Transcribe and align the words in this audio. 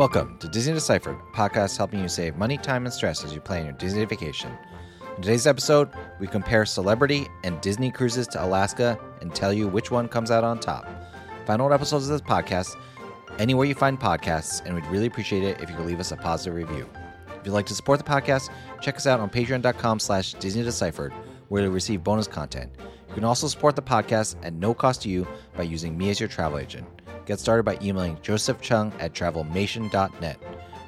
Welcome 0.00 0.38
to 0.38 0.48
Disney 0.48 0.72
Deciphered, 0.72 1.18
a 1.18 1.36
podcast 1.36 1.76
helping 1.76 2.00
you 2.00 2.08
save 2.08 2.38
money, 2.38 2.56
time, 2.56 2.86
and 2.86 2.94
stress 2.94 3.22
as 3.22 3.34
you 3.34 3.40
plan 3.42 3.66
your 3.66 3.74
Disney 3.74 4.02
vacation. 4.06 4.50
In 5.14 5.22
today's 5.22 5.46
episode, 5.46 5.90
we 6.18 6.26
compare 6.26 6.64
celebrity 6.64 7.28
and 7.44 7.60
Disney 7.60 7.90
cruises 7.90 8.26
to 8.28 8.42
Alaska 8.42 8.98
and 9.20 9.34
tell 9.34 9.52
you 9.52 9.68
which 9.68 9.90
one 9.90 10.08
comes 10.08 10.30
out 10.30 10.42
on 10.42 10.58
top. 10.58 10.88
Find 11.44 11.60
old 11.60 11.74
episodes 11.74 12.08
of 12.08 12.12
this 12.12 12.22
podcast 12.22 12.76
anywhere 13.38 13.66
you 13.66 13.74
find 13.74 14.00
podcasts, 14.00 14.64
and 14.64 14.74
we'd 14.74 14.86
really 14.86 15.04
appreciate 15.04 15.44
it 15.44 15.60
if 15.60 15.68
you 15.68 15.76
could 15.76 15.84
leave 15.84 16.00
us 16.00 16.12
a 16.12 16.16
positive 16.16 16.54
review. 16.54 16.88
If 17.38 17.44
you'd 17.44 17.52
like 17.52 17.66
to 17.66 17.74
support 17.74 17.98
the 17.98 18.10
podcast, 18.10 18.48
check 18.80 18.96
us 18.96 19.06
out 19.06 19.20
on 19.20 19.28
patreon.com 19.28 20.00
slash 20.00 20.32
Disney 20.32 20.62
where 21.48 21.62
you'll 21.62 21.72
receive 21.72 22.02
bonus 22.02 22.26
content. 22.26 22.72
You 23.08 23.14
can 23.14 23.24
also 23.24 23.48
support 23.48 23.76
the 23.76 23.82
podcast 23.82 24.36
at 24.42 24.54
no 24.54 24.72
cost 24.72 25.02
to 25.02 25.10
you 25.10 25.28
by 25.58 25.64
using 25.64 25.98
me 25.98 26.08
as 26.08 26.18
your 26.18 26.30
travel 26.30 26.58
agent. 26.58 26.86
Get 27.30 27.38
started 27.38 27.62
by 27.62 27.78
emailing 27.80 28.18
Joseph 28.22 28.60
Cheung 28.60 28.92
at 28.98 29.12
travelmation.net. 29.12 30.36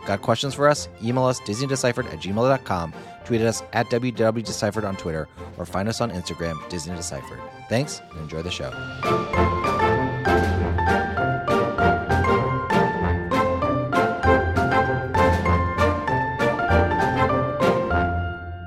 Got 0.04 0.22
questions 0.22 0.54
for 0.54 0.68
us? 0.68 0.88
Email 1.00 1.26
us 1.26 1.38
disneydeciphered 1.38 2.06
at 2.06 2.18
gmail.com, 2.18 2.92
tweet 3.24 3.42
at 3.42 3.46
us 3.46 3.62
at 3.72 3.88
www.deciphered 3.90 4.84
on 4.84 4.96
Twitter, 4.96 5.28
or 5.56 5.64
find 5.64 5.88
us 5.88 6.00
on 6.00 6.10
Instagram, 6.10 6.68
Disney 6.68 6.96
Deciphered. 6.96 7.38
Thanks 7.68 8.02
and 8.10 8.22
enjoy 8.22 8.42
the 8.42 8.50
show. 8.50 8.72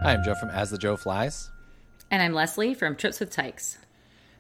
Hi, 0.01 0.13
I'm 0.13 0.23
Joe 0.23 0.35
from 0.35 0.49
As 0.51 0.71
the 0.71 0.77
Joe 0.77 0.95
Flies. 0.95 1.51
And 2.09 2.23
I'm 2.23 2.31
Leslie 2.31 2.73
from 2.73 2.95
Trips 2.95 3.19
with 3.19 3.31
Tykes. 3.31 3.79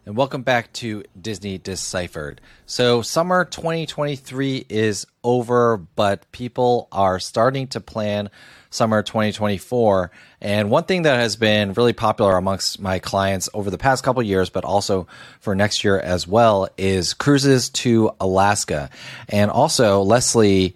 And 0.07 0.15
welcome 0.15 0.43
back 0.43 0.71
to 0.73 1.03
Disney 1.19 1.57
Deciphered. 1.57 2.39
So, 2.67 3.01
summer 3.01 3.43
2023 3.43 4.67
is 4.69 5.07
over, 5.23 5.77
but 5.77 6.31
people 6.31 6.87
are 6.91 7.19
starting 7.19 7.65
to 7.69 7.81
plan 7.81 8.29
summer 8.69 9.01
2024. 9.01 10.11
And 10.41 10.69
one 10.69 10.83
thing 10.83 11.01
that 11.01 11.19
has 11.19 11.37
been 11.37 11.73
really 11.73 11.93
popular 11.93 12.37
amongst 12.37 12.79
my 12.79 12.99
clients 12.99 13.49
over 13.51 13.71
the 13.71 13.79
past 13.79 14.03
couple 14.03 14.21
years, 14.21 14.51
but 14.51 14.63
also 14.63 15.07
for 15.39 15.55
next 15.55 15.83
year 15.83 15.97
as 15.99 16.27
well, 16.27 16.69
is 16.77 17.15
cruises 17.15 17.71
to 17.71 18.11
Alaska. 18.19 18.91
And 19.27 19.49
also, 19.49 20.03
Leslie 20.03 20.75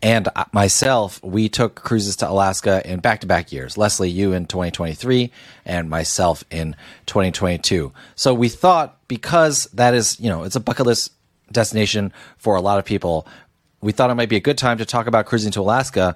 and 0.00 0.28
myself, 0.52 1.22
we 1.24 1.48
took 1.48 1.74
cruises 1.74 2.16
to 2.16 2.30
Alaska 2.30 2.88
in 2.88 3.00
back 3.00 3.20
to 3.22 3.26
back 3.26 3.50
years. 3.50 3.76
Leslie, 3.76 4.10
you 4.10 4.32
in 4.32 4.46
2023, 4.46 5.32
and 5.64 5.90
myself 5.90 6.44
in 6.50 6.76
2022. 7.06 7.92
So 8.14 8.32
we 8.32 8.48
thought 8.48 8.96
because 9.08 9.64
that 9.74 9.94
is, 9.94 10.20
you 10.20 10.28
know, 10.28 10.44
it's 10.44 10.56
a 10.56 10.60
bucket 10.60 10.86
list 10.86 11.12
destination 11.50 12.12
for 12.36 12.54
a 12.54 12.60
lot 12.60 12.78
of 12.78 12.84
people, 12.84 13.26
we 13.80 13.92
thought 13.92 14.10
it 14.10 14.14
might 14.14 14.28
be 14.28 14.36
a 14.36 14.40
good 14.40 14.58
time 14.58 14.78
to 14.78 14.84
talk 14.84 15.06
about 15.06 15.26
cruising 15.26 15.52
to 15.52 15.60
Alaska. 15.60 16.14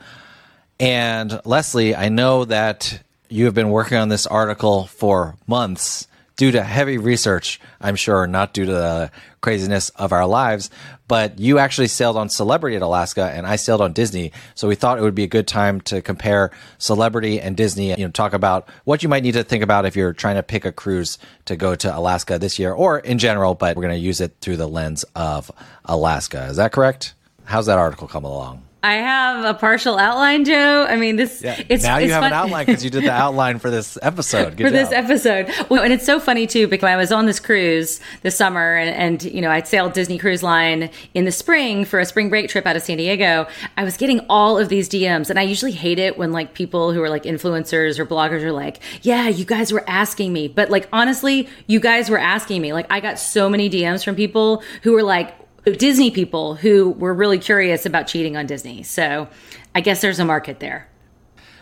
And 0.79 1.41
Leslie, 1.45 1.97
I 1.97 2.09
know 2.09 2.45
that 2.45 3.03
you 3.29 3.47
have 3.47 3.55
been 3.55 3.71
working 3.71 3.99
on 3.99 4.09
this 4.09 4.27
article 4.27 4.87
for 4.87 5.37
months 5.47 6.07
due 6.43 6.51
to 6.51 6.65
heavy 6.65 6.99
research, 6.99 7.61
I'm 7.81 7.95
sure, 7.95 8.27
not 8.27 8.53
due 8.53 8.65
to 8.65 8.73
the 8.73 9.13
craziness 9.43 9.91
of 9.91 10.11
our 10.11 10.27
lives. 10.27 10.71
But 11.07 11.39
you 11.39 11.61
actually 11.61 11.87
sailed 11.87 12.17
on 12.17 12.29
Celebrity 12.29 12.75
at 12.75 12.83
Alaska, 12.83 13.31
and 13.33 13.47
I 13.47 13.55
sailed 13.55 13.81
on 13.81 13.93
Disney. 13.93 14.33
So 14.57 14.67
we 14.67 14.75
thought 14.75 14.99
it 14.99 15.03
would 15.03 15.15
be 15.15 15.23
a 15.23 15.29
good 15.29 15.47
time 15.47 15.81
to 15.83 16.03
compare 16.03 16.51
Celebrity 16.79 17.41
and 17.41 17.57
Disney. 17.57 17.91
And 17.91 18.01
you 18.01 18.07
know, 18.07 18.11
talk 18.11 18.33
about 18.33 18.69
what 18.83 19.05
you 19.05 19.09
might 19.09 19.23
need 19.23 19.35
to 19.35 19.45
think 19.45 19.63
about 19.63 19.87
if 19.87 19.95
you're 19.95 20.13
trying 20.13 20.35
to 20.35 20.43
pick 20.43 20.65
a 20.65 20.73
cruise 20.73 21.17
to 21.45 21.55
go 21.55 21.77
to 21.77 21.97
Alaska 21.97 22.41
this 22.41 22.59
year, 22.59 22.73
or 22.73 22.99
in 22.99 23.19
general. 23.19 23.55
But 23.55 23.77
we're 23.77 23.85
going 23.85 23.95
to 23.95 24.05
use 24.05 24.21
it 24.21 24.35
through 24.41 24.57
the 24.57 24.67
lens 24.67 25.05
of 25.15 25.49
Alaska. 25.85 26.47
Is 26.47 26.57
that 26.57 26.73
correct? 26.73 27.15
How's 27.45 27.67
that 27.67 27.79
article 27.79 28.09
come 28.09 28.25
along? 28.25 28.65
I 28.85 28.95
have 28.95 29.45
a 29.45 29.55
partial 29.55 29.97
outline, 29.97 30.45
Joe. 30.45 30.87
I 30.89 30.97
mean, 30.97 31.15
this 31.15 31.41
yeah. 31.41 31.63
it's 31.69 31.85
now 31.85 31.99
you 31.99 32.07
it's 32.07 32.13
have 32.15 32.23
fun- 32.23 32.33
an 32.33 32.39
outline 32.39 32.67
because 32.67 32.83
you 32.83 32.91
did 32.91 33.05
the 33.05 33.13
outline 33.13 33.61
for 33.61 33.71
this 33.71 33.97
episode. 34.03 34.57
Good 34.57 34.67
for 34.67 34.71
job. 34.71 34.73
this 34.73 34.93
episode. 34.93 35.69
Well, 35.71 35.85
and 35.85 35.93
it's 35.93 36.05
so 36.05 36.19
funny 36.19 36.49
too 36.49 36.67
because 36.67 36.89
I 36.89 36.97
was 36.97 37.13
on 37.13 37.27
this 37.27 37.39
cruise 37.39 38.01
this 38.23 38.37
summer, 38.37 38.77
and, 38.77 39.23
and 39.23 39.33
you 39.33 39.41
know 39.41 39.51
I 39.51 39.63
sailed 39.63 39.93
Disney 39.93 40.19
Cruise 40.19 40.43
Line 40.43 40.91
in 41.15 41.25
the 41.25 41.31
spring 41.31 41.85
for 41.85 42.01
a 42.01 42.05
spring 42.05 42.29
break 42.29 42.49
trip 42.49 42.67
out 42.67 42.75
of 42.75 42.83
San 42.83 42.97
Diego. 42.97 43.47
I 43.77 43.85
was 43.85 43.97
getting 43.97 44.19
all 44.29 44.59
of 44.59 44.69
these 44.69 44.89
DMs, 44.89 45.31
and 45.31 45.39
I 45.39 45.43
usually 45.43 45.73
hate 45.73 46.01
it 46.01 46.19
when 46.19 46.33
like 46.33 46.55
people 46.55 46.93
who 46.93 47.01
are 47.03 47.11
like 47.11 47.23
influencers 47.23 48.01
or 48.01 48.07
bloggers 48.07 48.43
are 48.43 48.53
like, 48.53 48.81
"Yeah, 49.03 49.29
you 49.29 49.45
guys 49.45 49.73
were 49.73 49.85
asking 49.89 50.33
me," 50.33 50.49
but 50.49 50.71
like 50.71 50.89
honestly, 50.93 51.49
you 51.69 51.79
guys 51.79 52.11
were 52.11 52.19
asking 52.19 52.61
me. 52.61 52.73
Like 52.73 52.87
I 52.91 52.99
got 52.99 53.21
so 53.21 53.49
many 53.49 53.71
DMs 53.71 54.05
from 54.05 54.17
people 54.17 54.65
who 54.83 54.93
were 54.93 55.05
like, 55.05 55.35
Disney 55.65 56.11
people 56.11 56.55
who 56.55 56.91
were 56.91 57.15
really 57.15 57.39
curious 57.39 57.87
about 57.87 58.07
cheating 58.07 58.37
on 58.37 58.47
Disney. 58.47 58.83
So 58.83 59.29
I 59.75 59.81
guess 59.81 60.01
there's 60.01 60.19
a 60.19 60.25
market 60.25 60.61
there. 60.61 60.89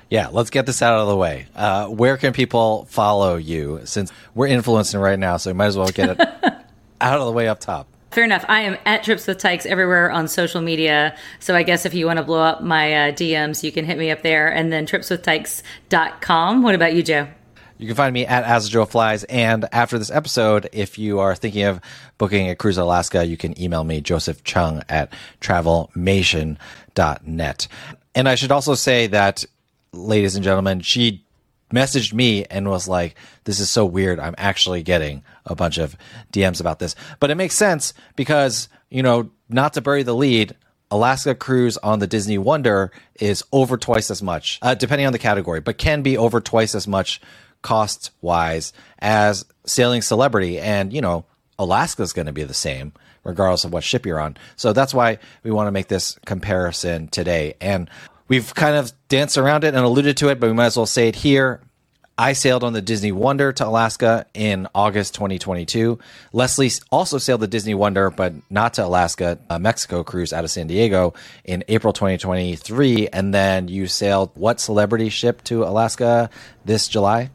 Yeah, 0.09 0.29
let's 0.29 0.51
get 0.51 0.67
this 0.67 0.83
out 0.83 0.99
of 0.99 1.07
the 1.07 1.17
way. 1.17 1.47
Uh, 1.55 1.87
where 1.87 2.17
can 2.17 2.33
people 2.33 2.87
follow 2.87 3.37
you? 3.37 3.81
Since 3.85 4.13
we're 4.35 4.49
influencing 4.49 4.99
right 4.99 5.19
now, 5.19 5.37
so 5.37 5.51
we 5.51 5.55
might 5.55 5.67
as 5.67 5.77
well 5.77 5.89
get 5.89 6.11
it 6.11 6.21
out 7.01 7.21
of 7.21 7.27
the 7.27 7.33
way 7.33 7.47
up 7.47 7.61
top. 7.61 7.87
Fair 8.11 8.25
enough. 8.25 8.45
I 8.49 8.63
am 8.63 8.77
at 8.85 9.05
Trips 9.05 9.29
with 9.29 9.39
Tykes 9.39 9.67
everywhere 9.67 10.11
on 10.11 10.27
social 10.27 10.61
media. 10.61 11.17
So 11.39 11.55
I 11.55 11.63
guess 11.63 11.87
if 11.87 11.95
you 11.95 12.07
want 12.07 12.17
to 12.17 12.25
blow 12.25 12.43
up 12.43 12.61
my 12.61 12.93
uh, 12.93 13.13
DMs, 13.13 13.63
you 13.63 13.71
can 13.71 13.85
hit 13.85 13.99
me 13.99 14.11
up 14.11 14.23
there. 14.23 14.49
And 14.49 14.73
then 14.73 14.85
tripswithtykes.com. 14.85 16.63
What 16.63 16.75
about 16.75 16.95
you, 16.95 17.05
Joe? 17.05 17.29
You 17.81 17.87
can 17.87 17.97
find 17.97 18.13
me 18.13 18.27
at 18.27 18.45
As 18.45 18.69
Joe 18.69 18.85
Flies. 18.85 19.25
And 19.25 19.67
after 19.73 19.99
this 19.99 20.11
episode, 20.11 20.69
if 20.71 20.99
you 20.99 21.19
are 21.19 21.35
thinking 21.35 21.63
of 21.63 21.81
booking 22.19 22.51
a 22.51 22.55
cruise 22.55 22.77
Alaska, 22.77 23.25
you 23.25 23.39
can 23.39 23.59
email 23.59 23.85
me, 23.85 24.03
Joseph 24.03 24.45
Cheung 24.45 24.85
at 24.91 25.11
travelmation.net. 25.41 27.69
And 28.15 28.29
I 28.29 28.35
should 28.35 28.53
also 28.53 28.75
say 28.75 29.07
that, 29.07 29.47
ladies 29.93 30.35
and 30.35 30.45
gentlemen, 30.45 30.81
she 30.81 31.25
messaged 31.73 32.13
me 32.13 32.45
and 32.45 32.69
was 32.69 32.87
like, 32.87 33.15
This 33.45 33.61
is 33.61 33.71
so 33.71 33.87
weird. 33.87 34.21
I'm 34.21 34.35
actually 34.37 34.83
getting 34.83 35.23
a 35.47 35.55
bunch 35.55 35.79
of 35.79 35.97
DMs 36.35 36.61
about 36.61 36.81
this. 36.81 36.95
But 37.19 37.31
it 37.31 37.37
makes 37.37 37.55
sense 37.55 37.95
because, 38.15 38.69
you 38.91 39.03
know, 39.03 39.31
not 39.49 39.73
to 39.73 39.81
bury 39.81 40.03
the 40.03 40.15
lead, 40.15 40.55
Alaska 40.91 41.35
cruise 41.35 41.79
on 41.79 41.99
the 41.99 42.07
Disney 42.07 42.37
Wonder 42.37 42.93
is 43.21 43.43
over 43.53 43.79
twice 43.79 44.11
as 44.11 44.23
much, 44.23 44.59
uh, 44.61 44.75
depending 44.75 45.07
on 45.07 45.15
the 45.15 45.19
category, 45.19 45.61
but 45.61 45.79
can 45.79 46.03
be 46.03 46.19
over 46.19 46.43
twice 46.43 46.75
as 46.75 46.87
much 46.87 47.23
cost 47.63 48.11
wise 48.21 48.73
as 48.99 49.45
sailing 49.67 50.03
celebrity. 50.03 50.59
And, 50.59 50.93
you 50.93 51.01
know, 51.01 51.25
Alaska's 51.59 52.13
going 52.13 52.27
to 52.27 52.33
be 52.33 52.45
the 52.45 52.55
same 52.55 52.93
regardless 53.25 53.65
of 53.65 53.73
what 53.73 53.85
ship 53.85 54.07
you're 54.07 54.21
on. 54.21 54.37
So 54.57 54.73
that's 54.73 54.95
why 54.95 55.19
we 55.43 55.51
want 55.51 55.67
to 55.67 55.73
make 55.73 55.89
this 55.89 56.19
comparison 56.25 57.09
today. 57.09 57.55
And 57.61 57.91
we've 58.29 58.55
kind 58.55 58.77
of 58.77 58.93
danced 59.09 59.37
around 59.37 59.65
it 59.65 59.75
and 59.75 59.85
alluded 59.85 60.17
to 60.19 60.29
it, 60.29 60.41
but 60.41 60.49
we 60.49 60.55
might 60.55 60.67
as 60.67 60.77
well 60.77 60.87
say 60.87 61.09
it 61.09 61.17
here. 61.17 61.61
I 62.17 62.35
sailed 62.35 62.65
on 62.65 62.75
the 62.75 62.83
Disney 62.83 63.13
Wonder 63.13 63.51
to 63.51 63.67
Alaska 63.67 64.27
in 64.35 64.69
August 64.75 65.15
2022. 65.15 65.99
Leslie 66.35 66.71
also 66.91 67.17
sailed 67.17 67.41
the 67.41 67.47
Disney 67.47 67.73
Wonder, 67.73 68.11
but 68.11 68.35
not 68.51 68.75
to 68.75 68.85
Alaska, 68.85 69.39
a 69.49 69.59
Mexico 69.59 70.05
cruise 70.05 70.31
out 70.31 70.45
of 70.45 70.51
San 70.51 70.67
Diego 70.67 71.15
in 71.45 71.65
April 71.69 71.95
2023. 71.95 73.09
And 73.09 73.33
then 73.33 73.69
you 73.69 73.87
sailed 73.87 74.33
what 74.35 74.61
celebrity 74.61 75.09
ship 75.09 75.43
to 75.45 75.65
Alaska 75.65 76.29
this 76.67 76.89
July? 76.89 77.31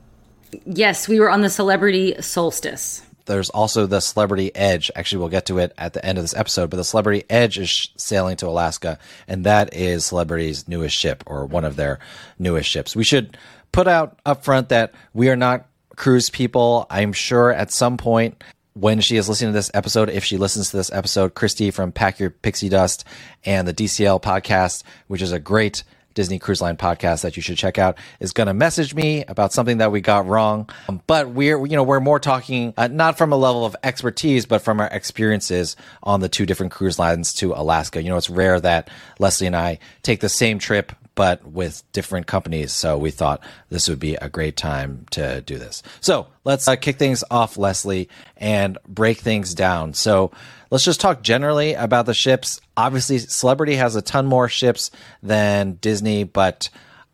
Yes, 0.65 1.07
we 1.07 1.19
were 1.19 1.29
on 1.29 1.41
the 1.41 1.49
Celebrity 1.49 2.15
Solstice. 2.21 3.01
There's 3.25 3.49
also 3.49 3.87
the 3.87 3.99
Celebrity 3.99 4.55
Edge. 4.55 4.91
Actually, 4.95 5.19
we'll 5.19 5.29
get 5.29 5.47
to 5.47 5.57
it 5.57 5.73
at 5.77 5.93
the 5.93 6.05
end 6.05 6.17
of 6.17 6.23
this 6.23 6.35
episode, 6.35 6.69
but 6.69 6.77
the 6.77 6.83
Celebrity 6.83 7.23
Edge 7.29 7.57
is 7.57 7.89
sailing 7.97 8.37
to 8.37 8.47
Alaska, 8.47 8.99
and 9.27 9.45
that 9.45 9.73
is 9.73 10.05
Celebrity's 10.05 10.67
newest 10.67 10.95
ship 10.95 11.23
or 11.25 11.45
one 11.45 11.65
of 11.65 11.75
their 11.75 11.99
newest 12.37 12.69
ships. 12.69 12.95
We 12.95 13.03
should 13.03 13.37
put 13.71 13.87
out 13.87 14.19
up 14.25 14.45
front 14.45 14.69
that 14.69 14.93
we 15.13 15.29
are 15.29 15.35
not 15.35 15.65
cruise 15.95 16.29
people. 16.29 16.85
I'm 16.89 17.13
sure 17.13 17.51
at 17.51 17.71
some 17.71 17.97
point 17.97 18.43
when 18.73 18.99
she 18.99 19.15
is 19.15 19.29
listening 19.29 19.51
to 19.53 19.57
this 19.57 19.71
episode, 19.73 20.09
if 20.09 20.23
she 20.23 20.37
listens 20.37 20.69
to 20.69 20.77
this 20.77 20.91
episode, 20.91 21.33
Christy 21.33 21.71
from 21.71 21.91
Pack 21.91 22.19
Your 22.19 22.29
Pixie 22.29 22.69
Dust 22.69 23.05
and 23.45 23.67
the 23.67 23.73
DCL 23.73 24.21
podcast, 24.21 24.83
which 25.07 25.21
is 25.21 25.31
a 25.31 25.39
great 25.39 25.83
Disney 26.15 26.39
Cruise 26.39 26.61
Line 26.61 26.77
podcast 26.77 27.21
that 27.21 27.35
you 27.37 27.43
should 27.43 27.57
check 27.57 27.77
out 27.77 27.97
is 28.19 28.31
going 28.31 28.47
to 28.47 28.53
message 28.53 28.95
me 28.95 29.23
about 29.27 29.53
something 29.53 29.77
that 29.77 29.91
we 29.91 30.01
got 30.01 30.25
wrong. 30.25 30.67
Um, 30.89 31.01
but 31.05 31.29
we're, 31.29 31.63
you 31.65 31.75
know, 31.75 31.83
we're 31.83 31.99
more 31.99 32.19
talking 32.19 32.73
uh, 32.77 32.87
not 32.87 33.17
from 33.17 33.31
a 33.31 33.37
level 33.37 33.65
of 33.65 33.75
expertise, 33.83 34.45
but 34.47 34.63
from 34.63 34.79
our 34.79 34.87
experiences 34.87 35.75
on 36.01 36.21
the 36.21 36.29
two 36.29 36.47
different 36.47 36.71
cruise 36.71 36.97
lines 36.97 37.33
to 37.33 37.53
Alaska. 37.53 38.01
You 38.01 38.09
know, 38.09 38.17
it's 38.17 38.29
rare 38.29 38.59
that 38.59 38.89
Leslie 39.19 39.47
and 39.47 39.55
I 39.55 39.77
take 40.01 40.21
the 40.21 40.29
same 40.29 40.57
trip 40.57 40.91
but 41.15 41.45
with 41.45 41.83
different 41.93 42.27
companies. 42.27 42.71
So 42.71 42.97
we 42.97 43.11
thought 43.11 43.41
this 43.69 43.89
would 43.89 43.99
be 43.99 44.15
a 44.15 44.29
great 44.29 44.57
time 44.57 45.05
to 45.11 45.41
do 45.41 45.57
this. 45.57 45.81
So 46.01 46.27
let's 46.43 46.67
uh, 46.67 46.75
kick 46.75 46.97
things 46.97 47.23
off, 47.31 47.57
Leslie, 47.57 48.09
and 48.37 48.77
break 48.87 49.17
things 49.17 49.55
down. 49.55 49.93
So 49.93 50.31
let's 50.69 50.83
just 50.83 51.01
talk 51.01 51.23
generally 51.23 51.73
about 51.73 52.05
the 52.05 52.13
ships. 52.13 52.61
Obviously, 52.77 53.17
Celebrity 53.17 53.75
has 53.75 53.95
a 53.95 54.01
ton 54.01 54.25
more 54.25 54.49
ships 54.49 54.91
than 55.23 55.79
Disney, 55.81 56.25
but 56.25 56.69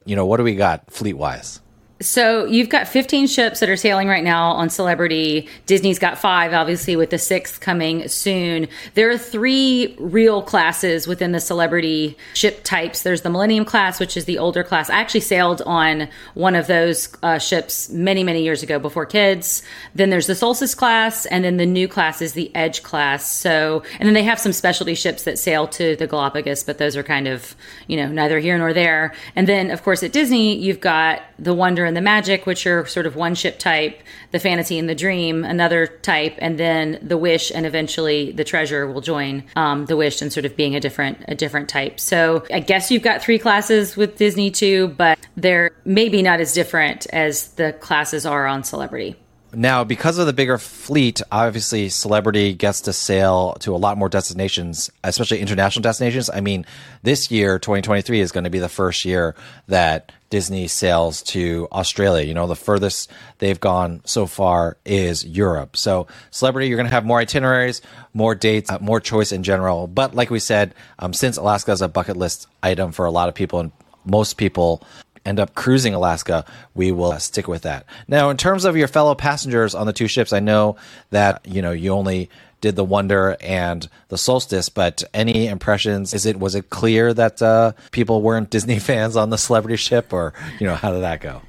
you 0.06 0.16
know, 0.16 0.26
what 0.26 0.38
do 0.38 0.44
we 0.44 0.56
got 0.56 0.92
fleet 0.92 1.14
wise? 1.14 1.61
So 2.02 2.46
you've 2.46 2.70
got 2.70 2.88
15 2.88 3.28
ships 3.28 3.60
that 3.60 3.70
are 3.70 3.76
sailing 3.78 4.08
right 4.08 4.24
now 4.24 4.52
on 4.54 4.72
Celebrity. 4.72 5.48
Disney's 5.68 6.00
got 6.00 6.18
five, 6.18 6.52
obviously, 6.52 6.96
with 6.96 7.12
the 7.12 7.20
sixth 7.20 7.60
coming 7.60 8.08
soon. 8.08 8.68
There 8.96 9.12
are 9.12 9.18
three 9.20 9.96
real 10.00 10.42
classes 10.42 11.06
within 11.06 11.32
the 11.32 11.40
Celebrity 11.40 12.18
ship 12.34 12.64
types. 12.64 13.04
There's 13.04 13.22
the 13.22 13.30
Millennium 13.30 13.66
class, 13.66 14.00
which 14.00 14.18
is 14.18 14.26
the 14.26 14.40
older 14.40 14.64
class. 14.64 14.90
I 14.90 14.96
actually 14.96 15.20
sailed 15.22 15.62
on 15.68 16.10
one 16.34 16.56
of 16.56 16.66
those 16.66 17.08
uh, 17.22 17.38
ships 17.38 17.90
many, 17.90 18.24
many 18.24 18.44
years 18.44 18.64
ago 18.64 18.80
before 18.80 19.06
kids. 19.06 19.62
Then 19.94 20.10
there's 20.10 20.28
the 20.28 20.36
Solstice 20.36 20.74
class, 20.74 21.28
and 21.28 21.44
then 21.44 21.58
the 21.58 21.68
new 21.68 21.88
class 21.88 22.20
is 22.22 22.34
the 22.34 22.54
Edge 22.56 22.82
class. 22.82 23.32
So, 23.32 23.84
and 24.00 24.08
then 24.08 24.16
they 24.16 24.24
have 24.24 24.40
some 24.40 24.54
specialty 24.54 24.96
ships 24.96 25.24
that 25.24 25.38
sail 25.38 25.68
to 25.68 25.96
the 25.96 26.08
Galapagos, 26.08 26.64
but 26.64 26.80
those 26.80 26.98
are 26.98 27.04
kind 27.04 27.28
of, 27.28 27.56
you 27.86 27.96
know, 27.96 28.08
neither 28.08 28.40
here 28.40 28.58
nor 28.58 28.74
there. 28.74 29.14
And 29.36 29.48
then, 29.48 29.70
of 29.70 29.84
course, 29.84 30.02
at 30.02 30.12
Disney, 30.12 30.58
you've 30.58 30.80
got 30.80 31.22
the 31.38 31.54
Wonder 31.54 31.91
and 31.92 31.98
the 31.98 32.02
Magic, 32.02 32.46
which 32.46 32.66
are 32.66 32.86
sort 32.86 33.06
of 33.06 33.18
one 33.18 33.36
ship 33.36 33.60
type, 33.60 34.02
the 34.32 34.40
Fantasy 34.40 34.80
and 34.80 34.88
the 34.88 34.96
Dream, 34.96 35.44
another 35.44 35.88
type, 35.88 36.36
and 36.38 36.58
then 36.58 36.98
the 37.02 37.18
Wish 37.18 37.52
and 37.54 37.66
eventually 37.66 38.32
the 38.32 38.46
Treasure 38.46 38.90
will 38.90 39.02
join 39.02 39.44
um, 39.58 39.88
the 39.88 39.98
Wish 39.98 40.22
and 40.22 40.32
sort 40.32 40.46
of 40.46 40.56
being 40.56 40.74
a 40.74 40.80
different 40.80 41.18
a 41.28 41.36
different 41.36 41.68
type. 41.68 42.00
So 42.00 42.46
I 42.50 42.62
guess 42.62 42.92
you've 42.92 43.04
got 43.04 43.22
three 43.22 43.38
classes 43.38 43.98
with 43.98 44.16
Disney 44.16 44.52
too, 44.52 44.88
but 44.88 45.20
they're 45.36 45.72
maybe 45.84 46.22
not 46.22 46.40
as 46.40 46.54
different 46.54 47.08
as 47.08 47.50
the 47.56 47.74
classes 47.74 48.26
are 48.26 48.48
on 48.48 48.64
Celebrity. 48.64 49.18
Now, 49.54 49.84
because 49.84 50.18
of 50.18 50.28
the 50.28 50.34
bigger 50.34 50.58
fleet, 50.58 51.22
obviously 51.30 51.90
Celebrity 51.90 52.54
gets 52.54 52.82
to 52.82 52.94
sail 52.94 53.58
to 53.60 53.76
a 53.76 53.78
lot 53.78 53.98
more 53.98 54.08
destinations, 54.08 54.90
especially 55.04 55.40
international 55.40 55.84
destinations. 55.84 56.30
I 56.30 56.40
mean, 56.40 56.66
this 57.04 57.30
year, 57.32 57.60
2023, 57.60 58.22
is 58.22 58.32
going 58.32 58.46
to 58.46 58.50
be 58.50 58.60
the 58.60 58.70
first 58.70 59.04
year 59.04 59.36
that 59.68 60.14
Disney 60.32 60.68
sails 60.68 61.22
to 61.24 61.68
Australia. 61.72 62.26
You 62.26 62.34
know, 62.34 62.48
the 62.48 62.56
furthest 62.56 63.12
they've 63.38 63.60
gone 63.60 64.02
so 64.06 64.26
far 64.26 64.78
is 64.84 65.24
Europe. 65.24 65.78
So, 65.78 66.08
Celebrity, 66.32 66.68
you're 66.68 66.78
going 66.78 66.90
to 66.90 66.94
have 66.94 67.06
more 67.06 67.20
itineraries, 67.20 67.82
more 68.16 68.34
dates, 68.34 68.72
uh, 68.72 68.80
more 68.80 69.00
choice 69.00 69.32
in 69.32 69.44
general. 69.44 69.86
But 69.86 70.16
like 70.16 70.32
we 70.32 70.40
said, 70.40 70.74
um, 70.98 71.14
since 71.14 71.38
Alaska 71.38 71.72
is 71.74 71.82
a 71.84 71.88
bucket 71.88 72.18
list 72.18 72.48
item 72.64 72.92
for 72.92 73.06
a 73.06 73.12
lot 73.12 73.30
of 73.30 73.36
people 73.36 73.60
and 73.60 73.72
most 74.06 74.38
people 74.38 74.84
end 75.26 75.40
up 75.40 75.54
cruising 75.54 75.94
Alaska, 75.94 76.46
we 76.74 76.92
will 76.92 77.12
stick 77.20 77.48
with 77.48 77.64
that. 77.64 77.86
Now, 78.08 78.30
in 78.30 78.38
terms 78.38 78.66
of 78.66 78.76
your 78.76 78.88
fellow 78.88 79.14
passengers 79.14 79.76
on 79.76 79.86
the 79.86 79.94
two 79.94 80.08
ships, 80.08 80.34
I 80.34 80.40
know 80.40 80.78
that 81.12 81.46
you 81.46 81.62
know 81.62 81.72
you 81.72 81.92
only 81.92 82.30
did 82.62 82.76
the 82.76 82.84
Wonder 82.84 83.36
and 83.42 83.90
the 84.08 84.18
Solstice, 84.18 84.70
but 84.70 85.04
any 85.14 85.48
impressions? 85.48 86.14
Is 86.14 86.26
it 86.26 86.40
was 86.40 86.56
it 86.56 86.70
clear 86.70 87.14
that 87.14 87.42
uh, 87.42 87.74
people 87.92 88.22
weren't 88.22 88.50
Disney 88.50 88.80
fans 88.90 89.18
on 89.18 89.30
the 89.30 89.38
Celebrity 89.38 89.76
ship, 89.76 90.14
or 90.14 90.34
you 90.60 90.68
know 90.68 90.76
how 90.76 90.92
did 90.92 91.02
that 91.02 91.22
go? 91.22 91.42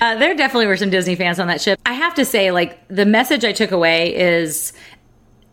Uh, 0.00 0.14
there 0.16 0.34
definitely 0.34 0.66
were 0.66 0.76
some 0.76 0.90
Disney 0.90 1.14
fans 1.14 1.38
on 1.38 1.48
that 1.48 1.60
ship. 1.60 1.78
I 1.84 1.92
have 1.92 2.14
to 2.14 2.24
say, 2.24 2.52
like 2.52 2.86
the 2.88 3.04
message 3.04 3.44
I 3.44 3.52
took 3.52 3.70
away 3.70 4.16
is 4.16 4.72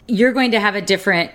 you're 0.08 0.32
going 0.32 0.52
to 0.52 0.60
have 0.60 0.76
a 0.76 0.82
different 0.82 1.32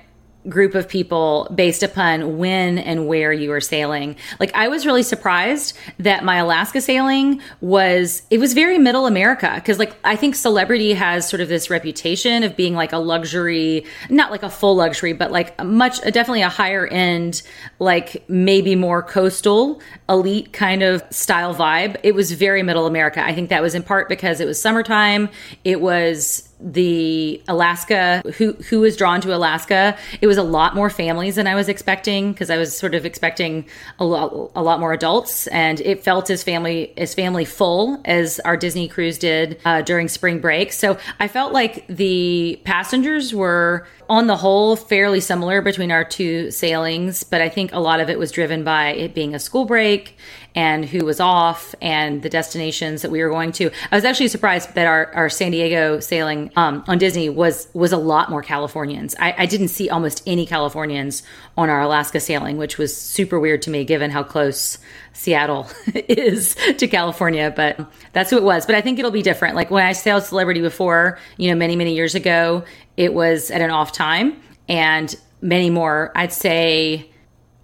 group 0.49 0.75
of 0.75 0.89
people 0.89 1.49
based 1.55 1.83
upon 1.83 2.39
when 2.39 2.79
and 2.79 3.07
where 3.07 3.33
you 3.33 3.51
were 3.51 3.61
sailing. 3.61 4.17
Like 4.41 4.53
I 4.55 4.69
was 4.69 4.85
really 4.85 5.03
surprised 5.03 5.77
that 5.99 6.25
my 6.25 6.37
Alaska 6.37 6.81
sailing 6.81 7.41
was 7.61 8.23
it 8.31 8.39
was 8.39 8.53
very 8.53 8.79
middle 8.79 9.07
America 9.07 9.53
because 9.55 9.79
like 9.79 9.95
I 10.05 10.17
think 10.17 10.35
celebrity 10.35 10.95
has 10.95 11.29
sort 11.29 11.41
of 11.41 11.49
this 11.49 11.71
reputation 11.71 12.43
of 12.43 12.57
being 12.57 12.75
like 12.75 12.93
a 12.93 12.99
luxury, 12.99 13.87
not 14.11 14.31
like 14.31 14.43
a 14.43 14.51
full 14.51 14.75
luxury, 14.75 15.13
but 15.13 15.31
like 15.31 15.63
much 15.65 16.01
definitely 16.01 16.43
a 16.43 16.49
higher 16.49 16.87
end 16.87 17.43
like 17.79 18.25
maybe 18.29 18.75
more 18.75 19.03
coastal 19.03 19.81
elite 20.09 20.53
kind 20.53 20.83
of 20.83 21.03
style 21.11 21.55
vibe. 21.55 21.97
It 22.03 22.15
was 22.15 22.33
very 22.33 22.63
middle 22.63 22.87
America. 22.87 23.25
I 23.25 23.35
think 23.35 23.51
that 23.51 23.63
was 23.63 23.75
in 23.75 23.83
part 23.83 24.09
because 24.09 24.41
it 24.41 24.47
was 24.47 24.61
summertime. 24.61 25.29
It 25.65 25.81
was 25.81 26.49
the 26.63 27.43
Alaska 27.49 28.23
who 28.37 28.53
who 28.55 28.81
was 28.81 28.97
drawn 28.97 29.21
to 29.23 29.35
Alaska. 29.35 29.97
It 30.21 30.27
was 30.27 30.37
a 30.37 30.43
lot 30.43 30.75
more 30.75 30.91
families 30.91 31.37
than 31.37 31.47
I 31.47 31.55
was 31.55 31.69
expecting 31.69 32.33
because 32.33 32.51
I 32.51 32.59
was 32.59 32.77
sort 32.77 32.95
of 32.95 33.05
expecting 33.05 33.67
a 33.99 34.05
lot 34.05 34.53
a 34.55 34.63
lot 34.63 34.81
more 34.81 34.93
adults, 34.93 35.47
and 35.49 35.81
it 35.81 36.03
felt 36.03 36.31
as 36.31 36.43
family 36.43 36.93
as 36.97 37.15
family 37.15 37.45
full 37.45 38.01
as 38.05 38.41
our 38.41 38.57
Disney 38.57 38.89
cruise 38.89 39.19
did 39.19 39.59
uh, 39.65 39.83
during 39.83 40.09
spring 40.09 40.41
break. 40.41 40.73
So 40.73 40.99
I 41.19 41.29
felt 41.29 41.53
like 41.53 41.87
the 41.89 42.61
passengers 42.65 43.35
were 43.35 43.87
on 44.09 44.27
the 44.27 44.37
whole 44.37 44.77
fairly 44.77 45.21
similar 45.21 45.63
between 45.63 45.91
our 45.91 46.05
two 46.05 46.51
sailings, 46.51 47.23
but 47.23 47.41
I 47.41 47.49
think 47.49 47.73
a 47.73 47.81
lot 47.81 48.01
of 48.01 48.11
it 48.11 48.19
was 48.19 48.31
driven 48.31 48.63
by 48.63 48.91
it 48.91 49.15
being 49.15 49.35
a 49.35 49.39
school 49.39 49.65
break 49.65 50.17
and 50.55 50.85
who 50.85 51.05
was 51.05 51.21
off 51.21 51.75
and 51.81 52.23
the 52.23 52.29
destinations 52.29 53.03
that 53.03 53.11
we 53.11 53.23
were 53.23 53.31
going 53.31 53.53
to. 53.53 53.71
I 53.91 53.97
was 53.97 54.05
actually 54.05 54.29
surprised 54.29 54.75
that 54.75 54.87
our, 54.87 55.13
our 55.15 55.29
San 55.31 55.53
Diego 55.53 56.01
sailing 56.01 56.51
um, 56.57 56.85
on 56.87 56.99
Disney 56.99 57.29
was 57.29 57.69
was 57.73 57.93
a 57.93 57.97
lot 57.97 58.31
more 58.31 58.43
Californians. 58.43 59.15
I, 59.19 59.35
I 59.39 59.47
didn't 59.47 59.69
see 59.69 59.89
almost 59.89 60.23
any 60.27 60.47
Californians 60.47 61.23
on 61.57 61.71
our 61.71 61.81
Alaska 61.81 62.21
sailing, 62.21 62.59
which 62.59 62.79
was 62.79 62.97
super 62.97 63.41
weird 63.41 63.63
to 63.63 63.71
me 63.71 63.85
given 63.85 64.11
how 64.11 64.23
close 64.23 64.79
Seattle 65.13 65.69
is 65.95 66.57
to 66.79 66.87
California, 66.87 67.53
but 67.55 67.81
that's 68.13 68.31
who 68.31 68.37
it 68.37 68.43
was. 68.43 68.67
But 68.67 68.75
I 68.75 68.81
think 68.81 68.99
it'll 68.99 69.11
be 69.11 69.23
different. 69.23 69.57
Like 69.57 69.71
when 69.71 69.85
I 69.85 69.93
sailed 69.93 70.25
Celebrity 70.25 70.61
before, 70.61 71.19
you 71.37 71.51
know, 71.51 71.57
many, 71.57 71.77
many 71.77 71.95
years 71.95 72.15
ago, 72.15 72.65
it 72.97 73.15
was 73.15 73.51
at 73.51 73.61
an 73.61 73.71
off 73.71 73.93
time 73.93 74.41
and 74.69 75.15
many 75.41 75.71
more, 75.71 76.13
I'd 76.15 76.33
say 76.33 77.12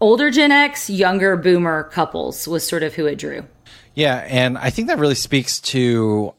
older 0.00 0.30
Gen 0.30 0.52
X, 0.52 0.88
younger 0.90 1.36
boomer 1.36 1.84
couples 1.84 2.46
was 2.46 2.66
sort 2.66 2.82
of 2.82 2.94
who 2.94 3.06
it 3.06 3.16
drew. 3.16 3.44
Yeah, 3.94 4.24
and 4.28 4.56
I 4.58 4.70
think 4.70 4.88
that 4.88 4.98
really 4.98 5.14
speaks 5.14 5.60
to, 5.60 6.32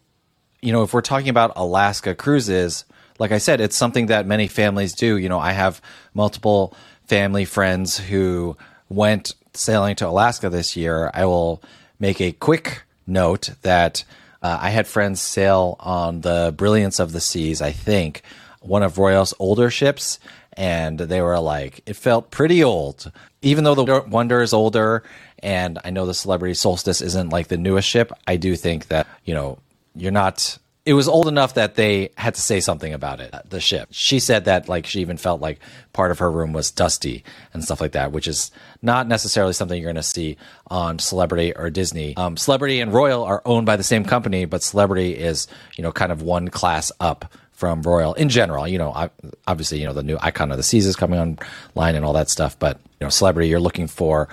you 0.61 0.71
know, 0.71 0.83
if 0.83 0.93
we're 0.93 1.01
talking 1.01 1.29
about 1.29 1.53
Alaska 1.55 2.15
cruises, 2.15 2.85
like 3.19 3.31
I 3.31 3.37
said, 3.37 3.59
it's 3.59 3.75
something 3.75 4.07
that 4.07 4.25
many 4.25 4.47
families 4.47 4.93
do. 4.93 5.17
You 5.17 5.29
know, 5.29 5.39
I 5.39 5.51
have 5.51 5.81
multiple 6.13 6.73
family 7.05 7.45
friends 7.45 7.97
who 7.97 8.55
went 8.87 9.35
sailing 9.53 9.95
to 9.97 10.07
Alaska 10.07 10.49
this 10.49 10.75
year. 10.77 11.11
I 11.13 11.25
will 11.25 11.61
make 11.99 12.21
a 12.21 12.31
quick 12.31 12.83
note 13.05 13.49
that 13.63 14.05
uh, 14.41 14.57
I 14.61 14.69
had 14.69 14.87
friends 14.87 15.21
sail 15.21 15.75
on 15.79 16.21
the 16.21 16.53
Brilliance 16.55 16.99
of 16.99 17.11
the 17.11 17.19
Seas, 17.19 17.61
I 17.61 17.71
think, 17.71 18.21
one 18.61 18.83
of 18.83 18.97
Royal's 18.97 19.33
older 19.39 19.69
ships, 19.69 20.19
and 20.59 20.99
they 20.99 21.21
were 21.21 21.39
like, 21.39 21.81
it 21.87 21.95
felt 21.95 22.29
pretty 22.29 22.63
old 22.63 23.11
even 23.41 23.63
though 23.63 23.75
the 23.75 24.03
Wonder 24.07 24.41
is 24.41 24.53
older, 24.53 25.03
and 25.41 25.79
I 25.83 25.91
know 25.91 26.05
the 26.05 26.13
Celebrity 26.13 26.53
Solstice 26.53 27.01
isn't 27.01 27.29
like 27.29 27.47
the 27.47 27.57
newest 27.57 27.87
ship, 27.87 28.11
I 28.27 28.35
do 28.37 28.55
think 28.55 28.87
that 28.87 29.07
you 29.23 29.33
know 29.33 29.59
you're 29.95 30.11
not. 30.11 30.57
It 30.85 30.93
was 30.93 31.07
old 31.07 31.27
enough 31.27 31.53
that 31.53 31.75
they 31.75 32.09
had 32.17 32.33
to 32.33 32.41
say 32.41 32.61
something 32.61 32.93
about 32.93 33.19
it. 33.19 33.33
The 33.47 33.61
ship. 33.61 33.89
She 33.91 34.19
said 34.19 34.45
that 34.45 34.67
like 34.67 34.87
she 34.87 35.01
even 35.01 35.17
felt 35.17 35.39
like 35.39 35.59
part 35.93 36.09
of 36.09 36.19
her 36.19 36.31
room 36.31 36.51
was 36.51 36.71
dusty 36.71 37.23
and 37.53 37.63
stuff 37.63 37.79
like 37.79 37.91
that, 37.91 38.11
which 38.11 38.27
is 38.27 38.49
not 38.81 39.07
necessarily 39.07 39.53
something 39.53 39.79
you're 39.79 39.91
going 39.91 39.95
to 39.97 40.03
see 40.03 40.37
on 40.67 40.97
Celebrity 40.97 41.55
or 41.55 41.69
Disney. 41.69 42.15
Um, 42.17 42.37
Celebrity 42.37 42.79
and 42.79 42.91
Royal 42.91 43.23
are 43.23 43.41
owned 43.45 43.67
by 43.67 43.75
the 43.75 43.83
same 43.83 44.03
company, 44.03 44.45
but 44.45 44.63
Celebrity 44.63 45.15
is 45.15 45.47
you 45.77 45.83
know 45.83 45.91
kind 45.91 46.11
of 46.11 46.23
one 46.23 46.47
class 46.47 46.91
up 46.99 47.31
from 47.59 47.81
Royal 47.81 48.13
in 48.13 48.29
general. 48.29 48.65
You 48.65 48.77
know, 48.77 49.09
obviously, 49.45 49.81
you 49.81 49.85
know 49.85 49.93
the 49.93 50.01
new 50.01 50.17
Icon 50.21 50.49
of 50.49 50.57
the 50.57 50.63
Seas 50.63 50.85
is 50.85 50.95
coming 50.95 51.19
online 51.19 51.95
and 51.95 52.05
all 52.05 52.13
that 52.13 52.29
stuff. 52.29 52.57
But 52.57 52.79
you 52.99 53.05
know, 53.05 53.09
celebrity, 53.09 53.49
you're 53.49 53.59
looking 53.59 53.87
for 53.87 54.29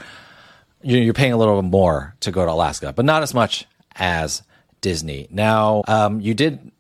you're 0.83 1.15
paying 1.15 1.33
a 1.33 1.37
little 1.37 1.61
bit 1.61 1.69
more 1.69 2.15
to 2.21 2.31
go 2.31 2.45
to 2.45 2.53
Alaska, 2.53 2.93
but 2.93 3.05
not 3.05 3.25
as 3.25 3.35
much 3.35 3.67
as 3.97 4.43
Disney. 4.81 5.27
Now, 5.31 5.83
um, 5.89 6.21
you 6.21 6.33
did 6.33 6.71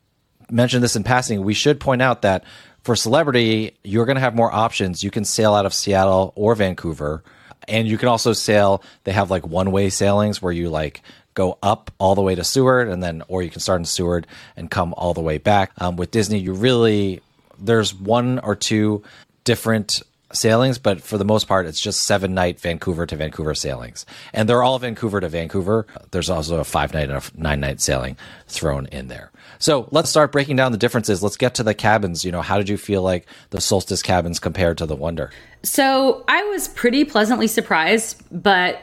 mention 0.48 0.80
this 0.80 0.94
in 0.94 1.02
passing. 1.02 1.42
We 1.42 1.54
should 1.54 1.80
point 1.80 2.02
out 2.02 2.22
that 2.22 2.44
for 2.84 2.94
celebrity, 2.94 3.76
you're 3.82 4.06
going 4.06 4.14
to 4.14 4.20
have 4.20 4.36
more 4.36 4.52
options. 4.52 5.02
You 5.02 5.10
can 5.10 5.24
sail 5.24 5.54
out 5.54 5.66
of 5.66 5.74
Seattle 5.74 6.32
or 6.36 6.54
Vancouver, 6.54 7.24
and 7.66 7.88
you 7.88 7.98
can 7.98 8.08
also 8.08 8.32
sail. 8.32 8.84
They 9.02 9.10
have 9.12 9.28
like 9.28 9.44
one 9.44 9.72
way 9.72 9.90
sailings 9.90 10.40
where 10.40 10.52
you 10.52 10.70
like 10.70 11.02
go 11.36 11.58
up 11.62 11.92
all 11.98 12.16
the 12.16 12.22
way 12.22 12.34
to 12.34 12.42
Seward, 12.42 12.88
and 12.88 13.00
then 13.00 13.22
or 13.28 13.42
you 13.42 13.50
can 13.50 13.60
start 13.60 13.80
in 13.80 13.84
Seward 13.84 14.26
and 14.56 14.68
come 14.68 14.92
all 14.96 15.14
the 15.14 15.20
way 15.20 15.38
back. 15.38 15.70
Um, 15.78 15.94
with 15.94 16.10
Disney, 16.10 16.38
you 16.38 16.52
really 16.52 17.20
there's 17.58 17.94
one 17.94 18.40
or 18.40 18.56
two 18.56 19.04
different 19.44 20.02
sailings, 20.32 20.78
but 20.78 21.00
for 21.00 21.18
the 21.18 21.24
most 21.24 21.46
part, 21.46 21.66
it's 21.66 21.80
just 21.80 22.00
seven 22.00 22.34
night 22.34 22.60
Vancouver 22.60 23.06
to 23.06 23.16
Vancouver 23.16 23.54
sailings. 23.54 24.04
And 24.32 24.48
they're 24.48 24.62
all 24.62 24.78
Vancouver 24.78 25.20
to 25.20 25.28
Vancouver. 25.28 25.86
There's 26.10 26.28
also 26.28 26.58
a 26.58 26.64
five 26.64 26.92
night 26.92 27.10
and 27.10 27.18
a 27.18 27.40
nine 27.40 27.60
night 27.60 27.80
sailing 27.80 28.16
thrown 28.48 28.86
in 28.86 29.08
there. 29.08 29.30
So 29.58 29.88
let's 29.90 30.10
start 30.10 30.32
breaking 30.32 30.56
down 30.56 30.72
the 30.72 30.78
differences. 30.78 31.22
Let's 31.22 31.36
get 31.36 31.54
to 31.54 31.62
the 31.62 31.74
cabins. 31.74 32.24
You 32.24 32.32
know, 32.32 32.42
how 32.42 32.58
did 32.58 32.68
you 32.68 32.76
feel 32.76 33.02
like 33.02 33.26
the 33.50 33.60
Solstice 33.60 34.02
cabins 34.02 34.38
compared 34.38 34.78
to 34.78 34.86
the 34.86 34.96
Wonder? 34.96 35.30
So 35.62 36.24
I 36.28 36.42
was 36.44 36.68
pretty 36.68 37.04
pleasantly 37.04 37.46
surprised, 37.46 38.22
but 38.30 38.82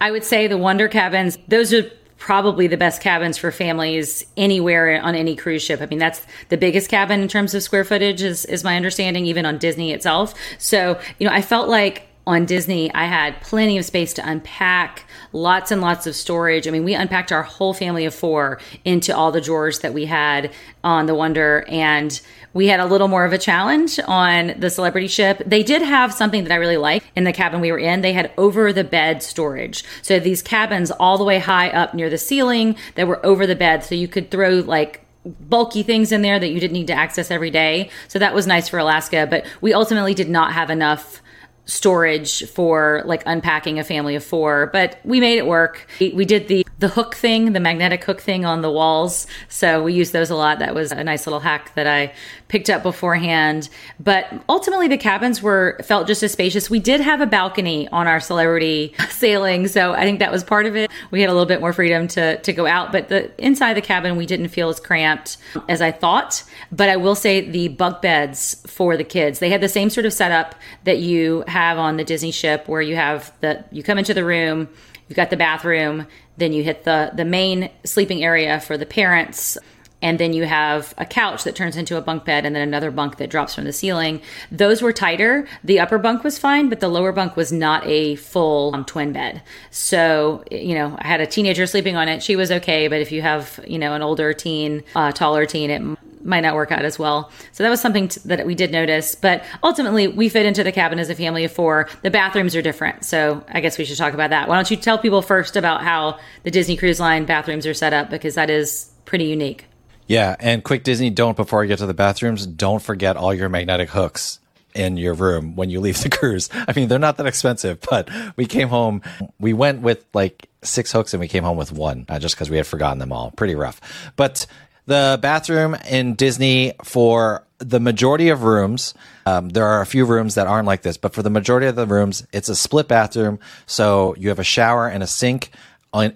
I 0.00 0.10
would 0.10 0.24
say 0.24 0.46
the 0.46 0.58
Wonder 0.58 0.88
cabins, 0.88 1.38
those 1.48 1.72
are 1.72 1.90
probably 2.18 2.66
the 2.66 2.76
best 2.76 3.02
cabins 3.02 3.36
for 3.36 3.50
families 3.50 4.24
anywhere 4.36 5.00
on 5.02 5.14
any 5.14 5.36
cruise 5.36 5.62
ship. 5.62 5.80
I 5.82 5.86
mean, 5.86 5.98
that's 5.98 6.22
the 6.48 6.56
biggest 6.56 6.88
cabin 6.88 7.20
in 7.20 7.28
terms 7.28 7.54
of 7.54 7.62
square 7.62 7.84
footage 7.84 8.22
is, 8.22 8.44
is 8.46 8.64
my 8.64 8.76
understanding, 8.76 9.26
even 9.26 9.44
on 9.44 9.58
Disney 9.58 9.92
itself. 9.92 10.34
So, 10.58 10.98
you 11.18 11.26
know, 11.26 11.32
I 11.34 11.42
felt 11.42 11.68
like 11.68 12.06
on 12.26 12.46
Disney, 12.46 12.92
I 12.94 13.04
had 13.04 13.40
plenty 13.42 13.76
of 13.76 13.84
space 13.84 14.14
to 14.14 14.28
unpack, 14.28 15.04
lots 15.32 15.70
and 15.70 15.80
lots 15.80 16.06
of 16.06 16.16
storage. 16.16 16.66
I 16.66 16.70
mean, 16.70 16.84
we 16.84 16.94
unpacked 16.94 17.32
our 17.32 17.42
whole 17.42 17.74
family 17.74 18.06
of 18.06 18.14
four 18.14 18.60
into 18.84 19.14
all 19.14 19.30
the 19.30 19.40
drawers 19.40 19.80
that 19.80 19.92
we 19.92 20.06
had 20.06 20.50
on 20.82 21.06
the 21.06 21.14
Wonder, 21.14 21.66
and 21.68 22.18
we 22.54 22.68
had 22.68 22.80
a 22.80 22.86
little 22.86 23.08
more 23.08 23.24
of 23.24 23.32
a 23.32 23.38
challenge 23.38 24.00
on 24.06 24.54
the 24.58 24.70
celebrity 24.70 25.08
ship. 25.08 25.42
They 25.44 25.62
did 25.62 25.82
have 25.82 26.14
something 26.14 26.44
that 26.44 26.52
I 26.52 26.56
really 26.56 26.76
liked 26.76 27.06
in 27.14 27.24
the 27.24 27.32
cabin 27.32 27.60
we 27.60 27.72
were 27.72 27.78
in. 27.78 28.00
They 28.00 28.12
had 28.12 28.32
over 28.38 28.72
the 28.72 28.84
bed 28.84 29.22
storage. 29.22 29.84
So 30.02 30.18
these 30.18 30.40
cabins 30.40 30.90
all 30.92 31.18
the 31.18 31.24
way 31.24 31.40
high 31.40 31.68
up 31.70 31.94
near 31.94 32.08
the 32.08 32.18
ceiling 32.18 32.76
that 32.94 33.06
were 33.06 33.24
over 33.26 33.46
the 33.46 33.56
bed. 33.56 33.84
So 33.84 33.94
you 33.94 34.08
could 34.08 34.30
throw 34.30 34.60
like 34.60 35.04
bulky 35.24 35.82
things 35.82 36.12
in 36.12 36.22
there 36.22 36.38
that 36.38 36.48
you 36.48 36.60
didn't 36.60 36.74
need 36.74 36.86
to 36.86 36.92
access 36.92 37.30
every 37.30 37.50
day. 37.50 37.90
So 38.08 38.18
that 38.18 38.34
was 38.34 38.46
nice 38.46 38.68
for 38.68 38.78
Alaska, 38.78 39.26
but 39.28 39.46
we 39.60 39.72
ultimately 39.72 40.14
did 40.14 40.28
not 40.28 40.52
have 40.52 40.70
enough 40.70 41.22
storage 41.66 42.46
for 42.50 43.02
like 43.06 43.22
unpacking 43.24 43.78
a 43.78 43.84
family 43.84 44.14
of 44.14 44.22
four 44.22 44.68
but 44.72 45.00
we 45.04 45.18
made 45.18 45.38
it 45.38 45.46
work. 45.46 45.86
We 45.98 46.24
did 46.24 46.48
the 46.48 46.66
the 46.78 46.88
hook 46.88 47.14
thing 47.14 47.52
the 47.52 47.60
magnetic 47.60 48.04
hook 48.04 48.20
thing 48.20 48.44
on 48.44 48.60
the 48.60 48.70
walls 48.70 49.26
so 49.48 49.82
we 49.82 49.94
used 49.94 50.12
those 50.12 50.28
a 50.28 50.36
lot. 50.36 50.58
That 50.58 50.74
was 50.74 50.92
a 50.92 51.02
nice 51.02 51.26
little 51.26 51.40
hack 51.40 51.74
that 51.74 51.86
i 51.86 52.12
picked 52.48 52.68
up 52.68 52.82
beforehand. 52.82 53.68
But 53.98 54.30
ultimately 54.48 54.88
the 54.88 54.98
cabins 54.98 55.40
were 55.40 55.78
felt 55.82 56.06
just 56.06 56.22
as 56.22 56.32
spacious. 56.32 56.68
We 56.68 56.78
did 56.78 57.00
have 57.00 57.20
a 57.20 57.26
balcony 57.26 57.88
on 57.88 58.06
our 58.06 58.20
celebrity 58.20 58.94
sailing 59.08 59.66
so 59.66 59.92
i 59.92 60.02
think 60.02 60.18
that 60.18 60.30
was 60.30 60.44
part 60.44 60.66
of 60.66 60.76
it. 60.76 60.90
We 61.10 61.22
had 61.22 61.30
a 61.30 61.32
little 61.32 61.46
bit 61.46 61.60
more 61.60 61.72
freedom 61.72 62.08
to 62.08 62.38
to 62.38 62.52
go 62.52 62.66
out 62.66 62.92
but 62.92 63.08
the 63.08 63.30
inside 63.42 63.74
the 63.74 63.82
cabin 63.82 64.16
we 64.16 64.26
didn't 64.26 64.48
feel 64.48 64.68
as 64.68 64.80
cramped 64.80 65.38
as 65.68 65.80
i 65.80 65.90
thought. 65.90 66.42
But 66.70 66.90
i 66.90 66.96
will 66.96 67.14
say 67.14 67.40
the 67.48 67.68
bunk 67.68 68.02
beds 68.02 68.60
for 68.66 68.98
the 68.98 69.04
kids 69.04 69.38
they 69.38 69.48
had 69.48 69.62
the 69.62 69.68
same 69.68 69.88
sort 69.88 70.04
of 70.04 70.12
setup 70.12 70.54
that 70.84 70.98
you 70.98 71.42
have 71.54 71.78
on 71.78 71.96
the 71.96 72.04
Disney 72.04 72.32
ship 72.32 72.68
where 72.68 72.82
you 72.82 72.96
have 72.96 73.32
the 73.40 73.64
you 73.70 73.82
come 73.82 73.98
into 73.98 74.12
the 74.12 74.24
room, 74.24 74.68
you've 75.08 75.16
got 75.16 75.30
the 75.30 75.36
bathroom, 75.36 76.06
then 76.36 76.52
you 76.52 76.62
hit 76.62 76.84
the 76.84 77.12
the 77.14 77.24
main 77.24 77.70
sleeping 77.84 78.22
area 78.22 78.60
for 78.60 78.76
the 78.76 78.86
parents 78.86 79.56
and 80.04 80.20
then 80.20 80.34
you 80.34 80.44
have 80.44 80.92
a 80.98 81.06
couch 81.06 81.44
that 81.44 81.56
turns 81.56 81.78
into 81.78 81.96
a 81.96 82.02
bunk 82.02 82.26
bed 82.26 82.44
and 82.44 82.54
then 82.54 82.60
another 82.60 82.90
bunk 82.90 83.16
that 83.16 83.30
drops 83.30 83.54
from 83.54 83.64
the 83.64 83.72
ceiling. 83.72 84.20
Those 84.52 84.82
were 84.82 84.92
tighter. 84.92 85.48
The 85.64 85.80
upper 85.80 85.96
bunk 85.96 86.22
was 86.24 86.38
fine, 86.38 86.68
but 86.68 86.80
the 86.80 86.88
lower 86.88 87.10
bunk 87.10 87.36
was 87.36 87.50
not 87.50 87.86
a 87.86 88.16
full 88.16 88.74
um, 88.74 88.84
twin 88.84 89.14
bed. 89.14 89.40
So, 89.70 90.44
you 90.50 90.74
know, 90.74 90.94
I 91.00 91.06
had 91.06 91.22
a 91.22 91.26
teenager 91.26 91.66
sleeping 91.66 91.96
on 91.96 92.08
it. 92.08 92.22
She 92.22 92.36
was 92.36 92.52
okay, 92.52 92.86
but 92.86 93.00
if 93.00 93.12
you 93.12 93.22
have, 93.22 93.58
you 93.66 93.78
know, 93.78 93.94
an 93.94 94.02
older 94.02 94.34
teen, 94.34 94.84
uh, 94.94 95.10
taller 95.12 95.46
teen, 95.46 95.70
it 95.70 95.80
might 96.24 96.40
not 96.40 96.54
work 96.54 96.72
out 96.72 96.84
as 96.84 96.98
well. 96.98 97.30
So 97.52 97.62
that 97.62 97.70
was 97.70 97.80
something 97.80 98.08
t- 98.08 98.20
that 98.24 98.46
we 98.46 98.54
did 98.54 98.72
notice. 98.72 99.14
But 99.14 99.44
ultimately, 99.62 100.08
we 100.08 100.28
fit 100.28 100.46
into 100.46 100.64
the 100.64 100.72
cabin 100.72 100.98
as 100.98 101.10
a 101.10 101.14
family 101.14 101.44
of 101.44 101.52
four. 101.52 101.88
The 102.02 102.10
bathrooms 102.10 102.56
are 102.56 102.62
different. 102.62 103.04
So 103.04 103.44
I 103.48 103.60
guess 103.60 103.78
we 103.78 103.84
should 103.84 103.98
talk 103.98 104.14
about 104.14 104.30
that. 104.30 104.48
Why 104.48 104.56
don't 104.56 104.70
you 104.70 104.76
tell 104.76 104.98
people 104.98 105.22
first 105.22 105.56
about 105.56 105.82
how 105.82 106.18
the 106.42 106.50
Disney 106.50 106.76
Cruise 106.76 107.00
Line 107.00 107.24
bathrooms 107.24 107.66
are 107.66 107.74
set 107.74 107.92
up? 107.92 108.10
Because 108.10 108.34
that 108.34 108.50
is 108.50 108.90
pretty 109.04 109.26
unique. 109.26 109.66
Yeah. 110.06 110.36
And 110.38 110.62
quick 110.64 110.84
Disney, 110.84 111.10
don't, 111.10 111.36
before 111.36 111.62
I 111.62 111.66
get 111.66 111.78
to 111.78 111.86
the 111.86 111.94
bathrooms, 111.94 112.46
don't 112.46 112.82
forget 112.82 113.16
all 113.16 113.32
your 113.32 113.48
magnetic 113.48 113.90
hooks 113.90 114.40
in 114.74 114.96
your 114.96 115.14
room 115.14 115.54
when 115.56 115.70
you 115.70 115.80
leave 115.80 116.02
the 116.02 116.08
cruise. 116.10 116.48
I 116.52 116.72
mean, 116.74 116.88
they're 116.88 116.98
not 116.98 117.16
that 117.18 117.26
expensive, 117.26 117.80
but 117.88 118.10
we 118.36 118.46
came 118.46 118.68
home, 118.68 119.02
we 119.38 119.52
went 119.52 119.82
with 119.82 120.04
like 120.12 120.48
six 120.62 120.92
hooks 120.92 121.14
and 121.14 121.20
we 121.20 121.28
came 121.28 121.44
home 121.44 121.56
with 121.56 121.72
one 121.72 122.04
uh, 122.08 122.18
just 122.18 122.34
because 122.34 122.50
we 122.50 122.56
had 122.56 122.66
forgotten 122.66 122.98
them 122.98 123.12
all. 123.12 123.30
Pretty 123.32 123.54
rough. 123.54 123.80
But 124.16 124.46
the 124.86 125.18
bathroom 125.20 125.74
in 125.88 126.14
Disney 126.14 126.72
for 126.82 127.44
the 127.58 127.80
majority 127.80 128.28
of 128.28 128.42
rooms, 128.42 128.94
um, 129.26 129.48
there 129.48 129.66
are 129.66 129.80
a 129.80 129.86
few 129.86 130.04
rooms 130.04 130.34
that 130.34 130.46
aren't 130.46 130.66
like 130.66 130.82
this, 130.82 130.96
but 130.96 131.14
for 131.14 131.22
the 131.22 131.30
majority 131.30 131.66
of 131.66 131.76
the 131.76 131.86
rooms, 131.86 132.26
it's 132.32 132.48
a 132.48 132.54
split 132.54 132.88
bathroom. 132.88 133.38
So 133.66 134.14
you 134.18 134.28
have 134.28 134.38
a 134.38 134.44
shower 134.44 134.88
and 134.88 135.02
a 135.02 135.06
sink 135.06 135.50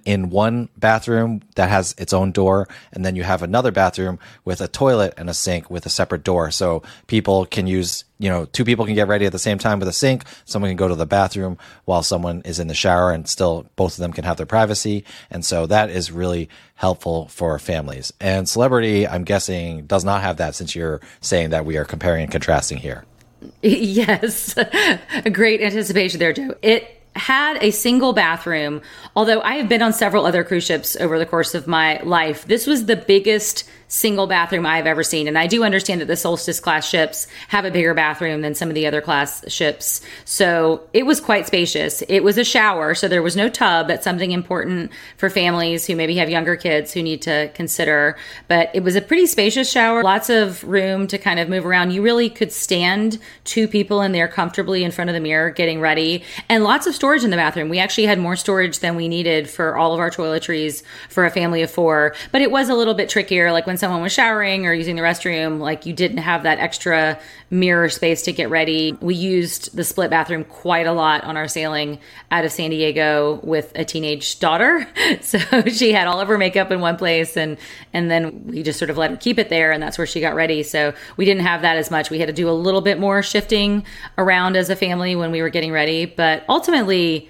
in 0.04 0.30
one 0.30 0.68
bathroom 0.76 1.42
that 1.54 1.68
has 1.68 1.94
its 1.98 2.12
own 2.12 2.32
door, 2.32 2.68
and 2.92 3.04
then 3.04 3.14
you 3.16 3.22
have 3.22 3.42
another 3.42 3.70
bathroom 3.70 4.18
with 4.44 4.60
a 4.60 4.68
toilet 4.68 5.14
and 5.16 5.30
a 5.30 5.34
sink 5.34 5.70
with 5.70 5.86
a 5.86 5.88
separate 5.88 6.24
door. 6.24 6.50
So 6.50 6.82
people 7.06 7.46
can 7.46 7.66
use, 7.66 8.04
you 8.18 8.28
know, 8.28 8.44
two 8.46 8.64
people 8.64 8.84
can 8.84 8.94
get 8.94 9.08
ready 9.08 9.26
at 9.26 9.32
the 9.32 9.38
same 9.38 9.58
time 9.58 9.78
with 9.78 9.88
a 9.88 9.92
sink. 9.92 10.24
Someone 10.44 10.70
can 10.70 10.76
go 10.76 10.88
to 10.88 10.94
the 10.94 11.06
bathroom 11.06 11.58
while 11.84 12.02
someone 12.02 12.42
is 12.44 12.58
in 12.58 12.66
the 12.66 12.74
shower, 12.74 13.12
and 13.12 13.28
still 13.28 13.66
both 13.76 13.92
of 13.92 13.98
them 13.98 14.12
can 14.12 14.24
have 14.24 14.36
their 14.36 14.46
privacy. 14.46 15.04
And 15.30 15.44
so 15.44 15.66
that 15.66 15.90
is 15.90 16.10
really 16.10 16.48
helpful 16.74 17.28
for 17.28 17.58
families. 17.58 18.12
And 18.20 18.48
celebrity, 18.48 19.06
I'm 19.06 19.24
guessing, 19.24 19.86
does 19.86 20.04
not 20.04 20.22
have 20.22 20.38
that 20.38 20.54
since 20.54 20.74
you're 20.74 21.00
saying 21.20 21.50
that 21.50 21.64
we 21.64 21.76
are 21.76 21.84
comparing 21.84 22.24
and 22.24 22.32
contrasting 22.32 22.78
here. 22.78 23.04
Yes, 23.62 24.54
great 25.32 25.60
anticipation 25.60 26.18
there, 26.18 26.32
Joe. 26.32 26.56
It 26.60 26.97
had 27.18 27.62
a 27.62 27.70
single 27.70 28.12
bathroom, 28.12 28.80
although 29.14 29.40
I 29.40 29.56
have 29.56 29.68
been 29.68 29.82
on 29.82 29.92
several 29.92 30.24
other 30.24 30.44
cruise 30.44 30.64
ships 30.64 30.96
over 30.96 31.18
the 31.18 31.26
course 31.26 31.54
of 31.54 31.66
my 31.66 32.00
life. 32.02 32.46
This 32.46 32.66
was 32.66 32.86
the 32.86 32.96
biggest 32.96 33.68
single 33.88 34.26
bathroom 34.26 34.66
I've 34.66 34.86
ever 34.86 35.02
seen. 35.02 35.26
And 35.26 35.38
I 35.38 35.46
do 35.46 35.64
understand 35.64 36.00
that 36.00 36.06
the 36.06 36.16
Solstice 36.16 36.60
class 36.60 36.88
ships 36.88 37.26
have 37.48 37.64
a 37.64 37.70
bigger 37.70 37.94
bathroom 37.94 38.42
than 38.42 38.54
some 38.54 38.68
of 38.68 38.74
the 38.74 38.86
other 38.86 39.00
class 39.00 39.50
ships. 39.50 40.02
So 40.24 40.86
it 40.92 41.06
was 41.06 41.20
quite 41.20 41.46
spacious. 41.46 42.02
It 42.02 42.20
was 42.20 42.36
a 42.36 42.44
shower, 42.44 42.94
so 42.94 43.08
there 43.08 43.22
was 43.22 43.34
no 43.34 43.48
tub. 43.48 43.88
That's 43.88 44.04
something 44.04 44.30
important 44.30 44.92
for 45.16 45.30
families 45.30 45.86
who 45.86 45.96
maybe 45.96 46.16
have 46.16 46.28
younger 46.28 46.54
kids 46.54 46.92
who 46.92 47.02
need 47.02 47.22
to 47.22 47.50
consider. 47.54 48.16
But 48.46 48.70
it 48.74 48.84
was 48.84 48.94
a 48.94 49.00
pretty 49.00 49.26
spacious 49.26 49.70
shower, 49.70 50.02
lots 50.02 50.28
of 50.28 50.62
room 50.64 51.06
to 51.06 51.16
kind 51.16 51.40
of 51.40 51.48
move 51.48 51.64
around. 51.64 51.92
You 51.92 52.02
really 52.02 52.28
could 52.28 52.52
stand 52.52 53.18
two 53.44 53.66
people 53.66 54.02
in 54.02 54.12
there 54.12 54.28
comfortably 54.28 54.84
in 54.84 54.90
front 54.90 55.08
of 55.08 55.14
the 55.14 55.20
mirror 55.20 55.50
getting 55.50 55.80
ready, 55.80 56.24
and 56.50 56.62
lots 56.62 56.86
of 56.86 56.94
storage 56.94 57.24
in 57.24 57.30
the 57.30 57.36
bathroom. 57.36 57.70
We 57.70 57.78
actually 57.78 58.06
had 58.06 58.18
more 58.18 58.36
storage 58.36 58.80
than 58.80 58.96
we 58.96 59.08
needed 59.08 59.48
for 59.48 59.76
all 59.76 59.94
of 59.94 60.00
our 60.00 60.10
toiletries 60.10 60.82
for 61.08 61.24
a 61.24 61.30
family 61.30 61.62
of 61.62 61.70
four, 61.70 62.14
but 62.32 62.42
it 62.42 62.50
was 62.50 62.68
a 62.68 62.74
little 62.74 62.94
bit 62.94 63.08
trickier. 63.08 63.50
Like 63.50 63.66
when 63.66 63.77
someone 63.78 64.02
was 64.02 64.12
showering 64.12 64.66
or 64.66 64.72
using 64.72 64.96
the 64.96 65.02
restroom, 65.02 65.60
like 65.60 65.86
you 65.86 65.92
didn't 65.92 66.18
have 66.18 66.42
that 66.42 66.58
extra 66.58 67.18
mirror 67.50 67.88
space 67.88 68.22
to 68.22 68.32
get 68.32 68.50
ready. 68.50 68.92
We 69.00 69.14
used 69.14 69.74
the 69.74 69.84
split 69.84 70.10
bathroom 70.10 70.44
quite 70.44 70.86
a 70.86 70.92
lot 70.92 71.24
on 71.24 71.36
our 71.36 71.48
sailing 71.48 71.98
out 72.30 72.44
of 72.44 72.52
San 72.52 72.70
Diego 72.70 73.40
with 73.42 73.72
a 73.74 73.84
teenage 73.84 74.38
daughter. 74.40 74.86
So 75.20 75.38
she 75.66 75.92
had 75.92 76.06
all 76.06 76.20
of 76.20 76.28
her 76.28 76.38
makeup 76.38 76.70
in 76.70 76.80
one 76.80 76.96
place 76.96 77.36
and 77.36 77.58
and 77.92 78.10
then 78.10 78.46
we 78.46 78.62
just 78.62 78.78
sort 78.78 78.90
of 78.90 78.96
let 78.96 79.10
her 79.10 79.16
keep 79.16 79.38
it 79.38 79.48
there 79.48 79.72
and 79.72 79.82
that's 79.82 79.98
where 79.98 80.06
she 80.06 80.20
got 80.20 80.34
ready. 80.34 80.62
So 80.62 80.94
we 81.16 81.24
didn't 81.24 81.42
have 81.42 81.62
that 81.62 81.76
as 81.76 81.90
much. 81.90 82.08
We 82.08 82.18
had 82.18 82.28
to 82.28 82.32
do 82.32 82.48
a 82.48 82.52
little 82.52 82.80
bit 82.80 82.98
more 82.98 83.22
shifting 83.22 83.84
around 84.16 84.56
as 84.56 84.70
a 84.70 84.76
family 84.76 85.16
when 85.16 85.32
we 85.32 85.42
were 85.42 85.48
getting 85.48 85.72
ready, 85.72 86.06
but 86.06 86.44
ultimately 86.48 87.28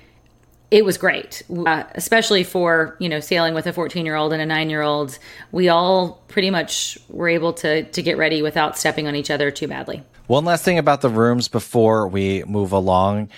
it 0.71 0.85
was 0.85 0.99
great, 0.99 1.43
uh, 1.67 1.85
especially 1.95 2.45
for 2.45 2.97
you 2.99 3.09
know 3.09 3.21
sailing 3.21 3.55
with 3.55 3.67
a 3.67 3.73
14 3.73 4.05
year 4.05 4.17
old 4.17 4.33
and 4.33 4.43
a 4.43 4.47
nine 4.47 4.71
year 4.71 4.83
old. 4.83 5.19
We 5.53 5.69
all 5.69 6.23
pretty 6.29 6.51
much 6.51 6.99
were 7.09 7.29
able 7.29 7.53
to 7.55 7.85
to 7.85 8.03
get 8.03 8.19
ready 8.19 8.43
without 8.43 8.79
stepping 8.79 9.07
on 9.07 9.15
each 9.15 9.31
other 9.31 9.51
too 9.51 9.69
badly. 9.69 10.03
One 10.27 10.45
last 10.45 10.65
thing 10.65 10.79
about 10.79 11.01
the 11.01 11.09
rooms 11.09 11.49
before 11.49 12.07
we 12.07 12.45
move 12.45 12.73
along, 12.73 13.31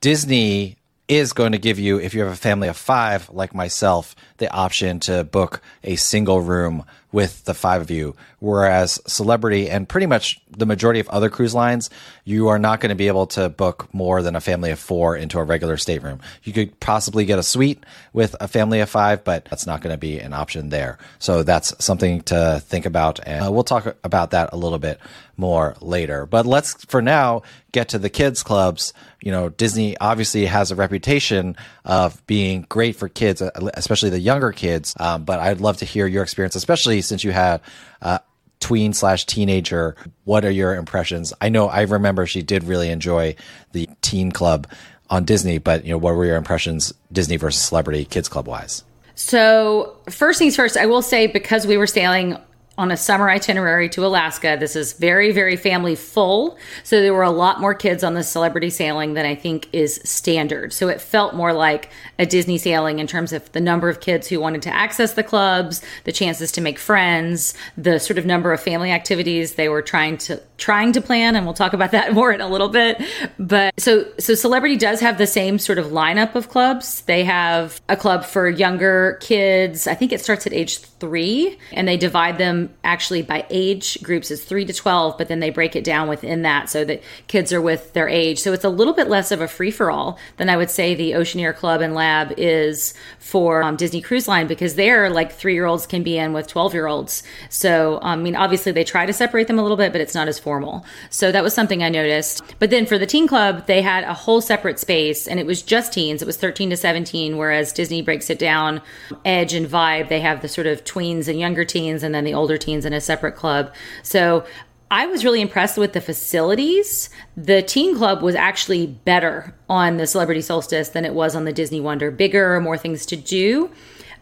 Disney 0.00 0.76
is 1.08 1.32
going 1.32 1.52
to 1.52 1.58
give 1.58 1.78
you, 1.78 1.98
if 1.98 2.14
you 2.14 2.22
have 2.22 2.32
a 2.32 2.36
family 2.36 2.68
of 2.68 2.76
five 2.76 3.28
like 3.30 3.54
myself, 3.54 4.14
the 4.38 4.50
option 4.50 5.00
to 5.00 5.24
book 5.24 5.60
a 5.82 5.96
single 5.96 6.40
room 6.40 6.84
with 7.12 7.44
the 7.44 7.54
five 7.54 7.82
of 7.82 7.90
you. 7.90 8.16
Whereas 8.44 9.00
Celebrity 9.06 9.70
and 9.70 9.88
pretty 9.88 10.06
much 10.06 10.38
the 10.50 10.66
majority 10.66 11.00
of 11.00 11.08
other 11.08 11.30
cruise 11.30 11.54
lines, 11.54 11.88
you 12.24 12.48
are 12.48 12.58
not 12.58 12.78
going 12.78 12.90
to 12.90 12.94
be 12.94 13.08
able 13.08 13.26
to 13.28 13.48
book 13.48 13.88
more 13.94 14.20
than 14.20 14.36
a 14.36 14.40
family 14.40 14.70
of 14.70 14.78
four 14.78 15.16
into 15.16 15.38
a 15.38 15.44
regular 15.44 15.78
stateroom. 15.78 16.20
You 16.42 16.52
could 16.52 16.78
possibly 16.78 17.24
get 17.24 17.38
a 17.38 17.42
suite 17.42 17.82
with 18.12 18.36
a 18.40 18.46
family 18.46 18.80
of 18.80 18.90
five, 18.90 19.24
but 19.24 19.46
that's 19.46 19.66
not 19.66 19.80
going 19.80 19.94
to 19.94 19.98
be 19.98 20.18
an 20.18 20.34
option 20.34 20.68
there. 20.68 20.98
So 21.18 21.42
that's 21.42 21.72
something 21.82 22.20
to 22.24 22.62
think 22.62 22.84
about. 22.84 23.18
And 23.26 23.46
uh, 23.46 23.50
we'll 23.50 23.64
talk 23.64 23.96
about 24.04 24.32
that 24.32 24.50
a 24.52 24.58
little 24.58 24.78
bit 24.78 25.00
more 25.38 25.74
later. 25.80 26.26
But 26.26 26.44
let's, 26.44 26.84
for 26.84 27.00
now, 27.00 27.44
get 27.72 27.88
to 27.88 27.98
the 27.98 28.10
kids 28.10 28.42
clubs. 28.42 28.92
You 29.22 29.32
know, 29.32 29.48
Disney 29.48 29.96
obviously 29.96 30.44
has 30.44 30.70
a 30.70 30.76
reputation 30.76 31.56
of 31.86 32.24
being 32.26 32.66
great 32.68 32.96
for 32.96 33.08
kids, 33.08 33.40
especially 33.40 34.10
the 34.10 34.20
younger 34.20 34.52
kids. 34.52 34.94
Um, 35.00 35.24
but 35.24 35.40
I'd 35.40 35.62
love 35.62 35.78
to 35.78 35.86
hear 35.86 36.06
your 36.06 36.22
experience, 36.22 36.56
especially 36.56 37.00
since 37.00 37.24
you 37.24 37.32
had 37.32 37.62
uh, 38.02 38.18
tween 38.64 38.94
slash 38.94 39.26
teenager. 39.26 39.94
What 40.24 40.46
are 40.46 40.50
your 40.50 40.74
impressions? 40.74 41.34
I 41.38 41.50
know 41.50 41.68
I 41.68 41.82
remember 41.82 42.24
she 42.24 42.40
did 42.40 42.64
really 42.64 42.88
enjoy 42.88 43.36
the 43.72 43.90
teen 44.00 44.32
club 44.32 44.66
on 45.10 45.26
Disney, 45.26 45.58
but 45.58 45.84
you 45.84 45.90
know, 45.90 45.98
what 45.98 46.14
were 46.14 46.24
your 46.24 46.36
impressions 46.36 46.90
Disney 47.12 47.36
versus 47.36 47.62
Celebrity 47.62 48.06
Kids 48.06 48.26
Club 48.26 48.48
wise? 48.48 48.82
So, 49.16 49.94
first 50.08 50.38
things 50.38 50.56
first, 50.56 50.78
I 50.78 50.86
will 50.86 51.02
say 51.02 51.26
because 51.26 51.66
we 51.66 51.76
were 51.76 51.86
sailing 51.86 52.38
on 52.76 52.90
a 52.90 52.96
summer 52.96 53.30
itinerary 53.30 53.88
to 53.90 54.04
Alaska. 54.04 54.56
This 54.58 54.74
is 54.74 54.94
very, 54.94 55.30
very 55.30 55.56
family 55.56 55.94
full. 55.94 56.58
So 56.82 57.00
there 57.00 57.14
were 57.14 57.22
a 57.22 57.30
lot 57.30 57.60
more 57.60 57.74
kids 57.74 58.02
on 58.02 58.14
the 58.14 58.24
celebrity 58.24 58.70
sailing 58.70 59.14
than 59.14 59.24
I 59.24 59.34
think 59.34 59.68
is 59.72 60.00
standard. 60.04 60.72
So 60.72 60.88
it 60.88 61.00
felt 61.00 61.34
more 61.34 61.52
like 61.52 61.90
a 62.18 62.26
Disney 62.26 62.58
sailing 62.58 62.98
in 62.98 63.06
terms 63.06 63.32
of 63.32 63.50
the 63.52 63.60
number 63.60 63.88
of 63.88 64.00
kids 64.00 64.28
who 64.28 64.40
wanted 64.40 64.62
to 64.62 64.70
access 64.70 65.12
the 65.12 65.22
clubs, 65.22 65.82
the 66.04 66.12
chances 66.12 66.50
to 66.52 66.60
make 66.60 66.78
friends, 66.78 67.54
the 67.76 68.00
sort 68.00 68.18
of 68.18 68.26
number 68.26 68.52
of 68.52 68.60
family 68.60 68.90
activities 68.90 69.54
they 69.54 69.68
were 69.68 69.82
trying 69.82 70.16
to 70.18 70.40
trying 70.56 70.92
to 70.92 71.00
plan 71.00 71.34
and 71.34 71.44
we'll 71.44 71.54
talk 71.54 71.72
about 71.72 71.90
that 71.90 72.12
more 72.14 72.32
in 72.32 72.40
a 72.40 72.48
little 72.48 72.68
bit. 72.68 73.00
But 73.38 73.78
so 73.78 74.06
so 74.18 74.34
celebrity 74.34 74.76
does 74.76 75.00
have 75.00 75.18
the 75.18 75.26
same 75.26 75.58
sort 75.58 75.78
of 75.78 75.86
lineup 75.86 76.34
of 76.34 76.48
clubs. 76.48 77.02
They 77.02 77.22
have 77.24 77.80
a 77.88 77.96
club 77.96 78.24
for 78.24 78.48
younger 78.48 79.18
kids. 79.20 79.86
I 79.86 79.94
think 79.94 80.12
it 80.12 80.20
starts 80.20 80.46
at 80.46 80.52
age 80.52 80.78
3 80.78 81.56
and 81.72 81.86
they 81.86 81.96
divide 81.96 82.38
them 82.38 82.63
actually 82.82 83.22
by 83.22 83.46
age 83.50 84.02
groups 84.02 84.30
is 84.30 84.44
3 84.44 84.64
to 84.66 84.72
12 84.72 85.18
but 85.18 85.28
then 85.28 85.40
they 85.40 85.50
break 85.50 85.76
it 85.76 85.84
down 85.84 86.08
within 86.08 86.42
that 86.42 86.68
so 86.68 86.84
that 86.84 87.02
kids 87.26 87.52
are 87.52 87.60
with 87.60 87.92
their 87.92 88.08
age. 88.08 88.38
So 88.40 88.52
it's 88.52 88.64
a 88.64 88.68
little 88.68 88.94
bit 88.94 89.08
less 89.08 89.30
of 89.30 89.40
a 89.40 89.48
free 89.48 89.70
for 89.70 89.90
all 89.90 90.18
than 90.36 90.48
i 90.48 90.56
would 90.56 90.70
say 90.70 90.94
the 90.94 91.14
oceaneer 91.14 91.54
club 91.54 91.80
and 91.80 91.94
lab 91.94 92.32
is 92.36 92.94
for 93.18 93.62
um, 93.62 93.76
disney 93.76 94.00
cruise 94.00 94.28
line 94.28 94.46
because 94.46 94.74
there 94.74 95.08
like 95.10 95.32
three 95.32 95.54
year 95.54 95.66
olds 95.66 95.86
can 95.86 96.02
be 96.02 96.18
in 96.18 96.32
with 96.32 96.46
12 96.46 96.74
year 96.74 96.86
olds 96.86 97.22
so 97.48 97.96
um, 98.02 98.20
i 98.20 98.22
mean 98.22 98.36
obviously 98.36 98.72
they 98.72 98.84
try 98.84 99.06
to 99.06 99.12
separate 99.12 99.46
them 99.46 99.58
a 99.58 99.62
little 99.62 99.76
bit 99.76 99.92
but 99.92 100.00
it's 100.00 100.14
not 100.14 100.28
as 100.28 100.38
formal. 100.38 100.84
So 101.10 101.30
that 101.32 101.42
was 101.42 101.54
something 101.54 101.82
i 101.82 101.88
noticed. 101.88 102.42
But 102.58 102.70
then 102.70 102.86
for 102.86 102.98
the 102.98 103.06
teen 103.06 103.26
club 103.26 103.66
they 103.66 103.82
had 103.82 104.04
a 104.04 104.14
whole 104.14 104.40
separate 104.40 104.78
space 104.78 105.28
and 105.28 105.38
it 105.38 105.46
was 105.46 105.62
just 105.62 105.92
teens. 105.92 106.22
It 106.22 106.26
was 106.26 106.36
13 106.36 106.70
to 106.70 106.76
17 106.76 107.36
whereas 107.36 107.72
disney 107.72 108.02
breaks 108.02 108.30
it 108.30 108.38
down 108.38 108.80
edge 109.24 109.54
and 109.54 109.66
vibe 109.66 110.08
they 110.08 110.20
have 110.20 110.42
the 110.42 110.48
sort 110.48 110.66
of 110.66 110.84
tweens 110.84 111.28
and 111.28 111.38
younger 111.38 111.64
teens 111.64 112.02
and 112.02 112.14
then 112.14 112.24
the 112.24 112.34
older 112.34 112.53
older 112.54 112.64
teens 112.64 112.84
in 112.84 112.92
a 112.92 113.00
separate 113.00 113.34
club. 113.34 113.72
So 114.02 114.44
I 114.90 115.06
was 115.06 115.24
really 115.24 115.40
impressed 115.40 115.76
with 115.76 115.92
the 115.92 116.00
facilities. 116.00 117.10
The 117.36 117.62
teen 117.62 117.96
club 117.96 118.22
was 118.22 118.34
actually 118.34 118.86
better 118.86 119.54
on 119.68 119.96
the 119.96 120.06
Celebrity 120.06 120.40
Solstice 120.40 120.90
than 120.90 121.04
it 121.04 121.14
was 121.14 121.34
on 121.34 121.44
the 121.44 121.52
Disney 121.52 121.80
Wonder. 121.80 122.10
Bigger, 122.10 122.60
more 122.60 122.78
things 122.78 123.06
to 123.06 123.16
do. 123.16 123.70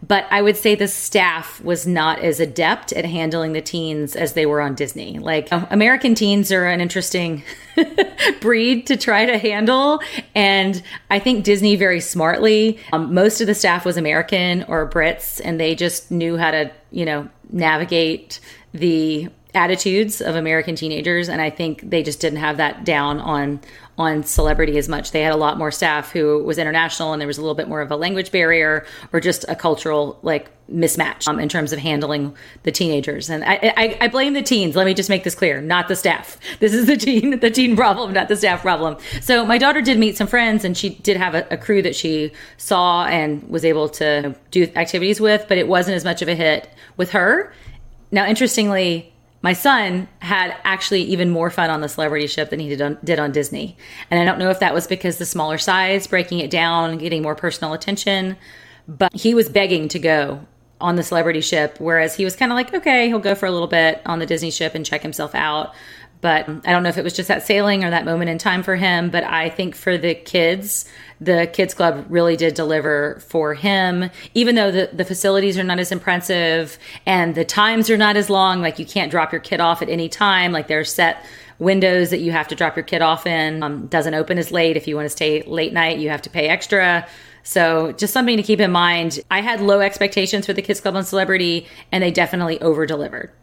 But 0.05 0.25
I 0.31 0.41
would 0.41 0.57
say 0.57 0.75
the 0.75 0.87
staff 0.87 1.61
was 1.61 1.87
not 1.87 2.19
as 2.19 2.41
adept 2.41 2.91
at 2.91 3.05
handling 3.05 3.53
the 3.53 3.61
teens 3.61 4.17
as 4.17 4.33
they 4.33 4.45
were 4.45 4.59
on 4.59 4.75
Disney. 4.75 5.17
Like 5.17 5.47
American 5.51 6.13
teens 6.13 6.51
are 6.51 6.65
an 6.65 6.81
interesting 6.81 7.43
breed 8.41 8.85
to 8.87 8.97
try 8.97 9.25
to 9.25 9.37
handle. 9.37 10.01
And 10.35 10.81
I 11.09 11.19
think 11.19 11.45
Disney 11.45 11.77
very 11.77 12.01
smartly, 12.01 12.79
um, 12.91 13.13
most 13.13 13.39
of 13.39 13.47
the 13.47 13.55
staff 13.55 13.85
was 13.85 13.95
American 13.95 14.63
or 14.63 14.89
Brits, 14.89 15.39
and 15.41 15.57
they 15.57 15.73
just 15.73 16.11
knew 16.11 16.35
how 16.35 16.51
to, 16.51 16.71
you 16.91 17.05
know, 17.05 17.29
navigate 17.53 18.39
the 18.73 19.29
attitudes 19.53 20.21
of 20.21 20.35
American 20.35 20.75
teenagers, 20.75 21.29
and 21.29 21.41
I 21.41 21.49
think 21.49 21.89
they 21.89 22.03
just 22.03 22.19
didn't 22.19 22.39
have 22.39 22.57
that 22.57 22.83
down 22.83 23.19
on 23.19 23.61
on 23.95 24.23
celebrity 24.23 24.77
as 24.79 24.89
much. 24.89 25.11
They 25.11 25.21
had 25.21 25.33
a 25.33 25.37
lot 25.37 25.59
more 25.59 25.69
staff 25.69 26.11
who 26.11 26.43
was 26.43 26.57
international, 26.57 27.13
and 27.13 27.21
there 27.21 27.27
was 27.27 27.37
a 27.37 27.41
little 27.41 27.55
bit 27.55 27.67
more 27.67 27.79
of 27.79 27.91
a 27.91 27.95
language 27.95 28.31
barrier 28.31 28.85
or 29.11 29.19
just 29.19 29.45
a 29.47 29.55
cultural 29.55 30.17
like 30.23 30.49
mismatch 30.71 31.27
um, 31.27 31.39
in 31.39 31.47
terms 31.47 31.73
of 31.73 31.77
handling 31.77 32.35
the 32.63 32.71
teenagers. 32.71 33.29
And 33.29 33.43
I, 33.43 33.73
I, 33.77 33.97
I, 34.01 34.07
blame 34.07 34.33
the 34.33 34.41
teens. 34.41 34.75
Let 34.75 34.85
me 34.85 34.95
just 34.95 35.09
make 35.09 35.23
this 35.23 35.35
clear, 35.35 35.61
not 35.61 35.89
the 35.89 35.95
staff. 35.95 36.39
This 36.59 36.73
is 36.73 36.87
the 36.87 36.97
teen 36.97 37.39
the 37.39 37.51
teen 37.51 37.75
problem, 37.75 38.13
not 38.13 38.29
the 38.29 38.35
staff 38.35 38.61
problem. 38.61 38.97
So 39.21 39.45
my 39.45 39.57
daughter 39.57 39.81
did 39.81 39.99
meet 39.99 40.17
some 40.17 40.27
friends, 40.27 40.65
and 40.65 40.75
she 40.75 40.89
did 40.89 41.17
have 41.17 41.35
a, 41.35 41.45
a 41.51 41.57
crew 41.57 41.83
that 41.83 41.95
she 41.95 42.31
saw 42.57 43.05
and 43.05 43.47
was 43.49 43.63
able 43.63 43.89
to 43.89 44.35
do 44.49 44.71
activities 44.75 45.19
with, 45.19 45.45
but 45.47 45.59
it 45.59 45.67
wasn't 45.67 45.95
as 45.95 46.03
much 46.03 46.21
of 46.23 46.29
a 46.29 46.35
hit 46.35 46.69
with 46.97 47.11
her. 47.11 47.53
Now, 48.11 48.25
interestingly, 48.25 49.12
my 49.43 49.53
son 49.53 50.07
had 50.19 50.55
actually 50.63 51.03
even 51.03 51.29
more 51.29 51.51
fun 51.51 51.69
on 51.69 51.81
the 51.81 51.89
celebrity 51.89 52.25
ship 52.27 52.49
than 52.49 52.59
he 52.59 52.69
did 52.69 52.81
on, 52.81 52.97
did 53.03 53.19
on 53.19 53.31
Disney. 53.31 53.77
And 54.09 54.19
I 54.19 54.25
don't 54.25 54.39
know 54.39 54.49
if 54.49 54.59
that 54.59 54.73
was 54.73 54.87
because 54.87 55.17
the 55.17 55.25
smaller 55.25 55.57
size, 55.57 56.07
breaking 56.07 56.39
it 56.39 56.49
down, 56.49 56.97
getting 56.97 57.21
more 57.21 57.35
personal 57.35 57.73
attention, 57.73 58.37
but 58.87 59.13
he 59.13 59.35
was 59.35 59.49
begging 59.49 59.89
to 59.89 59.99
go 59.99 60.45
on 60.79 60.95
the 60.95 61.03
celebrity 61.03 61.41
ship, 61.41 61.75
whereas 61.79 62.15
he 62.15 62.25
was 62.25 62.35
kind 62.35 62.51
of 62.51 62.55
like, 62.55 62.73
okay, 62.73 63.07
he'll 63.07 63.19
go 63.19 63.35
for 63.35 63.45
a 63.45 63.51
little 63.51 63.67
bit 63.67 64.01
on 64.05 64.19
the 64.19 64.25
Disney 64.25 64.49
ship 64.49 64.75
and 64.75 64.85
check 64.85 65.01
himself 65.01 65.35
out. 65.35 65.73
But 66.23 66.47
I 66.47 66.71
don't 66.71 66.83
know 66.83 66.89
if 66.89 66.97
it 66.97 67.03
was 67.03 67.13
just 67.13 67.27
that 67.27 67.45
sailing 67.45 67.83
or 67.83 67.89
that 67.89 68.05
moment 68.05 68.29
in 68.29 68.37
time 68.37 68.63
for 68.63 68.77
him. 68.77 69.09
But 69.09 69.25
I 69.25 69.49
think 69.49 69.75
for 69.75 69.97
the 69.97 70.15
kids, 70.15 70.85
the 71.19 71.49
kids 71.51 71.73
club 71.73 72.05
really 72.07 72.37
did 72.37 72.53
deliver 72.53 73.19
for 73.27 73.53
him, 73.53 74.09
even 74.33 74.55
though 74.55 74.71
the, 74.71 74.89
the 74.93 75.03
facilities 75.03 75.57
are 75.59 75.63
not 75.65 75.79
as 75.79 75.91
impressive 75.91 76.79
and 77.05 77.35
the 77.35 77.43
times 77.43 77.89
are 77.89 77.97
not 77.97 78.15
as 78.15 78.29
long. 78.29 78.61
Like 78.61 78.79
you 78.79 78.85
can't 78.85 79.11
drop 79.11 79.33
your 79.33 79.41
kid 79.41 79.59
off 79.59 79.81
at 79.81 79.89
any 79.89 80.07
time. 80.07 80.53
Like 80.53 80.67
there's 80.67 80.93
set 80.93 81.25
windows 81.59 82.09
that 82.11 82.19
you 82.19 82.31
have 82.31 82.47
to 82.47 82.55
drop 82.55 82.77
your 82.77 82.85
kid 82.85 83.01
off 83.01 83.27
in. 83.27 83.61
Um, 83.61 83.87
doesn't 83.87 84.13
open 84.13 84.37
as 84.37 84.49
late. 84.49 84.77
If 84.77 84.87
you 84.87 84.95
want 84.95 85.05
to 85.05 85.09
stay 85.09 85.43
late 85.43 85.73
night, 85.73 85.99
you 85.99 86.07
have 86.07 86.21
to 86.21 86.29
pay 86.29 86.47
extra. 86.47 87.05
So 87.43 87.91
just 87.91 88.13
something 88.13 88.37
to 88.37 88.43
keep 88.43 88.61
in 88.61 88.71
mind. 88.71 89.19
I 89.29 89.41
had 89.41 89.59
low 89.59 89.81
expectations 89.81 90.45
for 90.45 90.53
the 90.53 90.61
Kids 90.61 90.79
Club 90.79 90.95
on 90.95 91.03
Celebrity, 91.03 91.67
and 91.91 92.01
they 92.01 92.11
definitely 92.11 92.61
over 92.61 92.85
delivered. 92.85 93.33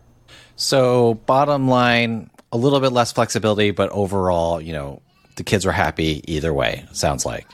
So 0.56 1.14
bottom 1.26 1.68
line, 1.68 2.30
a 2.52 2.56
little 2.56 2.80
bit 2.80 2.92
less 2.92 3.12
flexibility, 3.12 3.70
but 3.70 3.90
overall, 3.90 4.60
you 4.60 4.72
know, 4.72 5.02
the 5.36 5.44
kids 5.44 5.64
were 5.64 5.72
happy 5.72 6.22
either 6.26 6.52
way. 6.52 6.84
Sounds 6.92 7.24
like. 7.24 7.46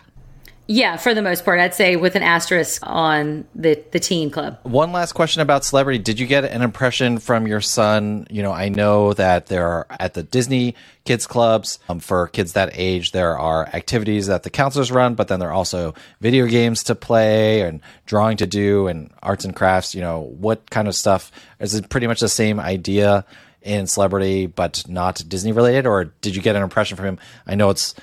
Yeah, 0.68 0.96
for 0.96 1.14
the 1.14 1.22
most 1.22 1.44
part, 1.44 1.60
I'd 1.60 1.74
say 1.74 1.94
with 1.94 2.16
an 2.16 2.24
asterisk 2.24 2.82
on 2.84 3.46
the 3.54 3.80
the 3.92 4.00
teen 4.00 4.30
club. 4.30 4.58
One 4.64 4.90
last 4.90 5.12
question 5.12 5.40
about 5.40 5.64
celebrity: 5.64 6.00
Did 6.00 6.18
you 6.18 6.26
get 6.26 6.44
an 6.44 6.60
impression 6.60 7.18
from 7.18 7.46
your 7.46 7.60
son? 7.60 8.26
You 8.30 8.42
know, 8.42 8.50
I 8.50 8.68
know 8.68 9.12
that 9.12 9.46
there 9.46 9.68
are 9.68 9.86
at 10.00 10.14
the 10.14 10.24
Disney 10.24 10.74
kids 11.04 11.28
clubs 11.28 11.78
um, 11.88 12.00
for 12.00 12.26
kids 12.26 12.54
that 12.54 12.70
age. 12.72 13.12
There 13.12 13.38
are 13.38 13.68
activities 13.68 14.26
that 14.26 14.42
the 14.42 14.50
counselors 14.50 14.90
run, 14.90 15.14
but 15.14 15.28
then 15.28 15.38
there 15.38 15.50
are 15.50 15.54
also 15.54 15.94
video 16.20 16.46
games 16.46 16.82
to 16.84 16.96
play 16.96 17.60
and 17.60 17.80
drawing 18.04 18.36
to 18.38 18.46
do 18.46 18.88
and 18.88 19.12
arts 19.22 19.44
and 19.44 19.54
crafts. 19.54 19.94
You 19.94 20.00
know, 20.00 20.20
what 20.20 20.68
kind 20.68 20.88
of 20.88 20.96
stuff 20.96 21.30
is 21.60 21.76
it? 21.76 21.90
Pretty 21.90 22.08
much 22.08 22.18
the 22.18 22.28
same 22.28 22.58
idea 22.58 23.24
in 23.66 23.86
celebrity, 23.86 24.46
but 24.46 24.84
not 24.88 25.22
Disney 25.28 25.52
related, 25.52 25.86
or 25.86 26.04
did 26.22 26.36
you 26.36 26.42
get 26.42 26.56
an 26.56 26.62
impression 26.62 26.96
from 26.96 27.06
him? 27.06 27.18
I 27.46 27.54
know 27.56 27.70
it's 27.70 27.94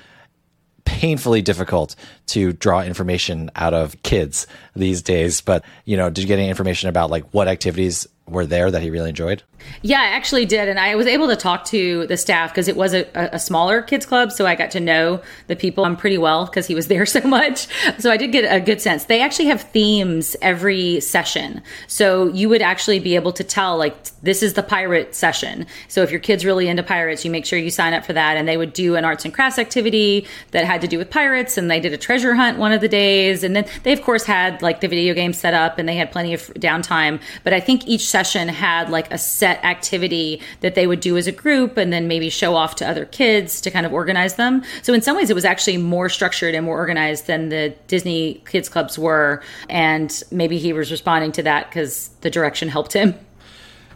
painfully 0.86 1.42
difficult 1.42 1.96
to 2.28 2.54
draw 2.54 2.82
information 2.82 3.50
out 3.56 3.74
of 3.74 4.02
kids 4.04 4.48
these 4.76 5.02
days. 5.02 5.42
But 5.42 5.64
you 5.86 5.98
know, 5.98 6.10
did 6.10 6.22
you 6.22 6.28
get 6.28 6.40
any 6.40 6.50
information 6.50 6.90
about 6.90 7.10
like 7.10 7.26
what 7.34 7.48
activities 7.48 8.08
were 8.28 8.46
there 8.46 8.72
that 8.72 8.82
he 8.82 8.90
really 8.90 9.10
enjoyed? 9.10 9.44
Yeah, 9.82 10.02
I 10.02 10.08
actually 10.08 10.46
did. 10.46 10.70
And 10.70 10.80
I 10.80 10.96
was 10.96 11.08
able 11.08 11.28
to 11.28 11.36
talk 11.36 11.66
to 11.66 12.08
the 12.08 12.18
staff 12.18 12.52
because 12.52 12.68
it 12.68 12.76
was 12.76 12.94
a, 12.94 13.06
a, 13.16 13.40
smaller 13.40 13.82
kids 13.82 14.06
club. 14.06 14.32
So 14.32 14.46
I 14.46 14.56
got 14.56 14.72
to 14.72 14.80
know 14.80 15.22
the 15.48 15.56
people 15.56 15.86
um, 15.86 15.98
pretty 15.98 16.18
well 16.18 16.46
because 16.46 16.68
he 16.68 16.76
was 16.76 16.88
there 16.88 17.06
so 17.06 17.22
much. 17.22 17.68
So 18.00 18.12
I 18.12 18.18
did 18.18 18.32
get 18.32 18.44
a 18.44 18.60
good 18.60 18.82
sense. 18.82 19.06
They 19.06 19.22
actually 19.22 19.46
have 19.46 19.62
themes 19.62 20.36
every 20.42 21.00
session. 21.00 21.62
So 21.88 22.28
you 22.30 22.50
would 22.50 22.62
actually 22.62 23.00
be 23.00 23.16
able 23.16 23.34
to 23.34 23.44
tell, 23.44 23.78
like, 23.78 23.96
this 24.22 24.42
is 24.42 24.54
the 24.54 24.64
pirate 24.64 25.16
session. 25.16 25.66
So 25.88 26.02
if 26.02 26.12
your 26.12 26.20
kid's 26.20 26.46
really 26.46 26.68
into 26.68 26.84
pirates, 26.84 27.26
you 27.26 27.32
make 27.32 27.46
sure 27.46 27.60
you 27.60 27.70
sign 27.70 27.94
up 27.94 28.06
for 28.06 28.14
that. 28.14 28.38
And 28.38 28.48
they 28.48 28.58
would 28.58 28.74
do 28.74 28.96
an 28.96 29.06
arts 29.06 29.26
and 29.26 29.34
crafts 29.34 29.60
activity 29.60 30.28
that 30.52 30.66
had 30.66 30.82
to 30.82 30.88
do 30.88 30.98
with 30.98 31.10
pirates. 31.10 31.58
And 31.58 31.70
they 31.70 31.80
did 31.80 31.94
a 31.94 31.98
treasure 32.14 32.36
hunt 32.36 32.60
one 32.60 32.72
of 32.72 32.80
the 32.80 32.88
days. 32.88 33.44
And 33.44 33.56
then 33.56 33.66
they, 33.82 33.92
of 33.92 34.04
course, 34.04 34.24
had 34.24 34.62
like 34.62 34.82
the 34.82 34.88
video 34.88 35.16
game 35.16 35.34
set 35.34 35.56
up 35.56 35.80
and 35.80 35.90
they 35.90 35.96
had 35.96 36.12
plenty 36.12 36.32
of 36.36 36.42
downtime. 36.54 37.20
But 37.44 37.54
I 37.54 37.60
think 37.60 37.88
each 37.88 38.06
session 38.06 38.50
had 38.50 38.92
like 38.92 39.12
a 39.12 39.18
set 39.18 39.64
activity 39.66 40.40
that 40.60 40.76
they 40.76 40.86
would 40.86 41.00
do 41.00 41.18
as 41.18 41.26
a 41.26 41.32
group 41.32 41.76
and 41.76 41.92
then 41.92 42.08
maybe 42.08 42.30
show 42.30 42.56
off 42.56 42.76
to 42.76 42.88
other 42.88 43.06
kids 43.06 43.60
to 43.62 43.72
kind 43.72 43.88
of 43.88 43.94
organize 43.94 44.36
them. 44.36 44.64
So 44.84 44.94
in 44.94 45.02
some 45.02 45.18
ways, 45.18 45.32
it 45.32 45.34
was 45.34 45.44
actually 45.44 45.78
more 45.78 46.08
structured 46.08 46.54
and 46.54 46.68
more 46.68 46.78
organized 46.78 47.26
than 47.26 47.50
the 47.50 47.74
Disney 47.88 48.44
kids 48.46 48.70
clubs 48.70 49.00
were. 49.00 49.42
And 49.68 50.22
maybe 50.30 50.60
he 50.60 50.72
was 50.72 50.92
responding 50.92 51.32
to 51.32 51.44
that 51.44 51.70
because 51.70 52.10
the 52.22 52.30
direction 52.30 52.70
helped 52.70 52.94
him. 52.94 53.16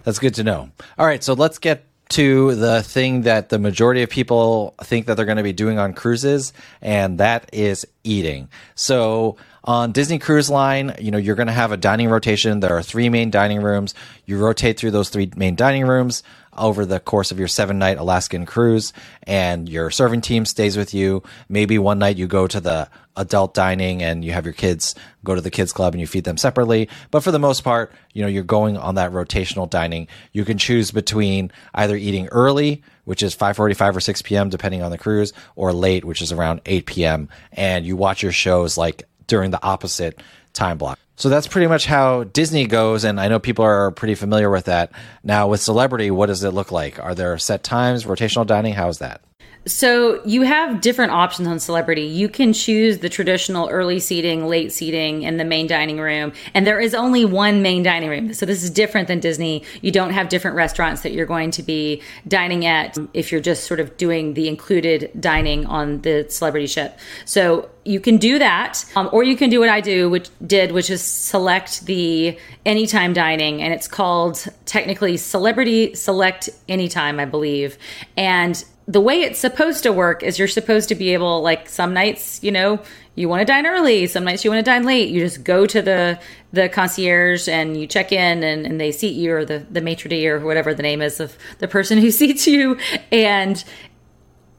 That's 0.05 0.17
good 0.17 0.33
to 0.35 0.43
know. 0.43 0.71
All 0.97 1.05
right, 1.05 1.23
so 1.23 1.33
let's 1.33 1.59
get 1.59 1.85
to 2.09 2.55
the 2.55 2.83
thing 2.83 3.23
that 3.23 3.49
the 3.49 3.59
majority 3.59 4.03
of 4.03 4.09
people 4.09 4.75
think 4.83 5.05
that 5.05 5.15
they're 5.15 5.25
going 5.25 5.37
to 5.37 5.43
be 5.43 5.53
doing 5.53 5.77
on 5.77 5.93
cruises, 5.93 6.53
and 6.81 7.19
that 7.19 7.49
is 7.53 7.85
eating. 8.03 8.49
So 8.75 9.37
on 9.63 9.91
Disney 9.91 10.17
Cruise 10.17 10.49
Line, 10.49 10.95
you 10.99 11.11
know, 11.11 11.17
you're 11.17 11.35
going 11.35 11.47
to 11.47 11.53
have 11.53 11.71
a 11.71 11.77
dining 11.77 12.09
rotation. 12.09 12.61
There 12.61 12.75
are 12.77 12.81
three 12.81 13.09
main 13.09 13.29
dining 13.29 13.61
rooms. 13.61 13.93
You 14.25 14.37
rotate 14.37 14.79
through 14.79 14.91
those 14.91 15.09
three 15.09 15.29
main 15.35 15.55
dining 15.55 15.85
rooms 15.85 16.23
over 16.57 16.85
the 16.85 16.99
course 16.99 17.31
of 17.31 17.37
your 17.37 17.47
seven 17.47 17.77
night 17.77 17.97
Alaskan 17.97 18.45
cruise, 18.45 18.93
and 19.23 19.69
your 19.69 19.91
serving 19.91 20.21
team 20.21 20.45
stays 20.45 20.77
with 20.77 20.93
you. 20.93 21.21
Maybe 21.49 21.77
one 21.77 21.99
night 21.99 22.17
you 22.17 22.27
go 22.27 22.47
to 22.47 22.59
the 22.59 22.89
adult 23.17 23.53
dining 23.53 24.01
and 24.01 24.23
you 24.23 24.31
have 24.31 24.45
your 24.45 24.53
kids 24.53 24.95
go 25.23 25.35
to 25.35 25.41
the 25.41 25.51
kids 25.51 25.73
club 25.73 25.93
and 25.93 26.01
you 26.01 26.07
feed 26.07 26.23
them 26.23 26.37
separately. 26.37 26.87
But 27.11 27.21
for 27.21 27.31
the 27.31 27.39
most 27.39 27.63
part, 27.63 27.91
you 28.13 28.21
know, 28.21 28.27
you're 28.27 28.43
going 28.43 28.77
on 28.77 28.95
that 28.95 29.11
rotational 29.11 29.69
dining. 29.69 30.07
You 30.31 30.45
can 30.45 30.57
choose 30.57 30.91
between 30.91 31.51
either 31.73 31.95
eating 31.95 32.27
early, 32.27 32.83
which 33.05 33.23
is 33.23 33.35
5:45 33.35 33.95
or 33.95 33.99
6 33.99 34.21
p.m. 34.21 34.49
depending 34.49 34.81
on 34.81 34.91
the 34.91 34.97
cruise, 34.97 35.33
or 35.55 35.73
late, 35.73 36.05
which 36.05 36.21
is 36.21 36.31
around 36.31 36.61
8 36.65 36.85
p.m. 36.85 37.29
and 37.51 37.85
you 37.85 37.95
watch 37.95 38.23
your 38.23 38.31
shows 38.31 38.77
like 38.77 39.07
during 39.27 39.51
the 39.51 39.63
opposite 39.63 40.21
time 40.53 40.77
block. 40.77 40.97
So 41.17 41.29
that's 41.29 41.47
pretty 41.47 41.65
much 41.65 41.87
how 41.87 42.25
Disney 42.25 42.67
goes, 42.67 43.03
and 43.03 43.19
I 43.19 43.27
know 43.27 43.39
people 43.39 43.65
are 43.65 43.89
pretty 43.89 44.13
familiar 44.13 44.51
with 44.51 44.65
that. 44.65 44.91
Now, 45.23 45.47
with 45.47 45.59
Celebrity, 45.59 46.11
what 46.11 46.27
does 46.27 46.43
it 46.43 46.51
look 46.51 46.71
like? 46.71 46.99
Are 46.99 47.15
there 47.15 47.35
set 47.39 47.63
times, 47.63 48.05
rotational 48.05 48.45
dining? 48.45 48.73
How 48.73 48.87
is 48.87 48.99
that? 48.99 49.21
So 49.67 50.23
you 50.25 50.43
have 50.43 50.81
different 50.81 51.11
options 51.11 51.47
on 51.47 51.59
Celebrity. 51.59 52.03
You 52.03 52.29
can 52.29 52.53
choose 52.53 52.99
the 52.99 53.09
traditional 53.09 53.69
early 53.69 53.99
seating, 53.99 54.47
late 54.47 54.71
seating, 54.71 55.25
and 55.25 55.39
the 55.39 55.45
main 55.45 55.67
dining 55.67 55.99
room. 55.99 56.33
And 56.53 56.65
there 56.65 56.79
is 56.79 56.93
only 56.95 57.25
one 57.25 57.61
main 57.61 57.83
dining 57.83 58.09
room. 58.09 58.33
So 58.33 58.45
this 58.45 58.63
is 58.63 58.69
different 58.69 59.07
than 59.07 59.19
Disney. 59.19 59.63
You 59.81 59.91
don't 59.91 60.11
have 60.11 60.29
different 60.29 60.55
restaurants 60.55 61.01
that 61.01 61.11
you're 61.11 61.25
going 61.25 61.51
to 61.51 61.63
be 61.63 62.01
dining 62.27 62.65
at 62.65 62.97
if 63.13 63.31
you're 63.31 63.41
just 63.41 63.65
sort 63.65 63.79
of 63.79 63.97
doing 63.97 64.33
the 64.33 64.47
included 64.47 65.11
dining 65.19 65.65
on 65.65 66.01
the 66.01 66.25
Celebrity 66.29 66.67
ship. 66.67 66.97
So 67.25 67.69
you 67.83 67.99
can 67.99 68.17
do 68.17 68.39
that, 68.39 68.83
um, 68.95 69.09
or 69.11 69.23
you 69.23 69.35
can 69.35 69.49
do 69.49 69.59
what 69.59 69.69
I 69.69 69.81
do, 69.81 70.09
which 70.09 70.29
did, 70.45 70.71
which 70.71 70.89
is 70.89 71.01
select 71.01 71.85
the 71.85 72.37
anytime 72.65 73.13
dining, 73.13 73.61
and 73.61 73.73
it's 73.73 73.87
called 73.87 74.45
technically 74.65 75.17
Celebrity 75.17 75.93
Select 75.95 76.49
Anytime, 76.67 77.19
I 77.19 77.25
believe. 77.25 77.77
And 78.17 78.63
the 78.87 79.01
way 79.01 79.21
it's 79.21 79.39
supposed 79.39 79.83
to 79.83 79.91
work 79.91 80.23
is 80.23 80.39
you're 80.39 80.47
supposed 80.47 80.89
to 80.89 80.95
be 80.95 81.13
able 81.13 81.41
like 81.41 81.67
some 81.67 81.93
nights 81.93 82.41
you 82.41 82.51
know 82.51 82.79
you 83.15 83.27
want 83.27 83.41
to 83.41 83.45
dine 83.45 83.65
early 83.65 84.07
some 84.07 84.23
nights 84.23 84.45
you 84.45 84.51
want 84.51 84.63
to 84.63 84.69
dine 84.69 84.83
late. 84.83 85.09
You 85.09 85.21
just 85.21 85.43
go 85.43 85.65
to 85.65 85.81
the 85.81 86.19
the 86.53 86.69
concierge 86.69 87.47
and 87.47 87.75
you 87.75 87.87
check 87.87 88.11
in 88.11 88.43
and, 88.43 88.65
and 88.65 88.79
they 88.79 88.91
seat 88.91 89.13
you 89.13 89.33
or 89.33 89.43
the 89.43 89.65
the 89.69 89.81
maitre 89.81 90.09
d 90.09 90.29
or 90.29 90.39
whatever 90.39 90.73
the 90.73 90.83
name 90.83 91.01
is 91.01 91.19
of 91.19 91.37
the 91.59 91.67
person 91.67 91.97
who 91.97 92.11
seats 92.11 92.47
you. 92.47 92.77
And 93.11 93.63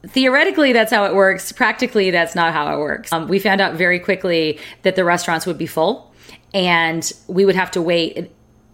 theoretically 0.07 0.73
that's 0.73 0.91
how 0.91 1.05
it 1.05 1.15
works. 1.15 1.51
Practically 1.51 2.11
that's 2.11 2.35
not 2.35 2.53
how 2.53 2.73
it 2.75 2.79
works. 2.79 3.11
Um, 3.13 3.27
we 3.27 3.39
found 3.39 3.61
out 3.61 3.75
very 3.75 3.99
quickly 3.99 4.59
that 4.83 4.95
the 4.95 5.05
restaurants 5.05 5.45
would 5.45 5.57
be 5.57 5.65
full 5.65 6.13
and 6.53 7.11
we 7.27 7.45
would 7.45 7.55
have 7.55 7.71
to 7.71 7.81
wait 7.81 8.31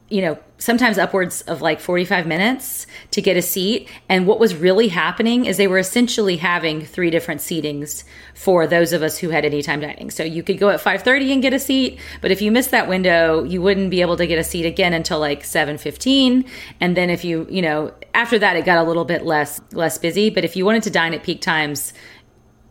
you 0.10 0.22
know, 0.22 0.38
sometimes 0.58 0.98
upwards 0.98 1.41
of 1.44 1.62
like 1.62 1.80
45 1.80 2.28
minutes 2.28 2.88
to 3.12 3.22
get 3.22 3.36
a 3.36 3.41
seat. 3.41 3.89
And 4.08 4.26
what 4.28 4.39
was 4.39 4.56
really 4.56 4.88
happening 4.88 5.46
is 5.46 5.58
they 5.58 5.68
were 5.68 5.80
essentially 5.80 6.38
having 6.38 6.86
three 6.86 7.10
different 7.10 7.41
seatings 7.41 8.04
for 8.34 8.68
those 8.68 8.94
of 8.94 9.02
us 9.02 9.18
who 9.18 9.30
had 9.30 9.46
anytime 9.46 9.82
dining. 9.82 10.12
So 10.12 10.24
you 10.24 10.44
could 10.44 10.60
go 10.60 10.70
at 10.70 10.80
5:30 10.80 11.34
and 11.34 11.41
get 11.41 11.54
a 11.54 11.60
seat, 11.60 12.00
but 12.22 12.32
if 12.32 12.41
you 12.41 12.52
missed 12.52 12.72
that 12.72 12.88
window, 12.88 13.44
you 13.44 13.62
wouldn't 13.62 13.89
be 13.89 14.02
able 14.02 14.18
to 14.18 14.28
get 14.28 14.38
a 14.38 14.44
seat 14.44 14.65
again 14.65 14.94
until 14.94 15.20
like 15.20 15.44
7:15. 15.44 16.46
And 16.80 16.96
then 16.96 17.10
if 17.10 17.26
you, 17.26 17.48
you 17.50 17.62
know, 17.62 17.91
after 18.13 18.39
that 18.39 18.56
it 18.56 18.65
got 18.65 18.78
a 18.78 18.84
little 18.84 19.06
bit 19.06 19.26
less 19.26 19.60
less 19.72 19.98
busy, 19.98 20.30
but 20.30 20.46
if 20.46 20.56
you 20.56 20.65
wanted 20.65 20.84
to 20.84 20.91
dine 20.91 21.13
at 21.13 21.24
peak 21.24 21.41
times, 21.41 21.94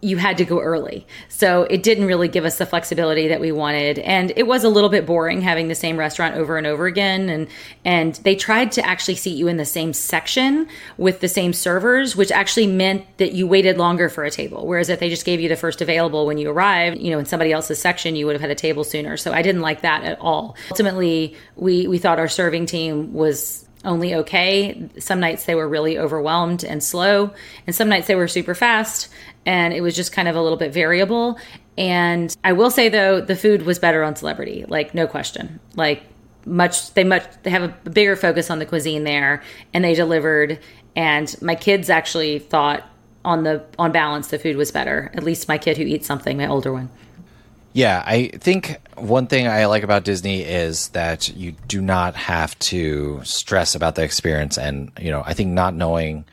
you 0.04 0.18
had 0.18 0.36
to 0.36 0.44
go 0.44 0.60
early. 0.60 1.06
So 1.28 1.62
it 1.64 1.82
didn't 1.82 2.04
really 2.04 2.28
give 2.28 2.44
us 2.44 2.58
the 2.58 2.66
flexibility 2.66 3.28
that 3.28 3.40
we 3.40 3.52
wanted. 3.52 3.98
And 4.00 4.32
it 4.36 4.46
was 4.46 4.62
a 4.62 4.68
little 4.68 4.90
bit 4.90 5.06
boring 5.06 5.40
having 5.40 5.68
the 5.68 5.74
same 5.74 5.96
restaurant 5.96 6.34
over 6.34 6.58
and 6.58 6.66
over 6.66 6.86
again. 6.86 7.30
And 7.30 7.48
and 7.84 8.14
they 8.16 8.36
tried 8.36 8.72
to 8.72 8.86
actually 8.86 9.14
seat 9.14 9.36
you 9.36 9.48
in 9.48 9.56
the 9.56 9.64
same 9.64 9.94
section 9.94 10.68
with 10.98 11.20
the 11.20 11.28
same 11.28 11.54
servers, 11.54 12.14
which 12.14 12.30
actually 12.30 12.66
meant 12.66 13.04
that 13.16 13.32
you 13.32 13.46
waited 13.46 13.78
longer 13.78 14.10
for 14.10 14.24
a 14.24 14.30
table. 14.30 14.66
Whereas 14.66 14.90
if 14.90 15.00
they 15.00 15.08
just 15.08 15.24
gave 15.24 15.40
you 15.40 15.48
the 15.48 15.56
first 15.56 15.80
available 15.80 16.26
when 16.26 16.36
you 16.36 16.50
arrived, 16.50 16.98
you 16.98 17.10
know, 17.10 17.18
in 17.18 17.24
somebody 17.24 17.52
else's 17.52 17.78
section, 17.78 18.14
you 18.14 18.26
would 18.26 18.34
have 18.34 18.42
had 18.42 18.50
a 18.50 18.54
table 18.54 18.84
sooner. 18.84 19.16
So 19.16 19.32
I 19.32 19.40
didn't 19.40 19.62
like 19.62 19.80
that 19.80 20.04
at 20.04 20.20
all. 20.20 20.56
Ultimately, 20.70 21.34
we 21.56 21.86
we 21.86 21.98
thought 21.98 22.18
our 22.18 22.28
serving 22.28 22.66
team 22.66 23.14
was 23.14 23.66
only 23.84 24.14
okay. 24.14 24.88
Some 24.98 25.20
nights 25.20 25.44
they 25.44 25.54
were 25.54 25.68
really 25.68 25.98
overwhelmed 25.98 26.64
and 26.64 26.82
slow, 26.82 27.32
and 27.66 27.74
some 27.74 27.88
nights 27.88 28.06
they 28.06 28.14
were 28.14 28.28
super 28.28 28.54
fast 28.54 29.08
and 29.46 29.74
it 29.74 29.80
was 29.80 29.94
just 29.96 30.12
kind 30.12 30.28
of 30.28 30.36
a 30.36 30.42
little 30.42 30.58
bit 30.58 30.72
variable. 30.72 31.38
And 31.76 32.34
I 32.44 32.52
will 32.52 32.70
say 32.70 32.88
though, 32.88 33.20
the 33.20 33.36
food 33.36 33.62
was 33.62 33.78
better 33.78 34.02
on 34.02 34.16
Celebrity, 34.16 34.64
like 34.68 34.94
no 34.94 35.06
question. 35.06 35.60
Like 35.74 36.04
much, 36.46 36.92
they 36.94 37.04
much 37.04 37.24
they 37.42 37.50
have 37.50 37.62
a 37.62 37.90
bigger 37.90 38.16
focus 38.16 38.50
on 38.50 38.58
the 38.58 38.66
cuisine 38.66 39.04
there, 39.04 39.42
and 39.72 39.84
they 39.84 39.94
delivered. 39.94 40.58
And 40.96 41.34
my 41.42 41.54
kids 41.54 41.90
actually 41.90 42.38
thought 42.38 42.88
on 43.24 43.42
the 43.42 43.64
on 43.78 43.92
balance 43.92 44.28
the 44.28 44.38
food 44.38 44.56
was 44.56 44.70
better. 44.70 45.10
At 45.14 45.24
least 45.24 45.48
my 45.48 45.58
kid 45.58 45.76
who 45.76 45.84
eats 45.84 46.06
something, 46.06 46.36
my 46.36 46.46
older 46.46 46.72
one. 46.72 46.90
Yeah, 47.72 48.04
I 48.06 48.28
think 48.28 48.76
one 48.94 49.26
thing 49.26 49.48
I 49.48 49.66
like 49.66 49.82
about 49.82 50.04
Disney 50.04 50.42
is 50.42 50.90
that 50.90 51.34
you 51.34 51.56
do 51.66 51.82
not 51.82 52.14
have 52.14 52.56
to 52.60 53.20
stress 53.24 53.74
about 53.74 53.96
the 53.96 54.04
experience, 54.04 54.56
and 54.56 54.92
you 55.00 55.10
know, 55.10 55.24
I 55.26 55.34
think 55.34 55.50
not 55.50 55.74
knowing 55.74 56.24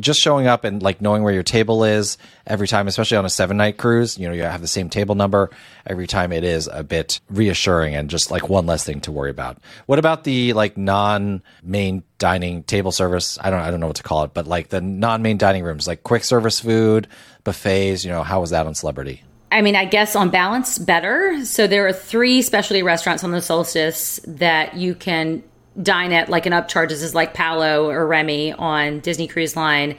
just 0.00 0.20
showing 0.20 0.46
up 0.46 0.64
and 0.64 0.82
like 0.82 1.00
knowing 1.00 1.22
where 1.22 1.32
your 1.32 1.42
table 1.42 1.84
is 1.84 2.18
every 2.46 2.68
time, 2.68 2.88
especially 2.88 3.16
on 3.16 3.24
a 3.24 3.30
seven 3.30 3.56
night 3.56 3.76
cruise, 3.76 4.18
you 4.18 4.26
know, 4.26 4.34
you 4.34 4.42
have 4.42 4.60
the 4.60 4.66
same 4.66 4.88
table 4.88 5.14
number 5.14 5.50
every 5.86 6.06
time. 6.06 6.32
It 6.32 6.44
is 6.44 6.68
a 6.72 6.82
bit 6.82 7.20
reassuring 7.30 7.94
and 7.94 8.10
just 8.10 8.30
like 8.30 8.48
one 8.48 8.66
less 8.66 8.84
thing 8.84 9.00
to 9.02 9.12
worry 9.12 9.30
about. 9.30 9.58
What 9.86 9.98
about 9.98 10.24
the 10.24 10.52
like 10.52 10.76
non 10.76 11.42
main 11.62 12.02
dining 12.18 12.62
table 12.62 12.92
service? 12.92 13.38
I 13.40 13.50
don't, 13.50 13.60
I 13.60 13.70
don't 13.70 13.80
know 13.80 13.86
what 13.86 13.96
to 13.96 14.02
call 14.02 14.24
it, 14.24 14.34
but 14.34 14.46
like 14.46 14.68
the 14.68 14.80
non 14.80 15.22
main 15.22 15.38
dining 15.38 15.64
rooms, 15.64 15.86
like 15.86 16.02
quick 16.02 16.24
service 16.24 16.60
food, 16.60 17.08
buffets, 17.44 18.04
you 18.04 18.10
know, 18.10 18.22
how 18.22 18.40
was 18.40 18.50
that 18.50 18.66
on 18.66 18.74
Celebrity? 18.74 19.22
I 19.52 19.62
mean, 19.62 19.76
I 19.76 19.84
guess 19.84 20.16
on 20.16 20.30
balance, 20.30 20.78
better. 20.78 21.44
So 21.44 21.68
there 21.68 21.86
are 21.86 21.92
three 21.92 22.42
specialty 22.42 22.82
restaurants 22.82 23.22
on 23.22 23.30
the 23.30 23.40
Solstice 23.40 24.18
that 24.26 24.74
you 24.76 24.96
can 24.96 25.44
dine 25.82 26.12
at 26.12 26.28
like 26.28 26.46
an 26.46 26.52
upcharges 26.52 27.02
is 27.02 27.14
like 27.14 27.34
Palo 27.34 27.90
or 27.90 28.06
Remy 28.06 28.52
on 28.52 29.00
Disney 29.00 29.26
Cruise 29.26 29.56
Line, 29.56 29.96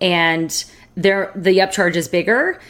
and 0.00 0.64
there 0.96 1.32
the 1.34 1.58
upcharge 1.58 1.96
is 1.96 2.08
bigger. 2.08 2.60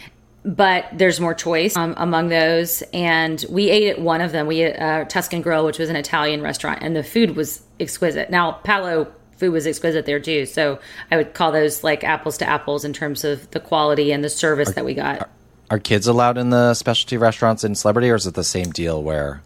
But 0.45 0.87
there's 0.93 1.21
more 1.21 1.35
choice 1.35 1.77
um, 1.77 1.95
among 1.99 2.29
those, 2.29 2.83
and 2.95 3.45
we 3.51 3.69
ate 3.71 3.89
at 3.91 4.01
one 4.01 4.21
of 4.21 4.33
them. 4.33 4.47
We 4.47 4.63
ate 4.63 4.79
uh, 4.79 5.05
Tuscan 5.05 5.43
Grille, 5.43 5.67
which 5.67 5.79
was 5.79 5.91
an 5.91 5.97
Italian 5.97 6.41
restaurant, 6.41 6.79
and 6.81 6.97
the 6.97 7.03
food 7.03 7.37
was 7.37 7.63
exquisite. 7.79 8.31
Now 8.31 8.53
Palo 8.53 9.13
food 9.37 9.53
was 9.53 9.67
exquisite 9.67 10.07
there 10.07 10.21
too, 10.21 10.47
so 10.47 10.79
I 11.11 11.17
would 11.17 11.35
call 11.35 11.53
those 11.53 11.85
like 11.85 12.03
apples 12.03 12.39
to 12.39 12.49
apples 12.49 12.85
in 12.85 12.93
terms 12.93 13.25
of 13.25 13.51
the 13.51 13.61
quality 13.61 14.11
and 14.13 14.25
the 14.25 14.31
service 14.31 14.71
are, 14.71 14.73
that 14.73 14.85
we 14.85 14.95
got. 14.95 15.21
Are, 15.21 15.29
are 15.71 15.79
kids 15.79 16.07
allowed 16.07 16.39
in 16.39 16.51
the 16.51 16.73
specialty 16.75 17.19
restaurants 17.19 17.63
in 17.63 17.75
Celebrity, 17.75 18.09
or 18.09 18.15
is 18.15 18.27
it 18.27 18.35
the 18.35 18.45
same 18.45 18.71
deal 18.71 19.03
where 19.03 19.43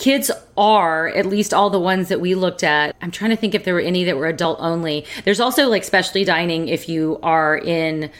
kids 0.00 0.30
are 0.56 1.08
at 1.08 1.26
least 1.26 1.52
all 1.52 1.68
the 1.68 1.78
ones 1.78 2.08
that 2.08 2.22
we 2.22 2.34
looked 2.34 2.64
at 2.64 2.96
i'm 3.02 3.10
trying 3.10 3.30
to 3.30 3.36
think 3.36 3.54
if 3.54 3.64
there 3.64 3.74
were 3.74 3.80
any 3.80 4.04
that 4.04 4.16
were 4.16 4.26
adult 4.26 4.58
only. 4.60 5.04
There's 5.24 5.40
also 5.40 5.68
like 5.68 5.84
specialty 5.84 6.24
dining 6.24 6.68
if 6.68 6.88
you 6.88 7.18
are 7.22 7.58
in 7.58 8.10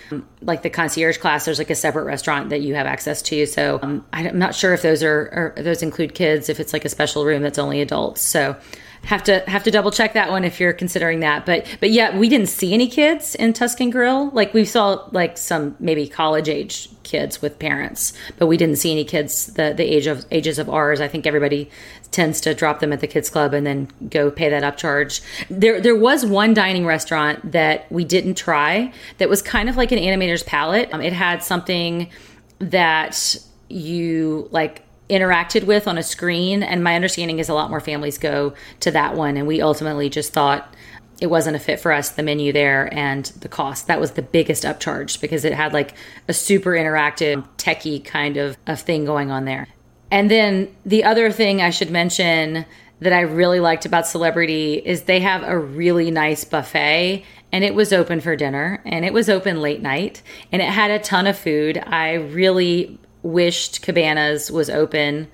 like 0.42 0.62
the 0.62 0.68
concierge 0.70 1.16
class 1.16 1.46
there's 1.46 1.58
like 1.58 1.70
a 1.70 1.74
separate 1.74 2.04
restaurant 2.04 2.50
that 2.50 2.60
you 2.60 2.74
have 2.74 2.86
access 2.86 3.22
to. 3.22 3.46
So 3.46 3.78
um, 3.82 4.04
i'm 4.12 4.38
not 4.38 4.54
sure 4.54 4.74
if 4.74 4.82
those 4.82 5.02
are, 5.02 5.54
those 5.56 5.82
include 5.82 6.14
kids 6.14 6.48
if 6.48 6.60
it's 6.60 6.72
like 6.72 6.84
a 6.84 6.88
special 6.90 7.24
room 7.24 7.42
that's 7.42 7.58
only 7.58 7.80
adults. 7.80 8.20
So 8.20 8.56
have 9.04 9.22
to 9.24 9.40
have 9.48 9.62
to 9.64 9.70
double 9.70 9.90
check 9.90 10.12
that 10.12 10.30
one 10.30 10.44
if 10.44 10.60
you're 10.60 10.72
considering 10.72 11.20
that. 11.20 11.46
But 11.46 11.66
but 11.80 11.90
yeah, 11.90 12.16
we 12.16 12.28
didn't 12.28 12.48
see 12.48 12.74
any 12.74 12.88
kids 12.88 13.34
in 13.34 13.52
Tuscan 13.52 13.90
Grille. 13.90 14.30
Like 14.30 14.52
we 14.52 14.64
saw 14.64 15.08
like 15.12 15.38
some 15.38 15.76
maybe 15.80 16.06
college 16.06 16.48
age 16.48 16.88
kids 17.02 17.40
with 17.42 17.58
parents, 17.58 18.12
but 18.38 18.46
we 18.46 18.56
didn't 18.56 18.76
see 18.76 18.92
any 18.92 19.04
kids 19.04 19.46
the 19.54 19.72
the 19.76 19.84
age 19.84 20.06
of 20.06 20.26
ages 20.30 20.58
of 20.58 20.68
ours. 20.68 21.00
I 21.00 21.08
think 21.08 21.26
everybody 21.26 21.70
tends 22.10 22.40
to 22.42 22.54
drop 22.54 22.80
them 22.80 22.92
at 22.92 23.00
the 23.00 23.06
kids 23.06 23.30
club 23.30 23.54
and 23.54 23.66
then 23.66 23.88
go 24.10 24.30
pay 24.30 24.48
that 24.48 24.62
upcharge. 24.62 25.20
There 25.48 25.80
there 25.80 25.96
was 25.96 26.26
one 26.26 26.54
dining 26.54 26.84
restaurant 26.84 27.52
that 27.52 27.90
we 27.90 28.04
didn't 28.04 28.34
try 28.34 28.92
that 29.18 29.28
was 29.28 29.40
kind 29.42 29.68
of 29.68 29.76
like 29.76 29.92
an 29.92 29.98
animator's 29.98 30.42
palette. 30.42 30.92
Um, 30.92 31.00
it 31.00 31.12
had 31.12 31.42
something 31.42 32.10
that 32.58 33.36
you 33.68 34.48
like 34.50 34.82
interacted 35.10 35.64
with 35.64 35.86
on 35.86 35.98
a 35.98 36.02
screen. 36.02 36.62
And 36.62 36.82
my 36.82 36.94
understanding 36.94 37.38
is 37.38 37.48
a 37.48 37.54
lot 37.54 37.70
more 37.70 37.80
families 37.80 38.18
go 38.18 38.54
to 38.80 38.90
that 38.92 39.14
one. 39.14 39.36
And 39.36 39.46
we 39.46 39.60
ultimately 39.60 40.08
just 40.08 40.32
thought 40.32 40.74
it 41.20 41.28
wasn't 41.28 41.56
a 41.56 41.58
fit 41.58 41.80
for 41.80 41.92
us, 41.92 42.10
the 42.10 42.22
menu 42.22 42.52
there 42.52 42.92
and 42.94 43.26
the 43.40 43.48
cost. 43.48 43.86
That 43.86 44.00
was 44.00 44.12
the 44.12 44.22
biggest 44.22 44.64
upcharge 44.64 45.20
because 45.20 45.44
it 45.44 45.52
had 45.52 45.72
like 45.72 45.94
a 46.28 46.32
super 46.32 46.70
interactive, 46.70 47.46
techie 47.58 48.02
kind 48.02 48.36
of, 48.38 48.56
of 48.66 48.80
thing 48.80 49.04
going 49.04 49.30
on 49.30 49.44
there. 49.44 49.68
And 50.10 50.30
then 50.30 50.74
the 50.84 51.04
other 51.04 51.30
thing 51.30 51.60
I 51.60 51.70
should 51.70 51.90
mention 51.90 52.64
that 53.00 53.12
I 53.12 53.20
really 53.20 53.60
liked 53.60 53.86
about 53.86 54.06
Celebrity 54.06 54.74
is 54.74 55.02
they 55.02 55.20
have 55.20 55.42
a 55.42 55.58
really 55.58 56.10
nice 56.10 56.44
buffet 56.44 57.24
and 57.52 57.64
it 57.64 57.74
was 57.74 57.92
open 57.92 58.20
for 58.20 58.36
dinner 58.36 58.82
and 58.84 59.04
it 59.04 59.12
was 59.12 59.28
open 59.28 59.60
late 59.60 59.82
night 59.82 60.22
and 60.52 60.60
it 60.60 60.68
had 60.68 60.90
a 60.90 60.98
ton 60.98 61.26
of 61.26 61.38
food. 61.38 61.78
I 61.78 62.14
really 62.14 62.98
wished 63.22 63.82
Cabanas 63.82 64.50
was 64.50 64.70
open, 64.70 65.28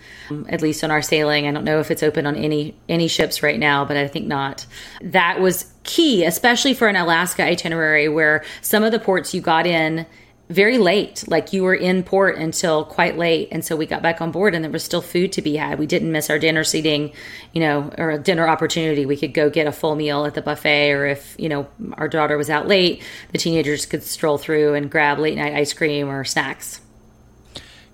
at 0.49 0.63
least 0.63 0.83
on 0.83 0.91
our 0.91 1.03
sailing. 1.03 1.47
I 1.47 1.53
don't 1.53 1.65
know 1.65 1.81
if 1.81 1.91
it's 1.91 2.03
open 2.03 2.27
on 2.27 2.37
any 2.37 2.77
any 2.89 3.09
ships 3.09 3.43
right 3.43 3.59
now, 3.59 3.85
but 3.85 3.97
I 3.97 4.09
think 4.09 4.27
not. 4.27 4.67
That 5.01 5.41
was 5.41 5.73
key, 5.85 6.25
especially 6.25 6.75
for 6.75 6.89
an 6.89 6.97
Alaska 6.97 7.45
itinerary 7.45 8.09
where 8.09 8.45
some 8.61 8.83
of 8.83 8.93
the 8.93 8.99
ports 8.99 9.35
you 9.35 9.41
got 9.41 9.67
in 9.67 10.07
very 10.49 10.79
late. 10.79 11.25
Like 11.27 11.53
you 11.53 11.63
were 11.63 11.75
in 11.75 12.03
port 12.03 12.37
until 12.37 12.85
quite 12.85 13.17
late. 13.19 13.49
And 13.51 13.65
so 13.65 13.75
we 13.77 13.87
got 13.87 14.03
back 14.03 14.21
on 14.21 14.31
board 14.31 14.55
and 14.55 14.65
there 14.65 14.71
was 14.71 14.85
still 14.85 15.03
food 15.03 15.33
to 15.33 15.43
be 15.43 15.57
had. 15.57 15.79
We 15.79 15.87
didn't 15.87 16.13
miss 16.13 16.31
our 16.31 16.39
dinner 16.39 16.65
seating, 16.65 17.13
you 17.53 17.61
know, 17.61 17.91
or 17.99 18.11
a 18.11 18.19
dinner 18.19 18.47
opportunity. 18.47 19.07
We 19.07 19.17
could 19.17 19.35
go 19.35 19.51
get 19.51 19.67
a 19.67 19.73
full 19.73 19.97
meal 19.97 20.25
at 20.25 20.35
the 20.35 20.43
buffet, 20.43 20.93
or 20.93 21.07
if, 21.07 21.35
you 21.39 21.49
know, 21.49 21.67
our 21.95 22.09
daughter 22.09 22.37
was 22.37 22.51
out 22.51 22.69
late, 22.69 23.03
the 23.33 23.39
teenagers 23.39 23.87
could 23.87 24.03
stroll 24.03 24.39
through 24.39 24.75
and 24.75 24.91
grab 24.91 25.19
late 25.19 25.37
night 25.37 25.55
ice 25.55 25.73
cream 25.73 26.09
or 26.09 26.25
snacks. 26.25 26.81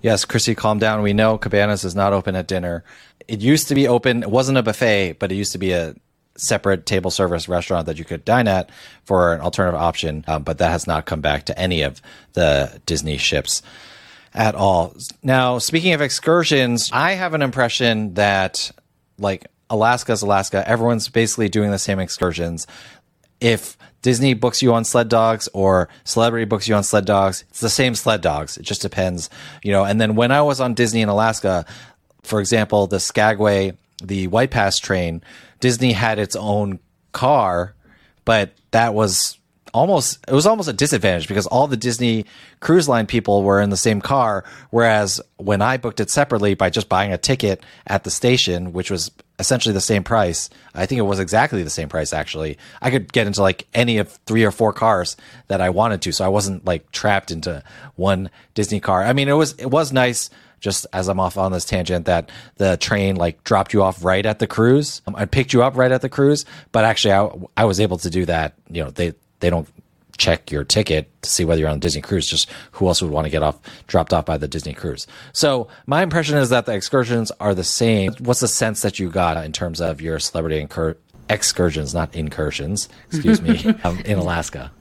Yes, 0.03 0.25
Chrissy, 0.25 0.53
calm 0.53 0.79
down. 0.79 1.01
We 1.01 1.13
know 1.13 1.37
Cabanas 1.37 1.85
is 1.85 1.95
not 1.95 2.11
open 2.11 2.35
at 2.35 2.45
dinner. 2.45 2.83
It 3.27 3.39
used 3.39 3.69
to 3.69 3.75
be 3.75 3.87
open. 3.87 4.21
It 4.21 4.29
wasn't 4.29 4.57
a 4.57 4.63
buffet, 4.63 5.13
but 5.13 5.31
it 5.31 5.35
used 5.35 5.53
to 5.53 5.57
be 5.57 5.71
a 5.71 5.95
separate 6.35 6.85
table 6.85 7.09
service 7.09 7.47
restaurant 7.47 7.85
that 7.85 7.97
you 7.97 8.03
could 8.03 8.25
dine 8.25 8.49
at 8.49 8.69
for 9.05 9.33
an 9.33 9.39
alternative 9.39 9.79
option, 9.79 10.25
um, 10.27 10.43
but 10.43 10.57
that 10.57 10.71
has 10.71 10.85
not 10.87 11.05
come 11.05 11.21
back 11.21 11.45
to 11.45 11.57
any 11.57 11.83
of 11.83 12.01
the 12.33 12.81
Disney 12.85 13.17
ships 13.17 13.61
at 14.33 14.55
all. 14.55 14.93
Now, 15.21 15.57
speaking 15.59 15.93
of 15.93 16.01
excursions, 16.01 16.89
I 16.91 17.13
have 17.13 17.33
an 17.33 17.41
impression 17.41 18.15
that 18.15 18.71
like 19.17 19.47
Alaska's 19.69 20.21
Alaska, 20.21 20.67
everyone's 20.67 21.07
basically 21.07 21.49
doing 21.49 21.71
the 21.71 21.79
same 21.79 21.99
excursions. 21.99 22.67
If 23.43 23.77
Disney 24.01 24.33
books 24.33 24.61
you 24.61 24.73
on 24.73 24.85
sled 24.85 25.09
dogs 25.09 25.49
or 25.53 25.89
celebrity 26.05 26.45
books 26.45 26.67
you 26.67 26.75
on 26.75 26.83
sled 26.83 27.05
dogs, 27.05 27.43
it's 27.49 27.59
the 27.59 27.69
same 27.69 27.93
sled 27.93 28.21
dogs. 28.21 28.57
It 28.57 28.63
just 28.63 28.81
depends, 28.81 29.29
you 29.61 29.71
know. 29.71 29.83
And 29.83 29.99
then 29.99 30.15
when 30.15 30.31
I 30.31 30.41
was 30.41 30.61
on 30.61 30.73
Disney 30.73 31.01
in 31.01 31.09
Alaska, 31.09 31.65
for 32.23 32.39
example, 32.39 32.87
the 32.87 32.99
Skagway, 32.99 33.77
the 34.01 34.27
White 34.27 34.51
Pass 34.51 34.79
train, 34.79 35.21
Disney 35.59 35.91
had 35.91 36.19
its 36.19 36.35
own 36.37 36.79
car, 37.11 37.75
but 38.23 38.53
that 38.71 38.93
was 38.93 39.37
almost 39.73 40.19
it 40.27 40.33
was 40.33 40.45
almost 40.45 40.69
a 40.69 40.73
disadvantage 40.73 41.27
because 41.27 41.47
all 41.47 41.67
the 41.67 41.77
Disney 41.77 42.25
cruise 42.59 42.87
line 42.87 43.07
people 43.07 43.43
were 43.43 43.59
in 43.59 43.71
the 43.71 43.77
same 43.77 44.01
car 44.01 44.43
whereas 44.69 45.19
when 45.37 45.61
I 45.63 45.77
booked 45.77 45.99
it 45.99 46.11
separately 46.11 46.53
by 46.53 46.69
just 46.69 46.87
buying 46.87 47.11
a 47.11 47.17
ticket 47.17 47.63
at 47.87 48.03
the 48.03 48.11
station 48.11 48.71
which 48.71 48.91
was 48.91 49.09
essentially 49.39 49.73
the 49.73 49.81
same 49.81 50.03
price 50.03 50.49
I 50.75 50.85
think 50.85 50.99
it 50.99 51.03
was 51.03 51.19
exactly 51.19 51.63
the 51.63 51.69
same 51.69 51.89
price 51.89 52.13
actually 52.13 52.57
I 52.81 52.91
could 52.91 53.11
get 53.11 53.27
into 53.27 53.41
like 53.41 53.67
any 53.73 53.97
of 53.97 54.09
three 54.25 54.43
or 54.43 54.51
four 54.51 54.73
cars 54.73 55.17
that 55.47 55.61
I 55.61 55.69
wanted 55.69 56.01
to 56.03 56.11
so 56.11 56.23
I 56.23 56.29
wasn't 56.29 56.65
like 56.65 56.91
trapped 56.91 57.31
into 57.31 57.63
one 57.95 58.29
Disney 58.53 58.79
car 58.79 59.03
I 59.03 59.13
mean 59.13 59.27
it 59.29 59.33
was 59.33 59.53
it 59.53 59.67
was 59.67 59.91
nice 59.91 60.29
just 60.63 60.87
as 60.93 61.09
I'm 61.09 61.19
off 61.19 61.37
on 61.37 61.51
this 61.51 61.65
tangent, 61.65 62.05
that 62.05 62.31
the 62.55 62.77
train 62.77 63.17
like 63.17 63.43
dropped 63.43 63.73
you 63.73 63.83
off 63.83 64.03
right 64.03 64.25
at 64.25 64.39
the 64.39 64.47
cruise. 64.47 65.01
Um, 65.05 65.13
I 65.13 65.25
picked 65.25 65.51
you 65.51 65.61
up 65.61 65.75
right 65.75 65.91
at 65.91 66.01
the 66.01 66.07
cruise, 66.07 66.45
but 66.71 66.85
actually 66.85 67.13
I, 67.13 67.63
I 67.63 67.65
was 67.65 67.81
able 67.81 67.97
to 67.97 68.09
do 68.09 68.25
that. 68.27 68.53
You 68.71 68.85
know, 68.85 68.89
they, 68.89 69.13
they 69.41 69.49
don't 69.49 69.67
check 70.23 70.51
your 70.51 70.63
ticket 70.63 71.09
to 71.21 71.29
see 71.29 71.43
whether 71.43 71.59
you're 71.59 71.69
on 71.69 71.79
Disney 71.79 72.01
cruise. 72.01 72.25
Just 72.25 72.49
who 72.71 72.87
else 72.87 73.01
would 73.01 73.11
want 73.11 73.25
to 73.25 73.29
get 73.29 73.43
off 73.43 73.59
dropped 73.87 74.13
off 74.13 74.25
by 74.25 74.37
the 74.37 74.47
Disney 74.47 74.73
cruise? 74.73 75.05
So 75.33 75.67
my 75.85 76.01
impression 76.01 76.37
is 76.37 76.49
that 76.49 76.65
the 76.65 76.73
excursions 76.73 77.29
are 77.41 77.53
the 77.53 77.65
same. 77.65 78.13
What's 78.19 78.39
the 78.39 78.47
sense 78.47 78.81
that 78.83 78.99
you 78.99 79.09
got 79.09 79.35
in 79.43 79.51
terms 79.51 79.81
of 79.81 79.99
your 79.99 80.19
celebrity 80.19 80.59
incur- 80.59 80.95
excursions, 81.29 81.93
not 81.93 82.15
incursions? 82.15 82.87
Excuse 83.11 83.41
me, 83.41 83.65
um, 83.83 83.99
in 83.99 84.17
Alaska. 84.17 84.71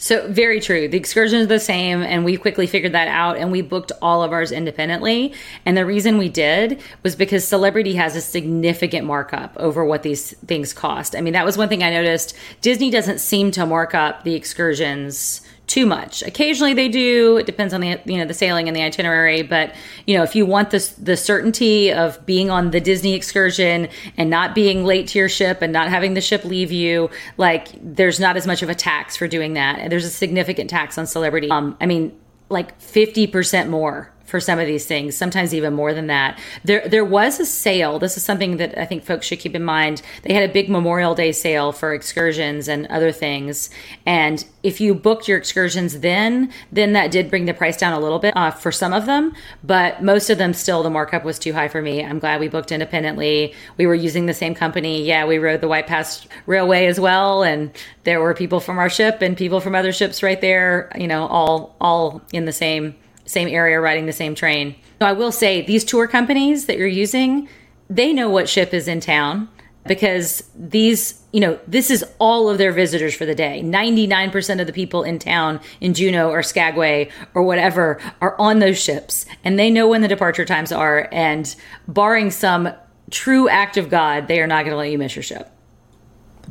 So 0.00 0.26
very 0.28 0.60
true. 0.60 0.88
The 0.88 0.96
excursions 0.96 1.42
are 1.42 1.46
the 1.46 1.60
same, 1.60 2.00
and 2.00 2.24
we 2.24 2.38
quickly 2.38 2.66
figured 2.66 2.92
that 2.92 3.06
out, 3.08 3.36
and 3.36 3.52
we 3.52 3.60
booked 3.60 3.92
all 4.00 4.22
of 4.22 4.32
ours 4.32 4.50
independently. 4.50 5.34
And 5.66 5.76
the 5.76 5.84
reason 5.84 6.16
we 6.16 6.30
did 6.30 6.80
was 7.02 7.14
because 7.14 7.46
Celebrity 7.46 7.96
has 7.96 8.16
a 8.16 8.22
significant 8.22 9.06
markup 9.06 9.54
over 9.58 9.84
what 9.84 10.02
these 10.02 10.32
things 10.46 10.72
cost. 10.72 11.14
I 11.14 11.20
mean, 11.20 11.34
that 11.34 11.44
was 11.44 11.58
one 11.58 11.68
thing 11.68 11.82
I 11.82 11.90
noticed. 11.90 12.34
Disney 12.62 12.90
doesn't 12.90 13.18
seem 13.18 13.50
to 13.50 13.66
mark 13.66 13.94
up 13.94 14.24
the 14.24 14.34
excursions 14.34 15.42
too 15.70 15.86
much. 15.86 16.22
Occasionally 16.22 16.74
they 16.74 16.88
do. 16.88 17.36
It 17.36 17.46
depends 17.46 17.72
on 17.72 17.80
the 17.80 18.00
you 18.04 18.18
know 18.18 18.24
the 18.24 18.34
sailing 18.34 18.66
and 18.66 18.76
the 18.76 18.82
itinerary. 18.82 19.42
But 19.42 19.72
you 20.04 20.16
know 20.16 20.24
if 20.24 20.34
you 20.34 20.44
want 20.44 20.70
this 20.70 20.90
the 20.90 21.16
certainty 21.16 21.92
of 21.92 22.26
being 22.26 22.50
on 22.50 22.72
the 22.72 22.80
Disney 22.80 23.14
excursion 23.14 23.88
and 24.16 24.28
not 24.28 24.52
being 24.52 24.84
late 24.84 25.06
to 25.08 25.18
your 25.20 25.28
ship 25.28 25.62
and 25.62 25.72
not 25.72 25.88
having 25.88 26.14
the 26.14 26.20
ship 26.20 26.44
leave 26.44 26.72
you, 26.72 27.08
like 27.36 27.68
there's 27.80 28.18
not 28.18 28.36
as 28.36 28.48
much 28.48 28.62
of 28.62 28.68
a 28.68 28.74
tax 28.74 29.16
for 29.16 29.28
doing 29.28 29.54
that. 29.54 29.78
And 29.78 29.92
there's 29.92 30.04
a 30.04 30.10
significant 30.10 30.70
tax 30.70 30.98
on 30.98 31.06
celebrity. 31.06 31.48
Um, 31.50 31.76
I 31.80 31.86
mean 31.86 32.18
like 32.48 32.78
fifty 32.80 33.28
percent 33.28 33.70
more 33.70 34.12
for 34.30 34.40
some 34.40 34.58
of 34.58 34.66
these 34.66 34.86
things, 34.86 35.16
sometimes 35.16 35.52
even 35.52 35.74
more 35.74 35.92
than 35.92 36.06
that. 36.06 36.38
There 36.64 36.88
there 36.88 37.04
was 37.04 37.40
a 37.40 37.44
sale. 37.44 37.98
This 37.98 38.16
is 38.16 38.22
something 38.22 38.56
that 38.58 38.78
I 38.78 38.86
think 38.86 39.04
folks 39.04 39.26
should 39.26 39.40
keep 39.40 39.54
in 39.54 39.64
mind. 39.64 40.02
They 40.22 40.32
had 40.32 40.48
a 40.48 40.52
big 40.52 40.70
Memorial 40.70 41.14
Day 41.14 41.32
sale 41.32 41.72
for 41.72 41.92
excursions 41.92 42.68
and 42.68 42.86
other 42.86 43.12
things. 43.12 43.70
And 44.06 44.44
if 44.62 44.80
you 44.80 44.94
booked 44.94 45.26
your 45.26 45.36
excursions 45.36 46.00
then, 46.00 46.52
then 46.70 46.92
that 46.92 47.10
did 47.10 47.28
bring 47.30 47.46
the 47.46 47.54
price 47.54 47.76
down 47.76 47.92
a 47.92 48.00
little 48.00 48.18
bit 48.18 48.36
uh, 48.36 48.50
for 48.50 48.70
some 48.70 48.92
of 48.92 49.06
them, 49.06 49.32
but 49.64 50.02
most 50.02 50.30
of 50.30 50.38
them 50.38 50.52
still 50.52 50.82
the 50.82 50.90
markup 50.90 51.24
was 51.24 51.38
too 51.38 51.52
high 51.52 51.68
for 51.68 51.82
me. 51.82 52.04
I'm 52.04 52.18
glad 52.18 52.40
we 52.40 52.48
booked 52.48 52.70
independently. 52.70 53.54
We 53.76 53.86
were 53.86 53.94
using 53.94 54.26
the 54.26 54.34
same 54.34 54.54
company. 54.54 55.04
Yeah, 55.04 55.26
we 55.26 55.38
rode 55.38 55.60
the 55.60 55.68
White 55.68 55.86
Pass 55.86 56.26
Railway 56.46 56.86
as 56.86 57.00
well, 57.00 57.42
and 57.42 57.70
there 58.04 58.20
were 58.20 58.34
people 58.34 58.60
from 58.60 58.78
our 58.78 58.90
ship 58.90 59.22
and 59.22 59.36
people 59.36 59.60
from 59.60 59.74
other 59.74 59.92
ships 59.92 60.22
right 60.22 60.40
there. 60.40 60.92
You 60.96 61.08
know, 61.08 61.26
all 61.26 61.74
all 61.80 62.22
in 62.32 62.44
the 62.44 62.52
same 62.52 62.94
same 63.24 63.48
area 63.48 63.80
riding 63.80 64.06
the 64.06 64.12
same 64.12 64.34
train. 64.34 64.74
So 65.00 65.06
I 65.06 65.12
will 65.12 65.32
say 65.32 65.62
these 65.62 65.84
tour 65.84 66.06
companies 66.06 66.66
that 66.66 66.76
you're 66.76 66.86
using, 66.86 67.48
they 67.88 68.12
know 68.12 68.28
what 68.28 68.48
ship 68.48 68.74
is 68.74 68.88
in 68.88 69.00
town 69.00 69.48
because 69.86 70.44
these, 70.54 71.22
you 71.32 71.40
know, 71.40 71.58
this 71.66 71.90
is 71.90 72.04
all 72.18 72.50
of 72.50 72.58
their 72.58 72.72
visitors 72.72 73.14
for 73.14 73.24
the 73.24 73.34
day. 73.34 73.62
99% 73.64 74.60
of 74.60 74.66
the 74.66 74.72
people 74.72 75.02
in 75.02 75.18
town 75.18 75.60
in 75.80 75.94
Juneau 75.94 76.30
or 76.30 76.42
Skagway 76.42 77.10
or 77.34 77.42
whatever 77.42 78.00
are 78.20 78.38
on 78.38 78.58
those 78.58 78.80
ships 78.80 79.26
and 79.42 79.58
they 79.58 79.70
know 79.70 79.88
when 79.88 80.02
the 80.02 80.08
departure 80.08 80.44
times 80.44 80.70
are. 80.70 81.08
And 81.12 81.54
barring 81.88 82.30
some 82.30 82.72
true 83.10 83.48
act 83.48 83.76
of 83.76 83.88
God, 83.88 84.28
they 84.28 84.40
are 84.40 84.46
not 84.46 84.64
going 84.64 84.72
to 84.72 84.76
let 84.76 84.90
you 84.90 84.98
miss 84.98 85.16
your 85.16 85.22
ship. 85.22 85.50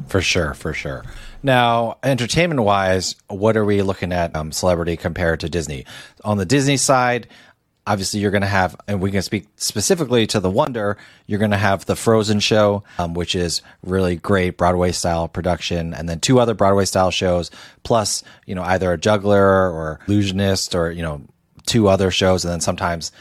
For 0.08 0.21
sure, 0.21 0.53
for 0.53 0.73
sure. 0.73 1.03
Now, 1.41 1.97
entertainment 2.04 2.62
wise, 2.62 3.15
what 3.28 3.56
are 3.56 3.63
we 3.63 3.82
looking 3.82 4.12
at 4.12 4.36
um, 4.36 4.52
celebrity 4.52 4.97
compared 4.97 5.39
to 5.39 5.49
Disney? 5.49 5.86
On 6.25 6.38
the 6.38 6.45
Disney 6.45 6.75
side, 6.75 7.28
obviously 7.88 8.19
you're 8.19 8.32
going 8.32 8.41
to 8.41 8.47
have, 8.47 8.75
and 8.88 9.02
we 9.02 9.10
can 9.10 9.21
speak 9.21 9.47
specifically 9.56 10.28
to 10.28 10.39
the 10.39 10.49
Wonder, 10.49 10.97
you're 11.28 11.39
going 11.39 11.52
to 11.52 11.58
have 11.58 11.86
the 11.86 11.95
Frozen 11.95 12.41
show, 12.41 12.84
um, 12.97 13.13
which 13.13 13.36
is 13.36 13.62
really 13.84 14.17
great 14.17 14.58
Broadway 14.58 14.91
style 14.91 15.28
production, 15.28 15.93
and 15.93 16.10
then 16.10 16.19
two 16.19 16.39
other 16.39 16.54
Broadway 16.54 16.86
style 16.86 17.10
shows, 17.10 17.52
plus, 17.84 18.21
you 18.45 18.54
know, 18.54 18.63
either 18.63 18.91
a 18.91 18.97
juggler 18.97 19.71
or 19.71 19.99
illusionist 20.08 20.75
or, 20.75 20.91
you 20.91 21.02
know, 21.02 21.21
two 21.65 21.88
other 21.88 22.12
shows. 22.12 22.43
And 22.43 22.52
then 22.52 22.62
sometimes 22.62 23.12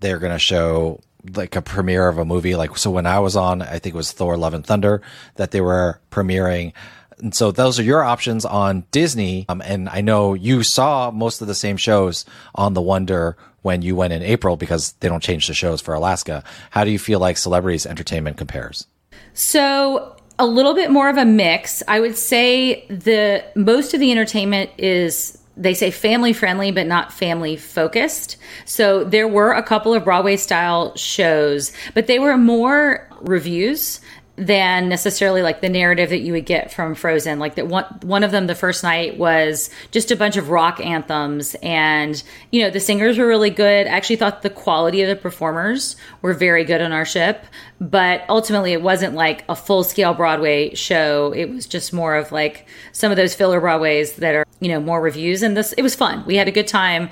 they're 0.00 0.18
going 0.18 0.32
to 0.32 0.38
show 0.38 1.00
like 1.34 1.56
a 1.56 1.62
premiere 1.62 2.08
of 2.08 2.18
a 2.18 2.24
movie. 2.24 2.54
Like, 2.54 2.76
so 2.78 2.90
when 2.90 3.06
I 3.06 3.18
was 3.18 3.34
on, 3.36 3.62
I 3.62 3.78
think 3.78 3.94
it 3.94 3.96
was 3.96 4.12
Thor 4.12 4.36
Love 4.36 4.54
and 4.54 4.64
Thunder 4.64 5.02
that 5.36 5.50
they 5.50 5.60
were 5.60 6.00
premiering. 6.10 6.72
And 7.18 7.34
so 7.34 7.52
those 7.52 7.78
are 7.78 7.82
your 7.82 8.02
options 8.02 8.44
on 8.44 8.84
Disney. 8.90 9.46
Um, 9.48 9.62
and 9.62 9.88
I 9.88 10.00
know 10.00 10.34
you 10.34 10.62
saw 10.62 11.10
most 11.10 11.40
of 11.40 11.46
the 11.46 11.54
same 11.54 11.76
shows 11.76 12.24
on 12.54 12.74
the 12.74 12.82
Wonder 12.82 13.36
when 13.62 13.82
you 13.82 13.96
went 13.96 14.12
in 14.12 14.22
April 14.22 14.56
because 14.56 14.92
they 15.00 15.08
don't 15.08 15.22
change 15.22 15.46
the 15.46 15.54
shows 15.54 15.80
for 15.80 15.94
Alaska. 15.94 16.44
How 16.70 16.84
do 16.84 16.90
you 16.90 16.98
feel 16.98 17.18
like 17.18 17.36
celebrities 17.36 17.86
entertainment 17.86 18.36
compares? 18.36 18.86
So 19.32 20.16
a 20.38 20.46
little 20.46 20.74
bit 20.74 20.90
more 20.90 21.08
of 21.08 21.16
a 21.16 21.24
mix. 21.24 21.82
I 21.88 22.00
would 22.00 22.16
say 22.16 22.86
the 22.88 23.44
most 23.54 23.94
of 23.94 24.00
the 24.00 24.10
entertainment 24.10 24.70
is 24.78 25.38
they 25.56 25.74
say 25.74 25.90
family 25.90 26.32
friendly 26.32 26.72
but 26.72 26.86
not 26.86 27.12
family 27.12 27.56
focused. 27.56 28.36
So 28.64 29.04
there 29.04 29.28
were 29.28 29.52
a 29.52 29.62
couple 29.62 29.94
of 29.94 30.04
Broadway 30.04 30.36
style 30.36 30.96
shows, 30.96 31.72
but 31.94 32.06
they 32.06 32.18
were 32.18 32.36
more 32.36 33.08
revues 33.20 34.00
than 34.36 34.88
necessarily 34.88 35.42
like 35.42 35.60
the 35.60 35.68
narrative 35.68 36.10
that 36.10 36.18
you 36.18 36.32
would 36.32 36.44
get 36.44 36.72
from 36.72 36.94
Frozen. 36.94 37.38
Like 37.38 37.54
that 37.54 37.68
one 37.68 37.84
one 38.02 38.24
of 38.24 38.32
them 38.32 38.46
the 38.46 38.54
first 38.54 38.82
night 38.82 39.16
was 39.16 39.70
just 39.92 40.10
a 40.10 40.16
bunch 40.16 40.36
of 40.36 40.50
rock 40.50 40.80
anthems 40.80 41.54
and 41.62 42.20
you 42.50 42.62
know 42.62 42.70
the 42.70 42.80
singers 42.80 43.16
were 43.16 43.26
really 43.26 43.50
good. 43.50 43.86
I 43.86 43.90
actually 43.90 44.16
thought 44.16 44.42
the 44.42 44.50
quality 44.50 45.02
of 45.02 45.08
the 45.08 45.16
performers 45.16 45.94
were 46.20 46.34
very 46.34 46.64
good 46.64 46.80
on 46.80 46.90
our 46.90 47.04
ship, 47.04 47.44
but 47.80 48.24
ultimately 48.28 48.72
it 48.72 48.82
wasn't 48.82 49.14
like 49.14 49.44
a 49.48 49.54
full-scale 49.54 50.14
Broadway 50.14 50.74
show. 50.74 51.32
It 51.32 51.50
was 51.50 51.66
just 51.66 51.92
more 51.92 52.16
of 52.16 52.32
like 52.32 52.66
some 52.90 53.12
of 53.12 53.16
those 53.16 53.34
filler 53.34 53.60
Broadways 53.60 54.14
that 54.16 54.34
are, 54.34 54.44
you 54.58 54.68
know, 54.68 54.80
more 54.80 55.00
revues 55.00 55.42
and 55.42 55.56
this 55.56 55.72
it 55.74 55.82
was 55.82 55.94
fun. 55.94 56.24
We 56.26 56.36
had 56.36 56.48
a 56.48 56.52
good 56.52 56.66
time 56.68 57.10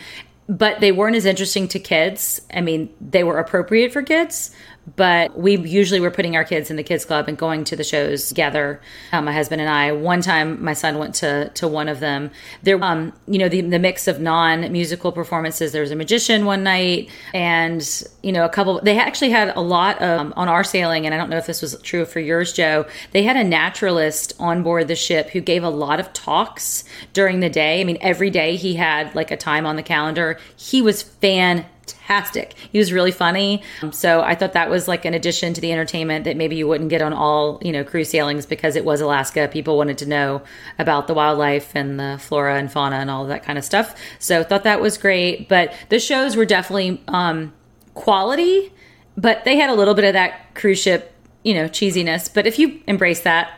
but 0.48 0.80
they 0.80 0.92
weren't 0.92 1.16
as 1.16 1.24
interesting 1.24 1.68
to 1.68 1.78
kids. 1.78 2.42
I 2.52 2.60
mean, 2.60 2.92
they 3.00 3.24
were 3.24 3.38
appropriate 3.38 3.92
for 3.92 4.02
kids, 4.02 4.50
but 4.96 5.38
we 5.38 5.56
usually 5.56 6.00
were 6.00 6.10
putting 6.10 6.34
our 6.34 6.44
kids 6.44 6.70
in 6.70 6.76
the 6.76 6.82
kids 6.82 7.04
club 7.04 7.28
and 7.28 7.38
going 7.38 7.64
to 7.64 7.76
the 7.76 7.84
shows 7.84 8.28
together. 8.28 8.80
Um, 9.12 9.26
my 9.26 9.32
husband 9.32 9.60
and 9.60 9.70
I. 9.70 9.92
One 9.92 10.20
time, 10.22 10.62
my 10.62 10.72
son 10.72 10.98
went 10.98 11.14
to 11.16 11.50
to 11.50 11.68
one 11.68 11.88
of 11.88 12.00
them. 12.00 12.30
There, 12.62 12.82
um, 12.82 13.12
you 13.26 13.38
know, 13.38 13.48
the 13.48 13.60
the 13.60 13.78
mix 13.78 14.08
of 14.08 14.20
non 14.20 14.72
musical 14.72 15.12
performances. 15.12 15.72
There 15.72 15.82
was 15.82 15.92
a 15.92 15.96
magician 15.96 16.44
one 16.44 16.64
night, 16.64 17.10
and 17.32 17.82
you 18.22 18.32
know, 18.32 18.44
a 18.44 18.48
couple. 18.48 18.80
They 18.80 18.98
actually 18.98 19.30
had 19.30 19.56
a 19.56 19.60
lot 19.60 20.00
of, 20.02 20.20
um, 20.20 20.34
on 20.36 20.48
our 20.48 20.64
sailing, 20.64 21.06
and 21.06 21.14
I 21.14 21.18
don't 21.18 21.30
know 21.30 21.38
if 21.38 21.46
this 21.46 21.62
was 21.62 21.80
true 21.82 22.04
for 22.04 22.20
yours, 22.20 22.52
Joe. 22.52 22.86
They 23.12 23.22
had 23.22 23.36
a 23.36 23.44
naturalist 23.44 24.34
on 24.38 24.62
board 24.62 24.88
the 24.88 24.96
ship 24.96 25.30
who 25.30 25.40
gave 25.40 25.62
a 25.62 25.70
lot 25.70 26.00
of 26.00 26.12
talks 26.12 26.84
during 27.12 27.40
the 27.40 27.50
day. 27.50 27.80
I 27.80 27.84
mean, 27.84 27.98
every 28.00 28.30
day 28.30 28.56
he 28.56 28.74
had 28.74 29.14
like 29.14 29.30
a 29.30 29.36
time 29.36 29.64
on 29.64 29.76
the 29.76 29.82
calendar. 29.82 30.38
He 30.56 30.82
was 30.82 31.02
fantastic 31.02 31.70
fantastic. 32.12 32.54
He 32.70 32.78
was 32.78 32.92
really 32.92 33.10
funny. 33.10 33.62
So 33.92 34.22
I 34.22 34.34
thought 34.34 34.52
that 34.52 34.70
was 34.70 34.88
like 34.88 35.04
an 35.04 35.14
addition 35.14 35.54
to 35.54 35.60
the 35.60 35.72
entertainment 35.72 36.24
that 36.24 36.36
maybe 36.36 36.56
you 36.56 36.68
wouldn't 36.68 36.90
get 36.90 37.02
on 37.02 37.12
all, 37.12 37.58
you 37.62 37.72
know, 37.72 37.84
cruise 37.84 38.10
sailings 38.10 38.46
because 38.46 38.76
it 38.76 38.84
was 38.84 39.00
Alaska. 39.00 39.48
People 39.48 39.76
wanted 39.76 39.98
to 39.98 40.06
know 40.06 40.42
about 40.78 41.06
the 41.06 41.14
wildlife 41.14 41.74
and 41.74 41.98
the 41.98 42.18
flora 42.20 42.58
and 42.58 42.70
fauna 42.70 42.96
and 42.96 43.10
all 43.10 43.26
that 43.26 43.42
kind 43.42 43.58
of 43.58 43.64
stuff. 43.64 43.94
So 44.18 44.42
thought 44.42 44.64
that 44.64 44.80
was 44.80 44.98
great. 44.98 45.48
But 45.48 45.72
the 45.88 45.98
shows 45.98 46.36
were 46.36 46.46
definitely 46.46 47.02
um, 47.08 47.52
quality, 47.94 48.72
but 49.16 49.44
they 49.44 49.56
had 49.56 49.70
a 49.70 49.74
little 49.74 49.94
bit 49.94 50.04
of 50.04 50.12
that 50.14 50.54
cruise 50.54 50.80
ship, 50.80 51.12
you 51.42 51.54
know, 51.54 51.64
cheesiness. 51.64 52.32
But 52.32 52.46
if 52.46 52.58
you 52.58 52.80
embrace 52.86 53.22
that, 53.22 53.52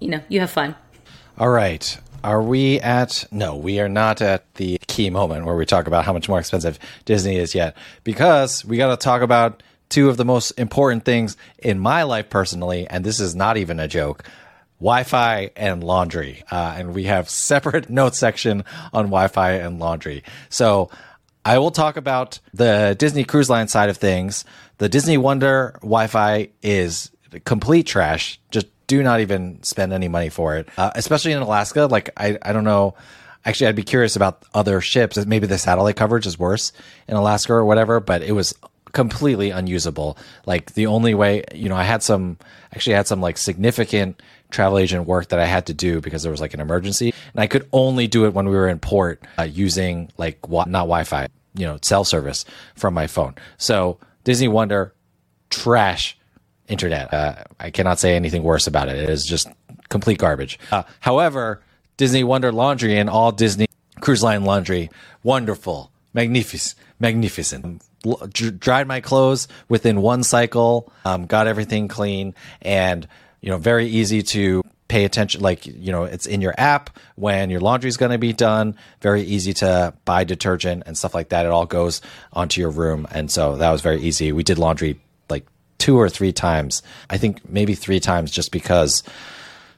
you 0.00 0.08
know, 0.08 0.20
you 0.28 0.40
have 0.40 0.50
fun. 0.50 0.76
All 1.38 1.48
right. 1.48 1.98
Are 2.24 2.42
we 2.42 2.80
at? 2.80 3.24
No, 3.30 3.56
we 3.56 3.78
are 3.78 3.88
not 3.88 4.20
at 4.20 4.52
the 4.54 4.78
key 4.88 5.08
moment 5.08 5.46
where 5.46 5.54
we 5.54 5.64
talk 5.64 5.86
about 5.86 6.04
how 6.04 6.12
much 6.12 6.28
more 6.28 6.40
expensive 6.40 6.78
Disney 7.04 7.36
is 7.36 7.54
yet, 7.54 7.76
because 8.02 8.64
we 8.64 8.76
got 8.76 8.88
to 8.88 8.96
talk 8.96 9.22
about 9.22 9.62
two 9.88 10.08
of 10.08 10.16
the 10.16 10.24
most 10.24 10.50
important 10.52 11.04
things 11.04 11.36
in 11.58 11.78
my 11.78 12.02
life 12.02 12.28
personally, 12.28 12.86
and 12.88 13.04
this 13.04 13.20
is 13.20 13.36
not 13.36 13.56
even 13.56 13.78
a 13.78 13.86
joke. 13.88 14.24
Wi-Fi 14.80 15.50
and 15.56 15.82
laundry, 15.82 16.42
uh, 16.50 16.74
and 16.76 16.94
we 16.94 17.04
have 17.04 17.28
separate 17.28 17.88
note 17.90 18.14
section 18.14 18.64
on 18.92 19.06
Wi-Fi 19.06 19.52
and 19.52 19.78
laundry. 19.78 20.24
So 20.50 20.90
I 21.44 21.58
will 21.58 21.70
talk 21.70 21.96
about 21.96 22.40
the 22.52 22.96
Disney 22.98 23.24
Cruise 23.24 23.48
Line 23.48 23.68
side 23.68 23.90
of 23.90 23.96
things. 23.96 24.44
The 24.78 24.88
Disney 24.88 25.18
Wonder 25.18 25.78
Wi-Fi 25.82 26.50
is 26.62 27.10
complete 27.44 27.86
trash. 27.86 28.40
Just 28.50 28.66
do 28.88 29.02
not 29.02 29.20
even 29.20 29.62
spend 29.62 29.92
any 29.92 30.08
money 30.08 30.30
for 30.30 30.56
it, 30.56 30.68
uh, 30.76 30.90
especially 30.96 31.32
in 31.32 31.40
Alaska. 31.40 31.86
Like, 31.86 32.10
I, 32.16 32.36
I 32.42 32.52
don't 32.52 32.64
know. 32.64 32.94
Actually, 33.44 33.68
I'd 33.68 33.76
be 33.76 33.84
curious 33.84 34.16
about 34.16 34.42
other 34.52 34.80
ships. 34.80 35.24
Maybe 35.24 35.46
the 35.46 35.58
satellite 35.58 35.94
coverage 35.94 36.26
is 36.26 36.38
worse 36.38 36.72
in 37.06 37.14
Alaska 37.14 37.52
or 37.52 37.64
whatever, 37.64 38.00
but 38.00 38.22
it 38.22 38.32
was 38.32 38.54
completely 38.92 39.50
unusable. 39.50 40.18
Like 40.44 40.74
the 40.74 40.86
only 40.86 41.14
way, 41.14 41.44
you 41.54 41.68
know, 41.68 41.76
I 41.76 41.84
had 41.84 42.02
some, 42.02 42.38
actually 42.74 42.94
I 42.94 42.96
had 42.96 43.06
some 43.06 43.20
like 43.20 43.38
significant 43.38 44.20
travel 44.50 44.78
agent 44.78 45.06
work 45.06 45.28
that 45.28 45.38
I 45.38 45.44
had 45.44 45.66
to 45.66 45.74
do 45.74 46.00
because 46.00 46.22
there 46.22 46.32
was 46.32 46.40
like 46.40 46.54
an 46.54 46.60
emergency 46.60 47.14
and 47.32 47.40
I 47.40 47.46
could 47.46 47.68
only 47.72 48.06
do 48.06 48.24
it 48.24 48.34
when 48.34 48.48
we 48.48 48.56
were 48.56 48.68
in 48.68 48.78
port 48.78 49.22
uh, 49.38 49.42
using 49.42 50.10
like 50.16 50.38
not 50.48 50.72
Wi-Fi, 50.72 51.28
you 51.54 51.66
know, 51.66 51.78
cell 51.82 52.04
service 52.04 52.44
from 52.74 52.94
my 52.94 53.06
phone. 53.06 53.34
So 53.58 53.98
Disney 54.24 54.48
Wonder, 54.48 54.94
trash 55.50 56.17
internet. 56.68 57.12
Uh, 57.12 57.34
I 57.58 57.70
cannot 57.70 57.98
say 57.98 58.14
anything 58.14 58.42
worse 58.42 58.66
about 58.66 58.88
it. 58.88 58.96
It 58.96 59.10
is 59.10 59.24
just 59.24 59.48
complete 59.88 60.18
garbage. 60.18 60.58
Uh, 60.70 60.84
however, 61.00 61.62
Disney 61.96 62.24
Wonder 62.24 62.52
Laundry 62.52 62.98
and 62.98 63.10
all 63.10 63.32
Disney 63.32 63.66
Cruise 64.00 64.22
Line 64.22 64.44
laundry, 64.44 64.90
wonderful, 65.22 65.90
magnificent, 66.14 66.78
magnificent. 67.00 67.82
L- 68.06 68.28
dried 68.58 68.86
my 68.86 69.00
clothes 69.00 69.48
within 69.68 70.00
one 70.00 70.22
cycle, 70.22 70.92
um, 71.04 71.26
got 71.26 71.48
everything 71.48 71.88
clean, 71.88 72.34
and 72.62 73.08
you 73.40 73.50
know, 73.50 73.58
very 73.58 73.86
easy 73.86 74.22
to 74.22 74.62
pay 74.86 75.04
attention. 75.04 75.40
Like 75.40 75.66
you 75.66 75.90
know, 75.90 76.04
it's 76.04 76.26
in 76.26 76.40
your 76.40 76.54
app 76.56 76.90
when 77.16 77.50
your 77.50 77.60
laundry 77.60 77.88
is 77.88 77.96
going 77.96 78.12
to 78.12 78.18
be 78.18 78.32
done. 78.32 78.76
Very 79.00 79.22
easy 79.22 79.52
to 79.54 79.94
buy 80.04 80.24
detergent 80.24 80.84
and 80.86 80.96
stuff 80.96 81.14
like 81.14 81.30
that. 81.30 81.44
It 81.44 81.50
all 81.50 81.66
goes 81.66 82.00
onto 82.32 82.60
your 82.60 82.70
room, 82.70 83.06
and 83.10 83.30
so 83.30 83.56
that 83.56 83.70
was 83.70 83.80
very 83.80 84.00
easy. 84.00 84.30
We 84.32 84.44
did 84.44 84.58
laundry 84.58 85.00
two 85.88 85.96
or 85.96 86.10
three 86.10 86.34
times. 86.34 86.82
I 87.08 87.16
think 87.16 87.48
maybe 87.48 87.74
three 87.74 87.98
times 87.98 88.30
just 88.30 88.52
because 88.52 89.02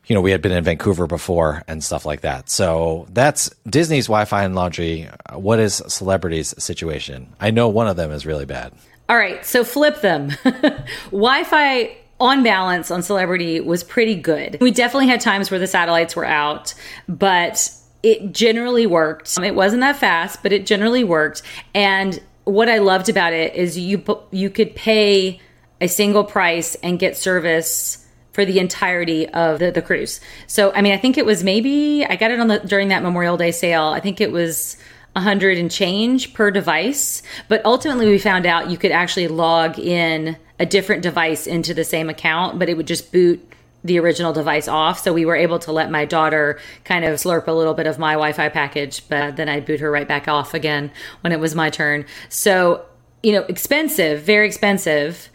you 0.06 0.14
know, 0.14 0.20
we 0.20 0.32
had 0.32 0.42
been 0.42 0.50
in 0.50 0.64
Vancouver 0.64 1.06
before 1.06 1.62
and 1.68 1.84
stuff 1.84 2.04
like 2.04 2.22
that. 2.22 2.50
So 2.50 3.06
that's 3.12 3.48
Disney's 3.64 4.06
Wi 4.06 4.24
Fi 4.24 4.42
and 4.42 4.56
laundry. 4.56 5.08
What 5.32 5.60
is 5.60 5.80
celebrities' 5.86 6.52
situation? 6.60 7.32
I 7.38 7.52
know 7.52 7.68
one 7.68 7.86
of 7.86 7.94
them 7.94 8.10
is 8.10 8.26
really 8.26 8.44
bad. 8.44 8.72
All 9.08 9.16
right. 9.16 9.46
So 9.46 9.62
flip 9.62 10.00
them. 10.00 10.32
wi 11.12 11.44
Fi 11.44 11.96
on 12.18 12.42
balance 12.42 12.90
on 12.90 13.04
celebrity 13.04 13.60
was 13.60 13.84
pretty 13.84 14.16
good. 14.16 14.58
We 14.60 14.72
definitely 14.72 15.06
had 15.06 15.20
times 15.20 15.48
where 15.48 15.60
the 15.60 15.68
satellites 15.68 16.16
were 16.16 16.26
out, 16.26 16.74
but 17.08 17.70
it 18.02 18.32
generally 18.32 18.88
worked. 18.88 19.38
Um, 19.38 19.44
it 19.44 19.54
wasn't 19.54 19.82
that 19.82 19.94
fast, 19.94 20.42
but 20.42 20.52
it 20.52 20.66
generally 20.66 21.04
worked. 21.04 21.42
And 21.72 22.20
what 22.42 22.68
I 22.68 22.78
loved 22.78 23.08
about 23.08 23.32
it 23.32 23.54
is 23.54 23.78
you 23.78 24.02
you 24.32 24.50
could 24.50 24.74
pay 24.74 25.40
a 25.80 25.88
single 25.88 26.24
price 26.24 26.74
and 26.76 26.98
get 26.98 27.16
service 27.16 28.06
for 28.32 28.44
the 28.44 28.58
entirety 28.58 29.28
of 29.28 29.58
the, 29.58 29.70
the 29.72 29.82
cruise. 29.82 30.20
So, 30.46 30.72
I 30.72 30.82
mean, 30.82 30.92
I 30.92 30.96
think 30.96 31.18
it 31.18 31.26
was 31.26 31.42
maybe 31.42 32.04
I 32.04 32.16
got 32.16 32.30
it 32.30 32.38
on 32.38 32.48
the 32.48 32.58
during 32.58 32.88
that 32.88 33.02
Memorial 33.02 33.36
Day 33.36 33.50
sale. 33.50 33.84
I 33.84 34.00
think 34.00 34.20
it 34.20 34.30
was 34.30 34.76
a 35.16 35.20
hundred 35.20 35.58
and 35.58 35.70
change 35.70 36.34
per 36.34 36.50
device. 36.50 37.22
But 37.48 37.64
ultimately, 37.64 38.06
we 38.06 38.18
found 38.18 38.46
out 38.46 38.70
you 38.70 38.78
could 38.78 38.92
actually 38.92 39.28
log 39.28 39.78
in 39.78 40.36
a 40.58 40.66
different 40.66 41.02
device 41.02 41.46
into 41.46 41.74
the 41.74 41.84
same 41.84 42.08
account, 42.08 42.58
but 42.58 42.68
it 42.68 42.76
would 42.76 42.86
just 42.86 43.10
boot 43.10 43.44
the 43.82 43.98
original 43.98 44.32
device 44.32 44.68
off. 44.68 45.00
So 45.00 45.12
we 45.12 45.24
were 45.24 45.36
able 45.36 45.58
to 45.60 45.72
let 45.72 45.90
my 45.90 46.04
daughter 46.04 46.60
kind 46.84 47.04
of 47.04 47.18
slurp 47.18 47.46
a 47.48 47.52
little 47.52 47.74
bit 47.74 47.86
of 47.86 47.98
my 47.98 48.12
Wi 48.12 48.32
Fi 48.32 48.50
package, 48.50 49.08
but 49.08 49.36
then 49.36 49.48
I'd 49.48 49.64
boot 49.64 49.80
her 49.80 49.90
right 49.90 50.06
back 50.06 50.28
off 50.28 50.54
again 50.54 50.92
when 51.22 51.32
it 51.32 51.40
was 51.40 51.54
my 51.54 51.70
turn. 51.70 52.04
So, 52.28 52.84
you 53.22 53.32
know, 53.32 53.42
expensive, 53.44 54.22
very 54.22 54.46
expensive 54.46 55.29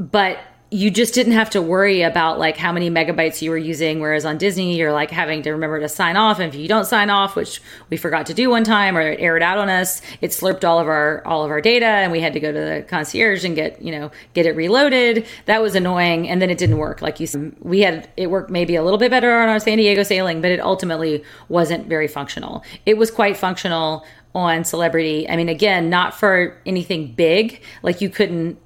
but 0.00 0.38
you 0.72 0.88
just 0.88 1.14
didn't 1.14 1.32
have 1.32 1.50
to 1.50 1.60
worry 1.60 2.02
about 2.02 2.38
like 2.38 2.56
how 2.56 2.70
many 2.70 2.88
megabytes 2.88 3.42
you 3.42 3.50
were 3.50 3.58
using 3.58 3.98
whereas 3.98 4.24
on 4.24 4.38
disney 4.38 4.76
you're 4.76 4.92
like 4.92 5.10
having 5.10 5.42
to 5.42 5.50
remember 5.50 5.80
to 5.80 5.88
sign 5.88 6.16
off 6.16 6.38
and 6.38 6.54
if 6.54 6.58
you 6.58 6.68
don't 6.68 6.84
sign 6.84 7.10
off 7.10 7.34
which 7.34 7.60
we 7.90 7.96
forgot 7.96 8.24
to 8.26 8.34
do 8.34 8.48
one 8.48 8.62
time 8.62 8.96
or 8.96 9.00
it 9.00 9.18
aired 9.20 9.42
out 9.42 9.58
on 9.58 9.68
us 9.68 10.00
it 10.20 10.30
slurped 10.30 10.64
all 10.64 10.78
of 10.78 10.86
our 10.86 11.26
all 11.26 11.44
of 11.44 11.50
our 11.50 11.60
data 11.60 11.86
and 11.86 12.12
we 12.12 12.20
had 12.20 12.32
to 12.32 12.40
go 12.40 12.52
to 12.52 12.58
the 12.58 12.84
concierge 12.88 13.44
and 13.44 13.56
get 13.56 13.82
you 13.82 13.90
know 13.90 14.10
get 14.32 14.46
it 14.46 14.54
reloaded. 14.54 15.26
That 15.46 15.60
was 15.60 15.74
annoying 15.74 16.28
and 16.28 16.40
then 16.40 16.50
it 16.50 16.58
didn't 16.58 16.78
work. 16.78 17.02
Like 17.02 17.18
you 17.18 17.26
said 17.26 17.54
we 17.60 17.80
had 17.80 18.08
it 18.16 18.30
worked 18.30 18.50
maybe 18.50 18.76
a 18.76 18.82
little 18.82 18.98
bit 18.98 19.10
better 19.10 19.40
on 19.40 19.48
our 19.48 19.58
san 19.58 19.78
diego 19.78 20.04
sailing 20.04 20.40
but 20.40 20.52
it 20.52 20.60
ultimately 20.60 21.24
wasn't 21.48 21.88
very 21.88 22.06
functional. 22.06 22.62
It 22.86 22.96
was 22.96 23.10
quite 23.10 23.36
functional 23.36 24.06
on 24.36 24.62
celebrity. 24.64 25.28
I 25.28 25.34
mean 25.36 25.48
again 25.48 25.90
not 25.90 26.14
for 26.14 26.56
anything 26.64 27.12
big. 27.12 27.60
Like 27.82 28.00
you 28.00 28.08
couldn't 28.08 28.56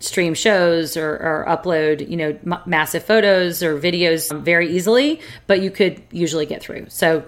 stream 0.00 0.34
shows 0.34 0.96
or, 0.96 1.10
or 1.10 1.44
upload, 1.48 2.08
you 2.08 2.16
know, 2.16 2.38
m- 2.44 2.60
massive 2.66 3.04
photos 3.04 3.62
or 3.62 3.78
videos 3.78 4.36
very 4.42 4.68
easily, 4.74 5.20
but 5.46 5.60
you 5.60 5.70
could 5.70 6.02
usually 6.10 6.46
get 6.46 6.62
through. 6.62 6.86
So 6.88 7.22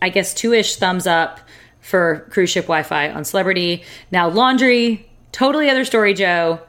I 0.00 0.08
guess 0.08 0.32
two 0.32 0.52
ish 0.52 0.76
thumbs 0.76 1.06
up 1.06 1.40
for 1.80 2.26
cruise 2.30 2.50
ship 2.50 2.64
Wi 2.64 2.82
Fi 2.84 3.10
on 3.10 3.24
Celebrity. 3.24 3.82
Now, 4.10 4.28
laundry, 4.28 5.08
totally 5.32 5.68
other 5.68 5.84
story, 5.84 6.14
Joe. 6.14 6.60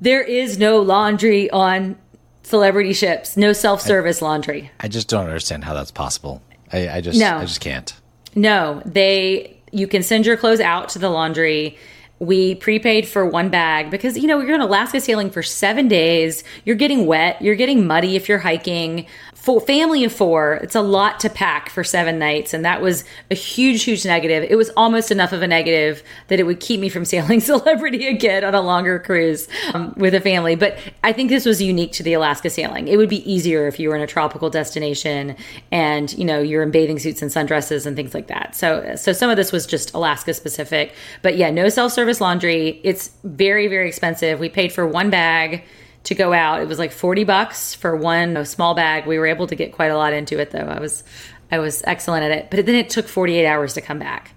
There 0.00 0.22
is 0.22 0.58
no 0.58 0.80
laundry 0.80 1.50
on 1.50 1.96
celebrity 2.42 2.92
ships, 2.92 3.36
no 3.36 3.52
self 3.52 3.80
service 3.80 4.22
laundry. 4.22 4.70
I 4.80 4.88
just 4.88 5.08
don't 5.08 5.26
understand 5.26 5.64
how 5.64 5.74
that's 5.74 5.90
possible. 5.90 6.42
I, 6.72 6.88
I 6.88 7.00
just, 7.00 7.18
no. 7.18 7.38
I 7.38 7.44
just 7.44 7.60
can't. 7.60 7.92
No, 8.34 8.82
they, 8.86 9.60
you 9.72 9.86
can 9.86 10.02
send 10.02 10.26
your 10.26 10.36
clothes 10.36 10.60
out 10.60 10.90
to 10.90 10.98
the 10.98 11.10
laundry 11.10 11.76
we 12.22 12.54
prepaid 12.54 13.08
for 13.08 13.26
one 13.26 13.48
bag 13.48 13.90
because, 13.90 14.16
you 14.16 14.28
know, 14.28 14.40
you're 14.40 14.54
in 14.54 14.60
Alaska 14.60 15.00
sailing 15.00 15.28
for 15.28 15.42
seven 15.42 15.88
days. 15.88 16.44
You're 16.64 16.76
getting 16.76 17.04
wet. 17.04 17.42
You're 17.42 17.56
getting 17.56 17.84
muddy 17.84 18.14
if 18.14 18.28
you're 18.28 18.38
hiking 18.38 19.06
for 19.42 19.60
family 19.60 20.04
of 20.04 20.12
four, 20.12 20.54
it's 20.62 20.76
a 20.76 20.80
lot 20.80 21.18
to 21.18 21.28
pack 21.28 21.68
for 21.68 21.82
seven 21.82 22.16
nights. 22.16 22.54
And 22.54 22.64
that 22.64 22.80
was 22.80 23.02
a 23.28 23.34
huge, 23.34 23.82
huge 23.82 24.06
negative. 24.06 24.46
It 24.48 24.54
was 24.54 24.70
almost 24.76 25.10
enough 25.10 25.32
of 25.32 25.42
a 25.42 25.48
negative 25.48 26.04
that 26.28 26.38
it 26.38 26.44
would 26.44 26.60
keep 26.60 26.78
me 26.78 26.88
from 26.88 27.04
sailing 27.12 27.40
celebrity 27.40 28.06
again 28.06 28.44
on 28.44 28.54
a 28.54 28.60
longer 28.60 29.00
cruise 29.00 29.48
um, 29.74 29.94
with 29.96 30.14
a 30.14 30.20
family. 30.20 30.54
But 30.54 30.78
I 31.02 31.12
think 31.12 31.28
this 31.28 31.44
was 31.44 31.60
unique 31.60 31.90
to 31.94 32.04
the 32.04 32.12
Alaska 32.12 32.50
sailing. 32.50 32.86
It 32.86 32.98
would 32.98 33.08
be 33.08 33.28
easier 33.30 33.66
if 33.66 33.80
you 33.80 33.88
were 33.88 33.96
in 33.96 34.02
a 34.02 34.06
tropical 34.06 34.48
destination 34.48 35.34
and, 35.72 36.16
you 36.16 36.24
know, 36.24 36.38
you're 36.40 36.62
in 36.62 36.70
bathing 36.70 37.00
suits 37.00 37.20
and 37.20 37.28
sundresses 37.28 37.84
and 37.84 37.96
things 37.96 38.14
like 38.14 38.28
that. 38.28 38.54
So, 38.54 38.94
so 38.94 39.12
some 39.12 39.28
of 39.28 39.36
this 39.36 39.50
was 39.50 39.66
just 39.66 39.92
Alaska 39.92 40.34
specific. 40.34 40.94
But 41.20 41.36
yeah, 41.36 41.50
no 41.50 41.68
self 41.68 41.90
service 41.90 42.20
laundry. 42.20 42.80
It's 42.84 43.10
very, 43.24 43.66
very 43.66 43.88
expensive. 43.88 44.38
We 44.38 44.48
paid 44.48 44.72
for 44.72 44.86
one 44.86 45.10
bag 45.10 45.64
to 46.04 46.14
go 46.14 46.32
out. 46.32 46.60
It 46.60 46.68
was 46.68 46.78
like 46.78 46.92
40 46.92 47.24
bucks 47.24 47.74
for 47.74 47.94
one 47.94 48.44
small 48.44 48.74
bag. 48.74 49.06
We 49.06 49.18
were 49.18 49.26
able 49.26 49.46
to 49.46 49.54
get 49.54 49.72
quite 49.72 49.90
a 49.90 49.96
lot 49.96 50.12
into 50.12 50.38
it 50.38 50.50
though. 50.50 50.58
I 50.58 50.80
was 50.80 51.04
I 51.50 51.58
was 51.58 51.82
excellent 51.86 52.24
at 52.24 52.30
it. 52.30 52.50
But 52.50 52.64
then 52.66 52.74
it 52.74 52.90
took 52.90 53.06
48 53.06 53.46
hours 53.46 53.74
to 53.74 53.80
come 53.80 53.98
back, 53.98 54.32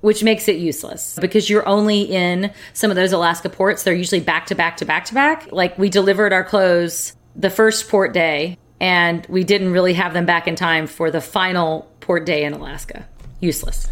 which 0.00 0.22
makes 0.22 0.48
it 0.48 0.56
useless 0.56 1.16
because 1.20 1.48
you're 1.48 1.66
only 1.66 2.02
in 2.02 2.52
some 2.72 2.90
of 2.90 2.96
those 2.96 3.12
Alaska 3.12 3.48
ports. 3.48 3.84
They're 3.84 3.94
usually 3.94 4.20
back 4.20 4.46
to 4.46 4.54
back 4.54 4.76
to 4.78 4.84
back 4.84 5.04
to 5.06 5.14
back. 5.14 5.52
Like 5.52 5.78
we 5.78 5.88
delivered 5.88 6.32
our 6.32 6.44
clothes 6.44 7.14
the 7.36 7.50
first 7.50 7.88
port 7.88 8.12
day 8.12 8.58
and 8.80 9.24
we 9.28 9.44
didn't 9.44 9.72
really 9.72 9.94
have 9.94 10.12
them 10.12 10.26
back 10.26 10.48
in 10.48 10.56
time 10.56 10.86
for 10.86 11.10
the 11.10 11.20
final 11.20 11.90
port 12.00 12.26
day 12.26 12.44
in 12.44 12.52
Alaska. 12.52 13.06
Useless. 13.40 13.88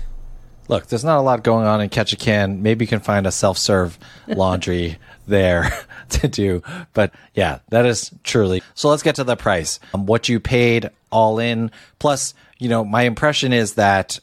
Look, 0.69 0.87
there's 0.87 1.05
not 1.05 1.19
a 1.19 1.21
lot 1.21 1.45
going 1.45 1.67
on 1.67 1.81
in 1.81 1.91
Ketchikan. 1.91 2.61
Maybe 2.61 2.85
you 2.85 2.89
can 2.89 3.01
find 3.01 3.27
a 3.27 3.33
self 3.33 3.59
serve 3.59 3.99
laundry 4.27 4.99
there 5.27 5.73
to 6.11 6.29
do. 6.29 6.63
But 6.93 7.13
yeah, 7.35 7.59
that 7.71 7.87
is 7.87 8.11
truly. 8.23 8.63
So 8.75 8.89
let's 8.89 9.03
get 9.03 9.17
to 9.17 9.25
the 9.25 9.37
price. 9.37 9.81
Um, 9.93 10.07
what 10.07 10.29
you 10.29 10.41
paid 10.41 10.91
all 11.11 11.39
in. 11.39 11.71
Plus, 11.99 12.35
you 12.59 12.69
know, 12.69 12.85
my 12.85 13.03
impression 13.03 13.53
is 13.53 13.75
that 13.75 14.19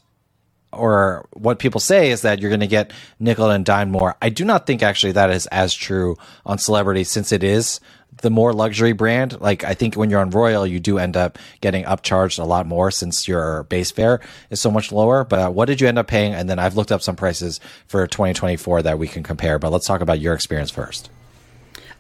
or 0.74 1.28
what 1.34 1.60
people 1.60 1.82
say 1.82 2.12
is 2.12 2.22
that 2.22 2.40
you're 2.40 2.50
going 2.50 2.62
to 2.62 2.68
get 2.68 2.92
nickel 3.20 3.50
and 3.50 3.66
dime 3.66 3.92
more. 3.92 4.16
I 4.22 4.30
do 4.30 4.46
not 4.46 4.66
think 4.66 4.82
actually 4.82 5.12
that 5.14 5.30
is 5.30 5.46
as 5.48 5.74
true 5.74 6.18
on 6.46 6.58
celebrity 6.58 7.04
since 7.04 7.32
it 7.32 7.44
is 7.44 7.82
the 8.22 8.30
more 8.30 8.54
luxury 8.54 8.94
brand. 8.94 9.40
Like 9.40 9.64
I 9.64 9.74
think 9.74 9.96
when 9.96 10.10
you're 10.10 10.22
on 10.22 10.30
Royal, 10.30 10.66
you 10.66 10.80
do 10.80 10.98
end 10.98 11.18
up 11.18 11.38
getting 11.60 11.84
upcharged 11.84 12.40
a 12.40 12.44
lot 12.44 12.66
more 12.66 12.92
since 12.92 13.28
your 13.28 13.64
base 13.64 13.92
fare 13.92 14.22
is 14.50 14.62
so 14.62 14.72
much 14.72 14.92
lower. 14.92 15.24
But 15.24 15.40
uh, 15.40 15.50
what 15.50 15.66
did 15.66 15.82
you 15.82 15.88
end 15.88 16.00
up 16.00 16.08
paying? 16.08 16.34
And 16.34 16.50
then 16.50 16.60
I've 16.60 16.76
looked 16.76 16.92
up 16.92 17.02
some 17.02 17.16
prices 17.16 17.60
for 17.88 18.06
2024 18.08 18.84
that 18.84 19.00
we 19.00 19.08
can 19.08 19.24
compare. 19.24 19.60
But 19.60 19.72
let's 19.72 19.86
talk 19.86 20.02
about 20.02 20.20
your 20.20 20.34
experience 20.34 20.72
first. 20.72 21.10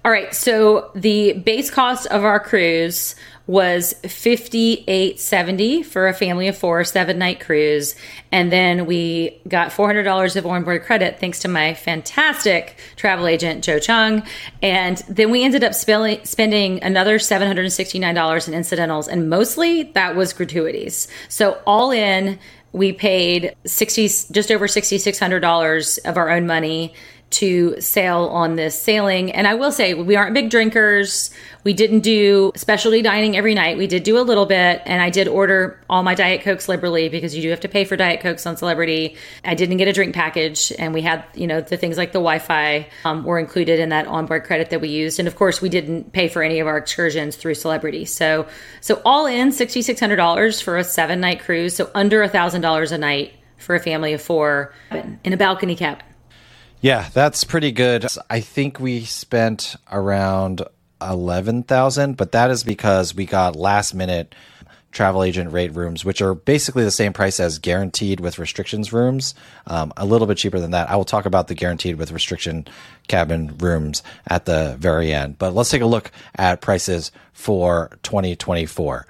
All 0.03 0.11
right. 0.11 0.33
So 0.33 0.89
the 0.95 1.33
base 1.33 1.69
cost 1.69 2.07
of 2.07 2.23
our 2.23 2.39
cruise 2.39 3.15
was 3.45 3.93
fifty 4.03 4.83
eight 4.87 5.19
seventy 5.19 5.83
for 5.83 6.07
a 6.07 6.13
family 6.13 6.47
of 6.47 6.57
four, 6.57 6.83
seven 6.83 7.19
night 7.19 7.39
cruise, 7.39 7.95
and 8.31 8.51
then 8.51 8.87
we 8.87 9.39
got 9.47 9.71
four 9.71 9.85
hundred 9.85 10.03
dollars 10.03 10.35
of 10.35 10.45
onboard 10.45 10.83
credit 10.83 11.19
thanks 11.19 11.39
to 11.39 11.47
my 11.47 11.75
fantastic 11.75 12.77
travel 12.95 13.27
agent 13.27 13.63
Joe 13.63 13.77
Cheung, 13.77 14.25
and 14.63 15.03
then 15.07 15.29
we 15.29 15.43
ended 15.43 15.63
up 15.63 15.75
spending 15.75 16.23
spending 16.25 16.81
another 16.81 17.19
seven 17.19 17.45
hundred 17.45 17.65
and 17.65 17.73
sixty 17.73 17.99
nine 17.99 18.15
dollars 18.15 18.47
in 18.47 18.55
incidentals, 18.55 19.07
and 19.07 19.29
mostly 19.29 19.83
that 19.83 20.15
was 20.15 20.33
gratuities. 20.33 21.07
So 21.29 21.61
all 21.67 21.91
in 21.91 22.39
we 22.73 22.93
paid 22.93 23.53
60 23.65 24.07
just 24.31 24.49
over 24.49 24.65
$6600 24.65 25.99
of 26.05 26.17
our 26.17 26.29
own 26.29 26.47
money 26.47 26.93
to 27.31 27.79
sail 27.79 28.25
on 28.25 28.55
this 28.55 28.79
sailing. 28.79 29.31
And 29.31 29.47
I 29.47 29.53
will 29.53 29.71
say, 29.71 29.93
we 29.93 30.15
aren't 30.15 30.33
big 30.33 30.49
drinkers. 30.49 31.31
We 31.63 31.73
didn't 31.73 32.01
do 32.01 32.51
specialty 32.55 33.01
dining 33.01 33.37
every 33.37 33.53
night. 33.53 33.77
We 33.77 33.87
did 33.87 34.03
do 34.03 34.19
a 34.19 34.21
little 34.21 34.45
bit, 34.45 34.81
and 34.85 35.01
I 35.01 35.09
did 35.09 35.27
order 35.27 35.79
all 35.89 36.03
my 36.03 36.15
Diet 36.15 36.41
Cokes 36.41 36.67
liberally 36.67 37.07
because 37.07 37.35
you 37.35 37.41
do 37.41 37.49
have 37.49 37.59
to 37.61 37.69
pay 37.69 37.85
for 37.85 37.95
Diet 37.95 38.19
Cokes 38.19 38.45
on 38.45 38.57
Celebrity. 38.57 39.15
I 39.45 39.55
didn't 39.55 39.77
get 39.77 39.87
a 39.87 39.93
drink 39.93 40.13
package, 40.13 40.73
and 40.77 40.93
we 40.93 41.01
had, 41.01 41.23
you 41.33 41.47
know, 41.47 41.61
the 41.61 41.77
things 41.77 41.97
like 41.97 42.11
the 42.11 42.19
Wi 42.19 42.39
Fi 42.39 42.89
um, 43.05 43.23
were 43.23 43.39
included 43.39 43.79
in 43.79 43.89
that 43.89 44.07
onboard 44.07 44.43
credit 44.43 44.69
that 44.71 44.81
we 44.81 44.89
used. 44.89 45.19
And 45.19 45.27
of 45.27 45.35
course, 45.35 45.61
we 45.61 45.69
didn't 45.69 46.13
pay 46.13 46.27
for 46.27 46.43
any 46.43 46.59
of 46.59 46.67
our 46.67 46.77
excursions 46.77 47.35
through 47.35 47.55
Celebrity. 47.55 48.05
So, 48.05 48.47
so 48.81 49.01
all 49.05 49.25
in, 49.25 49.49
$6,600 49.49 50.63
for 50.63 50.77
a 50.77 50.83
seven 50.83 51.21
night 51.21 51.41
cruise. 51.41 51.75
So 51.75 51.89
under 51.93 52.23
a 52.23 52.29
$1,000 52.29 52.91
a 52.91 52.97
night 52.97 53.33
for 53.57 53.75
a 53.75 53.79
family 53.79 54.13
of 54.13 54.21
four 54.21 54.73
in 55.23 55.33
a 55.33 55.37
balcony 55.37 55.75
cabin. 55.75 56.03
Yeah, 56.81 57.09
that's 57.13 57.43
pretty 57.43 57.71
good. 57.71 58.07
I 58.27 58.39
think 58.39 58.79
we 58.79 59.05
spent 59.05 59.75
around 59.91 60.63
11,000, 60.99 62.17
but 62.17 62.31
that 62.31 62.49
is 62.49 62.63
because 62.63 63.13
we 63.13 63.27
got 63.27 63.55
last 63.55 63.93
minute 63.93 64.33
travel 64.91 65.23
agent 65.23 65.51
rate 65.53 65.73
rooms, 65.75 66.03
which 66.03 66.21
are 66.21 66.33
basically 66.33 66.83
the 66.83 66.91
same 66.91 67.13
price 67.13 67.39
as 67.39 67.59
guaranteed 67.59 68.19
with 68.19 68.39
restrictions 68.39 68.91
rooms, 68.91 69.35
um, 69.67 69.93
a 69.95 70.05
little 70.05 70.25
bit 70.25 70.37
cheaper 70.37 70.59
than 70.59 70.71
that. 70.71 70.89
I 70.89 70.95
will 70.95 71.05
talk 71.05 71.27
about 71.27 71.47
the 71.47 71.55
guaranteed 71.55 71.97
with 71.97 72.11
restriction 72.11 72.67
cabin 73.07 73.57
rooms 73.59 74.01
at 74.27 74.45
the 74.45 74.75
very 74.79 75.13
end, 75.13 75.37
but 75.37 75.53
let's 75.53 75.69
take 75.69 75.83
a 75.83 75.85
look 75.85 76.11
at 76.35 76.61
prices 76.61 77.11
for 77.31 77.91
2024. 78.03 79.05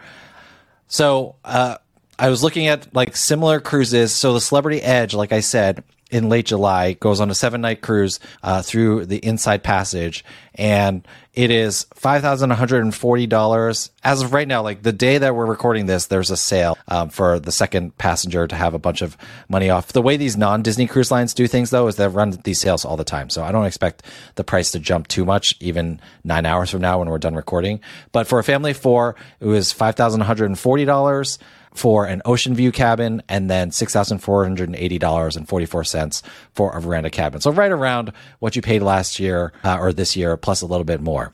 So, 0.87 1.35
uh, 1.45 1.77
I 2.19 2.29
was 2.29 2.43
looking 2.43 2.67
at 2.67 2.93
like 2.93 3.15
similar 3.15 3.59
cruises. 3.59 4.13
So 4.13 4.33
the 4.33 4.41
Celebrity 4.41 4.79
Edge, 4.79 5.15
like 5.15 5.31
I 5.31 5.39
said, 5.39 5.83
in 6.11 6.29
late 6.29 6.45
July, 6.45 6.93
goes 6.93 7.21
on 7.21 7.31
a 7.31 7.35
seven 7.35 7.61
night 7.61 7.81
cruise 7.81 8.19
uh, 8.43 8.61
through 8.61 9.05
the 9.05 9.17
Inside 9.17 9.63
Passage, 9.63 10.23
and 10.55 11.07
it 11.33 11.49
is 11.49 11.87
five 11.93 12.21
thousand 12.21 12.49
one 12.49 12.59
hundred 12.59 12.83
and 12.83 12.93
forty 12.93 13.25
dollars 13.25 13.89
as 14.03 14.21
of 14.21 14.33
right 14.33 14.47
now. 14.47 14.61
Like 14.61 14.83
the 14.83 14.91
day 14.91 15.17
that 15.17 15.33
we're 15.33 15.45
recording 15.45 15.85
this, 15.85 16.07
there's 16.07 16.29
a 16.29 16.37
sale 16.37 16.77
um, 16.89 17.09
for 17.09 17.39
the 17.39 17.51
second 17.51 17.97
passenger 17.97 18.47
to 18.47 18.55
have 18.55 18.73
a 18.73 18.79
bunch 18.79 19.01
of 19.01 19.15
money 19.47 19.69
off. 19.69 19.93
The 19.93 20.01
way 20.01 20.17
these 20.17 20.35
non 20.35 20.61
Disney 20.61 20.87
cruise 20.87 21.09
lines 21.09 21.33
do 21.33 21.47
things, 21.47 21.69
though, 21.69 21.87
is 21.87 21.95
they 21.95 22.07
run 22.07 22.31
these 22.43 22.59
sales 22.59 22.83
all 22.83 22.97
the 22.97 23.05
time. 23.05 23.29
So 23.29 23.43
I 23.43 23.53
don't 23.53 23.65
expect 23.65 24.03
the 24.35 24.43
price 24.43 24.71
to 24.71 24.79
jump 24.79 25.07
too 25.07 25.23
much, 25.23 25.55
even 25.61 26.01
nine 26.25 26.45
hours 26.45 26.69
from 26.69 26.81
now 26.81 26.99
when 26.99 27.09
we're 27.09 27.17
done 27.17 27.35
recording. 27.35 27.79
But 28.11 28.27
for 28.27 28.37
a 28.39 28.43
family 28.43 28.71
of 28.71 28.77
four, 28.77 29.15
it 29.39 29.45
was 29.45 29.71
five 29.71 29.95
thousand 29.95 30.19
one 30.19 30.27
hundred 30.27 30.47
and 30.47 30.59
forty 30.59 30.83
dollars 30.83 31.39
for 31.73 32.05
an 32.05 32.21
ocean 32.25 32.53
view 32.53 32.71
cabin 32.71 33.23
and 33.29 33.49
then 33.49 33.71
$6,480.44 33.71 36.23
for 36.53 36.75
a 36.75 36.81
veranda 36.81 37.09
cabin. 37.09 37.41
So 37.41 37.51
right 37.51 37.71
around 37.71 38.11
what 38.39 38.55
you 38.55 38.61
paid 38.61 38.81
last 38.81 39.19
year 39.19 39.53
uh, 39.63 39.77
or 39.79 39.93
this 39.93 40.15
year 40.15 40.37
plus 40.37 40.61
a 40.61 40.67
little 40.67 40.83
bit 40.83 41.01
more. 41.01 41.33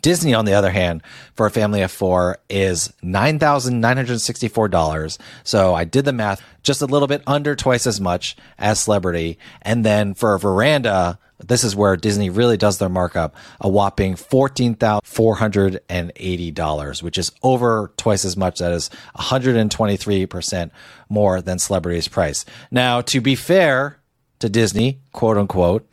Disney, 0.00 0.32
on 0.34 0.46
the 0.46 0.54
other 0.54 0.70
hand, 0.70 1.02
for 1.34 1.46
a 1.46 1.50
family 1.50 1.82
of 1.82 1.92
four 1.92 2.38
is 2.48 2.92
$9,964. 3.04 5.18
So 5.44 5.74
I 5.74 5.84
did 5.84 6.04
the 6.04 6.12
math, 6.12 6.42
just 6.62 6.82
a 6.82 6.86
little 6.86 7.08
bit 7.08 7.22
under 7.26 7.54
twice 7.54 7.86
as 7.86 8.00
much 8.00 8.36
as 8.58 8.80
Celebrity. 8.80 9.38
And 9.60 9.84
then 9.84 10.14
for 10.14 10.34
a 10.34 10.38
veranda, 10.38 11.18
this 11.46 11.62
is 11.64 11.76
where 11.76 11.96
Disney 11.96 12.30
really 12.30 12.56
does 12.56 12.78
their 12.78 12.88
markup, 12.88 13.34
a 13.60 13.68
whopping 13.68 14.14
$14,480, 14.14 17.02
which 17.02 17.18
is 17.18 17.32
over 17.42 17.92
twice 17.96 18.24
as 18.24 18.36
much. 18.36 18.60
That 18.60 18.70
is 18.72 18.88
123% 19.16 20.70
more 21.08 21.42
than 21.42 21.58
Celebrity's 21.58 22.06
price. 22.08 22.44
Now, 22.70 23.00
to 23.02 23.20
be 23.20 23.34
fair 23.34 23.98
to 24.38 24.48
Disney, 24.48 25.00
quote 25.12 25.36
unquote, 25.36 25.92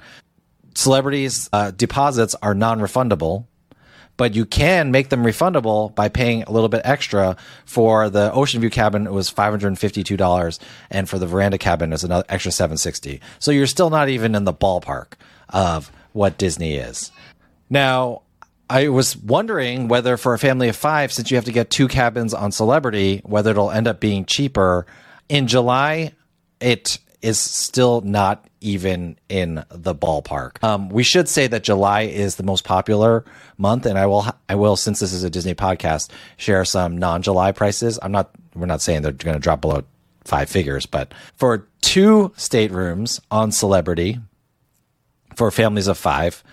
Celebrity's 0.76 1.50
uh, 1.52 1.72
deposits 1.72 2.36
are 2.42 2.54
non 2.54 2.80
refundable 2.80 3.48
but 4.20 4.36
you 4.36 4.46
can 4.46 4.92
make 4.92 5.08
them 5.08 5.24
refundable 5.24 5.96
by 5.96 6.10
paying 6.10 6.44
a 6.44 6.52
little 6.52 6.68
bit 6.68 6.82
extra. 6.84 7.38
For 7.64 8.10
the 8.10 8.34
Ocean 8.34 8.60
View 8.60 8.70
cabin, 8.70 9.08
it 9.08 9.14
was 9.14 9.30
five 9.30 9.54
hundred 9.54 9.70
and 9.70 11.10
for 11.10 11.18
the 11.18 11.26
veranda 11.26 11.58
cabin, 11.58 11.94
it's 11.94 12.04
another 12.04 12.26
extra 12.28 12.52
seven 12.52 12.76
sixty. 12.76 13.22
So 13.40 13.52
you're 13.52 13.66
still 13.66 13.90
not 13.90 14.10
even 14.10 14.36
in 14.36 14.44
the 14.44 14.54
ballpark 14.54 15.14
of 15.50 15.92
what 16.14 16.38
Disney 16.38 16.76
is. 16.76 17.12
Now, 17.70 18.24
I 18.70 18.90
was 18.90 19.18
wondering 19.18 19.88
whether 19.88 20.16
for 20.18 20.34
a 20.34 20.40
family 20.40 20.70
of 20.70 20.76
five, 20.76 21.12
since 21.12 21.32
you 21.32 21.38
have 21.38 21.46
to 21.46 21.52
get 21.52 21.70
two 21.70 21.88
cabins 21.88 22.34
on 22.34 22.52
Celebrity, 22.52 23.22
whether 23.24 23.52
it'll 23.52 23.72
end 23.72 23.88
up 23.88 24.00
being 24.00 24.26
cheaper. 24.26 24.86
In 25.28 25.48
July, 25.48 26.14
it 26.60 27.00
is 27.22 27.40
still 27.40 28.02
not 28.02 28.46
even 28.62 29.18
in 29.28 29.64
the 29.72 29.96
ballpark. 29.96 30.64
Um, 30.64 30.90
we 30.90 31.04
should 31.04 31.28
say 31.28 31.48
that 31.48 31.64
July 31.64 32.02
is 32.02 32.36
the 32.36 32.44
most 32.44 32.64
popular 32.64 33.26
month, 33.58 33.86
and 33.86 33.98
I 33.98 34.06
will, 34.06 34.26
I 34.48 34.56
will, 34.56 34.76
since 34.76 35.00
this 35.00 35.14
is 35.14 35.24
a 35.24 35.30
Disney 35.30 35.56
podcast, 35.56 36.12
share 36.38 36.64
some 36.66 36.98
non-July 36.98 37.54
prices. 37.54 37.98
I'm 38.02 38.12
not, 38.12 38.32
we're 38.56 38.66
not 38.66 38.82
saying 38.82 39.02
they're 39.02 39.12
going 39.12 39.36
to 39.36 39.40
drop 39.40 39.62
below 39.62 39.84
five 40.26 40.50
figures, 40.50 40.86
but 40.86 41.14
for 41.36 41.68
two 41.82 42.34
staterooms 42.36 43.20
on 43.32 43.52
Celebrity, 43.52 44.20
for 45.36 45.52
families 45.52 45.88
of 45.88 45.98
five, 45.98 46.44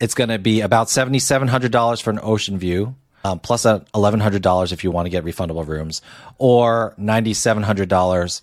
it's 0.00 0.14
going 0.14 0.30
to 0.30 0.38
be 0.38 0.60
about 0.60 0.88
$7,700 0.88 2.02
for 2.02 2.10
an 2.10 2.20
ocean 2.22 2.58
view. 2.58 2.94
Um, 3.24 3.40
plus 3.40 3.64
$1,100 3.64 4.72
if 4.72 4.84
you 4.84 4.92
want 4.92 5.06
to 5.06 5.10
get 5.10 5.24
refundable 5.24 5.66
rooms, 5.66 6.00
or 6.38 6.94
$9,700 6.96 8.40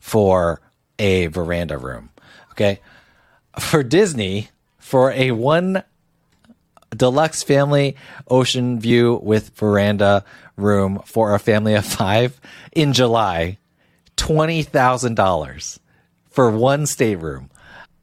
for 0.00 0.60
a 0.98 1.26
veranda 1.28 1.78
room. 1.78 2.10
Okay. 2.50 2.80
For 3.60 3.84
Disney, 3.84 4.48
for 4.78 5.12
a 5.12 5.30
one 5.30 5.84
deluxe 6.90 7.42
family 7.42 7.96
ocean 8.28 8.80
view 8.80 9.20
with 9.22 9.50
veranda 9.56 10.24
room 10.56 11.00
for 11.04 11.34
a 11.34 11.38
family 11.38 11.74
of 11.74 11.84
five 11.84 12.40
in 12.72 12.92
July, 12.92 13.58
$20,000 14.16 15.78
for 16.28 16.50
one 16.50 16.86
stateroom. 16.86 17.50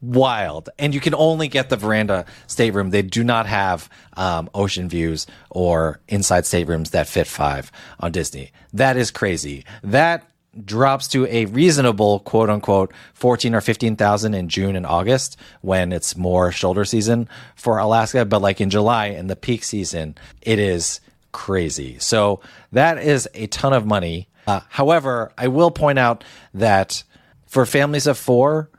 Wild. 0.01 0.69
And 0.79 0.93
you 0.93 0.99
can 0.99 1.13
only 1.13 1.47
get 1.47 1.69
the 1.69 1.77
veranda 1.77 2.25
stateroom. 2.47 2.89
They 2.89 3.03
do 3.03 3.23
not 3.23 3.45
have 3.45 3.89
um, 4.17 4.49
ocean 4.53 4.89
views 4.89 5.27
or 5.49 5.99
inside 6.07 6.45
staterooms 6.45 6.91
that 6.91 7.07
fit 7.07 7.27
five 7.27 7.71
on 7.99 8.11
Disney. 8.11 8.51
That 8.73 8.97
is 8.97 9.11
crazy. 9.11 9.65
That 9.83 10.27
drops 10.65 11.07
to 11.09 11.25
a 11.27 11.45
reasonable 11.45 12.19
quote 12.19 12.49
unquote 12.49 12.93
14 13.13 13.55
or 13.55 13.61
15,000 13.61 14.33
in 14.33 14.49
June 14.49 14.75
and 14.75 14.85
August 14.85 15.37
when 15.61 15.93
it's 15.93 16.17
more 16.17 16.51
shoulder 16.51 16.83
season 16.83 17.29
for 17.55 17.77
Alaska. 17.77 18.25
But 18.25 18.41
like 18.41 18.59
in 18.59 18.69
July 18.69 19.07
in 19.07 19.27
the 19.27 19.35
peak 19.35 19.63
season, 19.63 20.15
it 20.41 20.59
is 20.59 20.99
crazy. 21.31 21.99
So 21.99 22.41
that 22.71 22.97
is 22.97 23.29
a 23.33 23.47
ton 23.47 23.73
of 23.73 23.85
money. 23.85 24.27
Uh, 24.47 24.61
however, 24.69 25.31
I 25.37 25.47
will 25.47 25.71
point 25.71 25.99
out 25.99 26.23
that 26.53 27.03
for 27.45 27.65
families 27.65 28.07
of 28.07 28.17
four, 28.17 28.69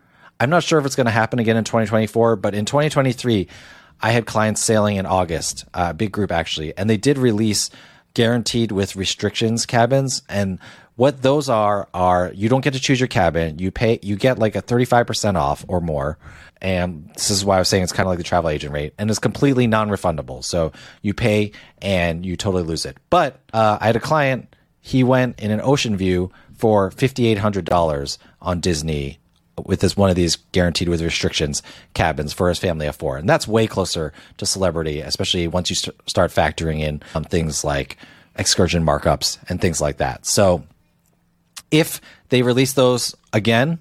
I'm 0.43 0.51
not 0.51 0.65
sure 0.65 0.81
if 0.81 0.87
it's 0.87 0.97
going 0.97 1.07
to 1.07 1.13
happen 1.13 1.39
again 1.39 1.57
in 1.57 1.63
2024, 1.63 2.35
but 2.35 2.53
in 2.53 2.65
2023, 2.65 3.47
I 4.01 4.11
had 4.11 4.27
clients 4.27 4.61
sailing 4.61 4.97
in 4.97 5.07
August, 5.07 5.65
a 5.73 5.79
uh, 5.79 5.93
big 5.93 6.11
group 6.11 6.33
actually, 6.33 6.77
and 6.77 6.91
they 6.91 6.97
did 6.97 7.17
release 7.17 7.71
guaranteed 8.15 8.73
with 8.73 8.97
restrictions 8.97 9.67
cabins. 9.67 10.23
And 10.29 10.59
what 10.97 11.23
those 11.23 11.49
are 11.49 11.89
are 11.95 12.33
you 12.35 12.49
don't 12.49 12.63
get 12.63 12.73
to 12.73 12.81
choose 12.81 12.99
your 12.99 13.07
cabin. 13.07 13.61
You 13.61 13.71
pay, 13.71 14.01
you 14.03 14.17
get 14.17 14.41
like 14.41 14.57
a 14.57 14.63
35% 14.63 15.37
off 15.37 15.65
or 15.69 15.81
more. 15.81 16.19
And 16.61 17.09
this 17.15 17.31
is 17.31 17.45
why 17.45 17.55
I 17.55 17.59
was 17.61 17.69
saying 17.69 17.85
it's 17.85 17.93
kind 17.93 18.09
of 18.09 18.11
like 18.11 18.19
the 18.19 18.25
travel 18.25 18.51
agent 18.51 18.75
rate 18.75 18.95
and 18.99 19.11
it's 19.11 19.21
completely 19.21 19.69
non 19.69 19.91
refundable. 19.91 20.43
So 20.43 20.73
you 21.03 21.15
pay 21.15 21.53
and 21.81 22.27
you 22.27 22.37
totally 22.37 22.65
lose 22.65 22.85
it. 22.85 22.97
But 23.11 23.39
uh, 23.53 23.79
I 23.81 23.87
had 23.87 23.95
a 23.95 24.01
client, 24.01 24.57
he 24.81 25.05
went 25.05 25.39
in 25.39 25.53
an 25.53 25.61
ocean 25.63 25.97
view 25.97 26.33
for 26.53 26.91
$5,800 26.91 28.19
on 28.41 28.59
Disney 28.59 29.21
with 29.65 29.81
this 29.81 29.97
one 29.97 30.11
of 30.11 30.17
these 30.17 30.37
guaranteed 30.53 30.89
with 30.89 31.03
restrictions 31.03 31.63
cabins 31.95 32.33
for 32.33 32.49
his 32.49 32.59
family 32.59 32.87
of 32.87 32.97
four, 32.97 33.17
and 33.17 33.29
that's 33.29 33.47
way 33.47 33.67
closer 33.67 34.13
to 34.39 34.47
celebrity, 34.47 35.01
especially 35.01 35.47
once 35.49 35.71
you 35.71 35.77
st- 35.77 35.97
start 36.07 36.31
factoring 36.31 36.81
in 36.81 37.03
um, 37.15 37.25
things 37.25 37.65
like 37.65 37.97
excursion 38.37 38.85
markups 38.85 39.39
and 39.49 39.61
things 39.61 39.81
like 39.81 39.99
that. 39.99 40.25
So, 40.27 40.65
if 41.71 42.01
they 42.31 42.43
release 42.43 42.73
those 42.73 43.15
again, 43.33 43.79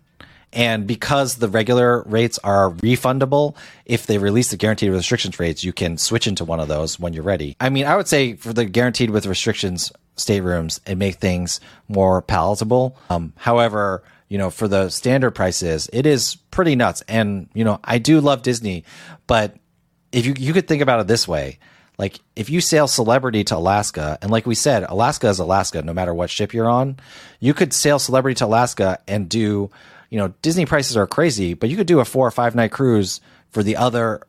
and 0.54 0.86
because 0.86 1.36
the 1.36 1.48
regular 1.48 2.04
rates 2.04 2.38
are 2.44 2.72
refundable, 2.72 3.56
if 3.86 4.06
they 4.06 4.18
release 4.18 4.52
the 4.52 4.58
guaranteed 4.58 4.90
with 4.90 5.00
restrictions 5.00 5.40
rates, 5.40 5.64
you 5.64 5.72
can 5.72 5.98
switch 5.98 6.28
into 6.28 6.44
one 6.44 6.60
of 6.60 6.68
those 6.68 7.00
when 7.00 7.14
you're 7.14 7.24
ready. 7.24 7.56
I 7.60 7.70
mean, 7.70 7.86
I 7.86 7.96
would 7.96 8.08
say 8.08 8.36
for 8.36 8.52
the 8.52 8.66
guaranteed 8.66 9.12
with 9.12 9.26
restrictions 9.26 9.92
staterooms, 10.18 10.82
it 10.86 10.96
make 10.96 11.16
things 11.16 11.62
more 11.88 12.22
palatable. 12.22 12.98
Um, 13.10 13.34
however, 13.38 14.04
you 14.32 14.38
know, 14.38 14.50
for 14.50 14.70
the 14.70 14.88
standard 14.88 15.32
prices, 15.32 15.90
it 15.92 16.06
is 16.06 16.36
pretty 16.52 16.78
nuts. 16.78 17.04
And, 17.10 17.50
you 17.54 17.66
know, 17.66 17.82
I 17.84 17.98
do 17.98 18.22
love 18.22 18.44
Disney, 18.44 18.86
but 19.28 19.58
if 20.14 20.26
you, 20.26 20.34
you 20.40 20.54
could 20.54 20.70
think 20.70 20.82
about 20.82 21.02
it 21.02 21.08
this 21.08 21.28
way, 21.28 21.60
like 21.98 22.18
if 22.38 22.50
you 22.50 22.62
sail 22.62 22.88
celebrity 22.88 23.44
to 23.44 23.58
Alaska, 23.58 24.18
and 24.22 24.32
like 24.32 24.46
we 24.46 24.56
said, 24.56 24.86
Alaska 24.88 25.28
is 25.28 25.40
Alaska, 25.40 25.82
no 25.82 25.94
matter 25.94 26.14
what 26.14 26.30
ship 26.30 26.54
you're 26.54 26.70
on, 26.70 26.96
you 27.42 27.54
could 27.54 27.74
sail 27.74 28.00
celebrity 28.00 28.36
to 28.36 28.46
Alaska 28.46 29.00
and 29.06 29.28
do, 29.28 29.70
you 30.10 30.18
know, 30.18 30.30
Disney 30.42 30.66
prices 30.66 30.96
are 30.96 31.08
crazy, 31.08 31.54
but 31.54 31.68
you 31.68 31.76
could 31.76 31.86
do 31.86 32.00
a 32.00 32.06
four 32.06 32.26
or 32.26 32.32
five 32.32 32.56
night 32.56 32.72
cruise 32.72 33.20
for 33.50 33.64
the 33.64 33.76
other, 33.76 34.22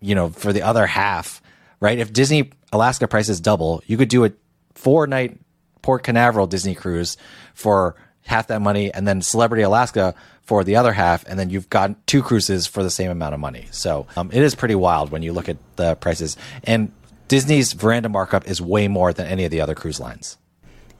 you 0.00 0.14
know, 0.14 0.30
for 0.30 0.54
the 0.54 0.62
other 0.62 0.86
half, 0.86 1.42
right? 1.80 1.98
If 1.98 2.14
Disney 2.14 2.52
Alaska 2.72 3.06
prices 3.06 3.42
double, 3.42 3.82
you 3.86 3.98
could 3.98 4.08
do 4.08 4.24
a 4.24 4.32
four 4.72 5.06
night 5.06 5.38
Port 5.82 6.02
Canaveral 6.02 6.46
Disney 6.46 6.74
cruise 6.74 7.18
for 7.52 7.96
half 8.30 8.46
that 8.46 8.62
money, 8.62 8.92
and 8.94 9.06
then 9.06 9.20
Celebrity 9.20 9.62
Alaska 9.62 10.14
for 10.42 10.64
the 10.64 10.76
other 10.76 10.92
half, 10.92 11.26
and 11.26 11.38
then 11.38 11.50
you've 11.50 11.68
got 11.68 12.06
two 12.06 12.22
cruises 12.22 12.66
for 12.66 12.82
the 12.82 12.90
same 12.90 13.10
amount 13.10 13.34
of 13.34 13.40
money. 13.40 13.66
So 13.72 14.06
um, 14.16 14.30
it 14.32 14.42
is 14.42 14.54
pretty 14.54 14.76
wild 14.76 15.10
when 15.10 15.22
you 15.22 15.32
look 15.32 15.48
at 15.48 15.58
the 15.76 15.96
prices. 15.96 16.36
And 16.64 16.92
Disney's 17.28 17.72
veranda 17.72 18.08
markup 18.08 18.48
is 18.48 18.62
way 18.62 18.88
more 18.88 19.12
than 19.12 19.26
any 19.26 19.44
of 19.44 19.50
the 19.50 19.60
other 19.60 19.74
cruise 19.74 20.00
lines. 20.00 20.38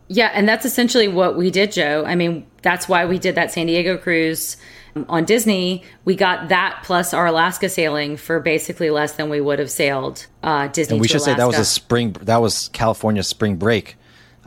Yeah, 0.09 0.33
and 0.35 0.49
that's 0.49 0.65
essentially 0.65 1.07
what 1.07 1.37
we 1.37 1.53
did, 1.53 1.71
Joe. 1.71 2.05
I 2.05 2.17
mean, 2.17 2.47
that's 2.63 2.89
why 2.89 3.07
we 3.07 3.21
did 3.21 3.37
that 3.37 3.53
San 3.53 3.67
Diego 3.67 3.97
cruise 3.97 4.57
um, 4.97 5.07
on 5.09 5.25
Disney. 5.25 5.85
We 6.05 6.17
got 6.17 6.49
that 6.49 6.81
plus 6.83 7.15
our 7.15 7.27
Alaska 7.27 7.69
sailing 7.69 8.17
for 8.17 8.41
basically 8.41 8.91
less 8.91 9.13
than 9.13 9.31
we 9.31 9.41
would 9.41 9.61
have 9.61 9.71
sailed 9.71 10.27
uh, 10.43 10.67
Disney. 10.67 10.95
And 10.95 11.01
we 11.01 11.07
should 11.07 11.19
Alaska. 11.19 11.31
say 11.31 11.37
that 11.37 11.47
was 11.47 11.59
a 11.61 11.65
spring. 11.65 12.13
That 12.23 12.39
was 12.39 12.71
California 12.73 13.23
spring 13.23 13.55
break 13.55 13.97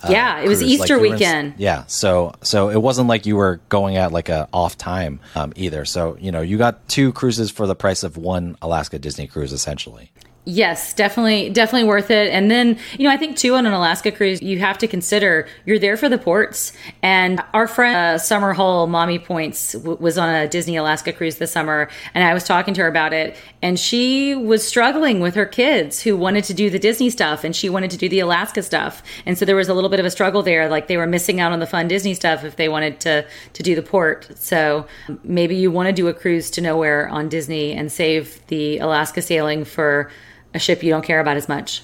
yeah, 0.09 0.39
it 0.39 0.47
was 0.47 0.59
cruise. 0.59 0.71
Easter 0.71 0.97
like 0.97 1.11
weekend. 1.11 1.53
In, 1.53 1.55
yeah, 1.57 1.85
so 1.87 2.33
so 2.41 2.69
it 2.69 2.81
wasn't 2.81 3.07
like 3.07 3.25
you 3.25 3.35
were 3.35 3.61
going 3.69 3.97
at 3.97 4.11
like 4.11 4.29
a 4.29 4.47
off 4.53 4.77
time 4.77 5.19
um, 5.35 5.53
either. 5.55 5.85
So 5.85 6.17
you 6.19 6.31
know 6.31 6.41
you 6.41 6.57
got 6.57 6.87
two 6.87 7.13
cruises 7.13 7.51
for 7.51 7.67
the 7.67 7.75
price 7.75 8.03
of 8.03 8.17
one 8.17 8.57
Alaska 8.61 8.99
Disney 8.99 9.27
cruise 9.27 9.53
essentially. 9.53 10.11
Yes, 10.45 10.93
definitely, 10.93 11.51
definitely 11.51 11.87
worth 11.87 12.11
it. 12.11 12.29
And 12.33 12.51
then, 12.51 12.77
you 12.99 13.07
know, 13.07 13.13
I 13.13 13.15
think 13.15 13.37
too 13.37 13.55
on 13.55 13.65
an 13.65 13.71
Alaska 13.71 14.11
cruise, 14.11 14.41
you 14.41 14.59
have 14.59 14.77
to 14.79 14.89
consider 14.89 15.47
you're 15.65 15.79
there 15.79 15.95
for 15.95 16.09
the 16.09 16.17
ports. 16.17 16.73
And 17.01 17.41
our 17.53 17.65
friend 17.65 17.95
uh, 17.95 18.17
Summer 18.17 18.51
Hull, 18.51 18.87
Mommy 18.87 19.19
Points, 19.19 19.71
w- 19.71 19.97
was 20.01 20.17
on 20.17 20.27
a 20.27 20.45
Disney 20.49 20.75
Alaska 20.75 21.13
cruise 21.13 21.37
this 21.37 21.53
summer, 21.53 21.89
and 22.13 22.25
I 22.25 22.33
was 22.33 22.43
talking 22.43 22.73
to 22.73 22.81
her 22.81 22.87
about 22.87 23.13
it, 23.13 23.37
and 23.61 23.79
she 23.79 24.35
was 24.35 24.67
struggling 24.67 25.21
with 25.21 25.35
her 25.35 25.45
kids 25.45 26.01
who 26.01 26.17
wanted 26.17 26.43
to 26.45 26.53
do 26.53 26.69
the 26.69 26.79
Disney 26.79 27.09
stuff, 27.09 27.45
and 27.45 27.55
she 27.55 27.69
wanted 27.69 27.91
to 27.91 27.97
do 27.97 28.09
the 28.09 28.19
Alaska 28.19 28.63
stuff, 28.63 29.01
and 29.25 29.37
so 29.37 29.45
there 29.45 29.55
was 29.55 29.69
a 29.69 29.73
little 29.73 29.89
bit 29.89 30.01
of 30.01 30.05
a 30.05 30.11
struggle 30.11 30.43
there, 30.43 30.67
like 30.67 30.87
they 30.87 30.97
were 30.97 31.07
missing 31.07 31.39
out 31.39 31.53
on 31.53 31.59
the 31.59 31.67
fun 31.67 31.87
Disney 31.87 32.13
stuff 32.15 32.43
if 32.43 32.57
they 32.57 32.67
wanted 32.67 32.99
to 32.99 33.25
to 33.53 33.63
do 33.63 33.75
the 33.75 33.81
port. 33.81 34.27
So 34.35 34.87
maybe 35.23 35.55
you 35.55 35.71
want 35.71 35.87
to 35.87 35.93
do 35.93 36.09
a 36.09 36.13
cruise 36.13 36.51
to 36.51 36.61
nowhere 36.61 37.07
on 37.07 37.29
Disney 37.29 37.71
and 37.71 37.89
save 37.89 38.45
the 38.47 38.79
Alaska 38.79 39.21
sailing 39.21 39.63
for 39.63 40.11
a 40.53 40.59
ship 40.59 40.83
you 40.83 40.89
don't 40.89 41.03
care 41.03 41.19
about 41.19 41.37
as 41.37 41.47
much. 41.47 41.83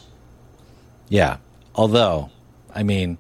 Yeah. 1.09 1.37
Although, 1.75 2.29
I 2.73 2.83
mean, 2.83 3.17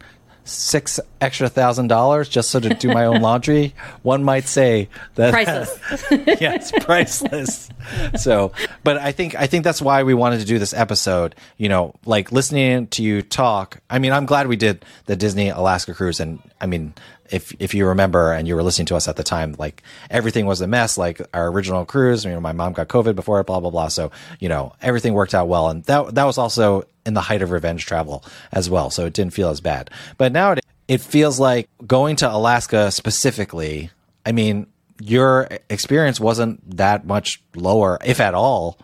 six 0.49 0.99
extra 1.21 1.47
thousand 1.47 1.87
dollars 1.87 2.27
just 2.27 2.49
so 2.49 2.59
to 2.59 2.69
do 2.69 2.87
my 2.89 3.05
own 3.05 3.21
laundry, 3.21 3.73
one 4.01 4.23
might 4.23 4.45
say 4.45 4.89
that 5.15 5.31
priceless. 5.31 6.05
yes, 6.41 6.71
priceless. 6.81 7.69
so, 8.17 8.51
but 8.83 8.97
I 8.97 9.11
think 9.11 9.35
I 9.35 9.47
think 9.47 9.63
that's 9.63 9.81
why 9.81 10.03
we 10.03 10.13
wanted 10.13 10.39
to 10.39 10.45
do 10.45 10.59
this 10.59 10.73
episode. 10.73 11.35
You 11.57 11.69
know, 11.69 11.95
like 12.05 12.31
listening 12.31 12.87
to 12.87 13.03
you 13.03 13.21
talk. 13.21 13.79
I 13.89 13.99
mean, 13.99 14.11
I'm 14.11 14.25
glad 14.25 14.47
we 14.47 14.55
did 14.55 14.83
the 15.05 15.15
Disney 15.15 15.49
Alaska 15.49 15.93
cruise, 15.93 16.19
and 16.19 16.39
I 16.59 16.65
mean, 16.65 16.93
if 17.31 17.53
if 17.59 17.73
you 17.73 17.87
remember 17.87 18.33
and 18.33 18.47
you 18.47 18.55
were 18.55 18.63
listening 18.63 18.87
to 18.87 18.95
us 18.95 19.07
at 19.07 19.15
the 19.15 19.23
time, 19.23 19.55
like 19.57 19.83
everything 20.09 20.45
was 20.45 20.61
a 20.61 20.67
mess. 20.67 20.97
Like 20.97 21.21
our 21.33 21.47
original 21.47 21.85
cruise, 21.85 22.25
you 22.25 22.31
know, 22.31 22.41
my 22.41 22.51
mom 22.51 22.73
got 22.73 22.87
COVID 22.87 23.15
before 23.15 23.39
it, 23.39 23.45
blah 23.45 23.59
blah 23.59 23.69
blah. 23.69 23.87
So 23.87 24.11
you 24.39 24.49
know, 24.49 24.73
everything 24.81 25.13
worked 25.13 25.33
out 25.33 25.47
well, 25.47 25.69
and 25.69 25.83
that 25.85 26.15
that 26.15 26.25
was 26.25 26.37
also 26.37 26.83
in 27.05 27.13
the 27.13 27.21
height 27.21 27.41
of 27.41 27.51
revenge 27.51 27.85
travel 27.85 28.23
as 28.51 28.69
well. 28.69 28.89
So 28.89 29.05
it 29.05 29.13
didn't 29.13 29.33
feel 29.33 29.49
as 29.49 29.61
bad. 29.61 29.89
But 30.17 30.31
now 30.31 30.53
it, 30.53 30.65
it 30.87 31.01
feels 31.01 31.39
like 31.39 31.69
going 31.85 32.15
to 32.17 32.31
Alaska 32.31 32.91
specifically. 32.91 33.89
I 34.25 34.31
mean, 34.31 34.67
your 34.99 35.47
experience 35.69 36.19
wasn't 36.19 36.77
that 36.77 37.05
much 37.05 37.41
lower, 37.55 37.97
if 38.03 38.19
at 38.19 38.33
all, 38.33 38.77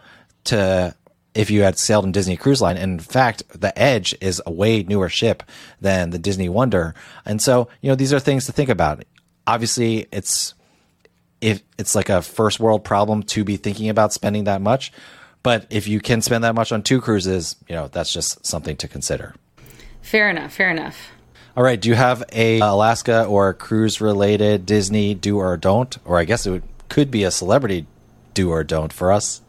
to 0.45 0.95
if 1.36 1.51
you 1.51 1.61
had 1.61 1.77
sailed 1.77 2.05
in 2.05 2.11
Disney 2.11 2.38
Cruise 2.38 2.61
Line. 2.61 2.77
And 2.77 2.93
in 2.93 2.99
fact, 2.99 3.43
the 3.49 3.77
Edge 3.77 4.15
is 4.21 4.41
a 4.45 4.51
way 4.51 4.81
newer 4.83 5.09
ship 5.09 5.43
than 5.81 6.09
the 6.09 6.17
Disney 6.17 6.49
Wonder. 6.49 6.95
And 7.25 7.41
so, 7.41 7.67
you 7.81 7.89
know, 7.89 7.95
these 7.95 8.13
are 8.13 8.19
things 8.19 8.45
to 8.45 8.53
think 8.53 8.69
about. 8.69 9.03
Obviously, 9.45 10.07
it's 10.11 10.53
if 11.41 11.61
it's 11.77 11.93
like 11.93 12.09
a 12.09 12.21
first 12.21 12.59
world 12.59 12.83
problem 12.83 13.21
to 13.21 13.43
be 13.43 13.57
thinking 13.57 13.89
about 13.89 14.13
spending 14.13 14.45
that 14.45 14.61
much. 14.61 14.91
But 15.43 15.67
if 15.69 15.88
you 15.88 15.99
can 15.99 16.21
spend 16.21 16.43
that 16.43 16.55
much 16.55 16.71
on 16.71 16.81
two 16.81 17.01
cruises, 17.01 17.55
you 17.67 17.75
know, 17.75 17.88
that's 17.88 18.11
just 18.11 18.43
something 18.43 18.77
to 18.77 18.88
consider. 18.88 19.36
Fair 20.01 20.29
enough. 20.29 20.53
Fair 20.53 20.71
enough. 20.71 21.09
All 21.55 21.63
right. 21.63 21.79
Do 21.79 21.89
you 21.89 21.95
have 21.95 22.23
a 22.31 22.59
uh, 22.59 22.73
Alaska 22.73 23.25
or 23.25 23.53
cruise 23.53 24.01
related 24.01 24.65
Disney 24.65 25.13
do 25.13 25.38
or 25.38 25.55
don't? 25.57 25.95
Or 26.03 26.17
I 26.17 26.23
guess 26.23 26.47
it 26.47 26.51
would, 26.51 26.63
could 26.89 27.11
be 27.11 27.23
a 27.23 27.31
celebrity 27.31 27.86
do 28.33 28.49
or 28.49 28.63
don't 28.63 28.91
for 28.91 29.11
us. 29.11 29.41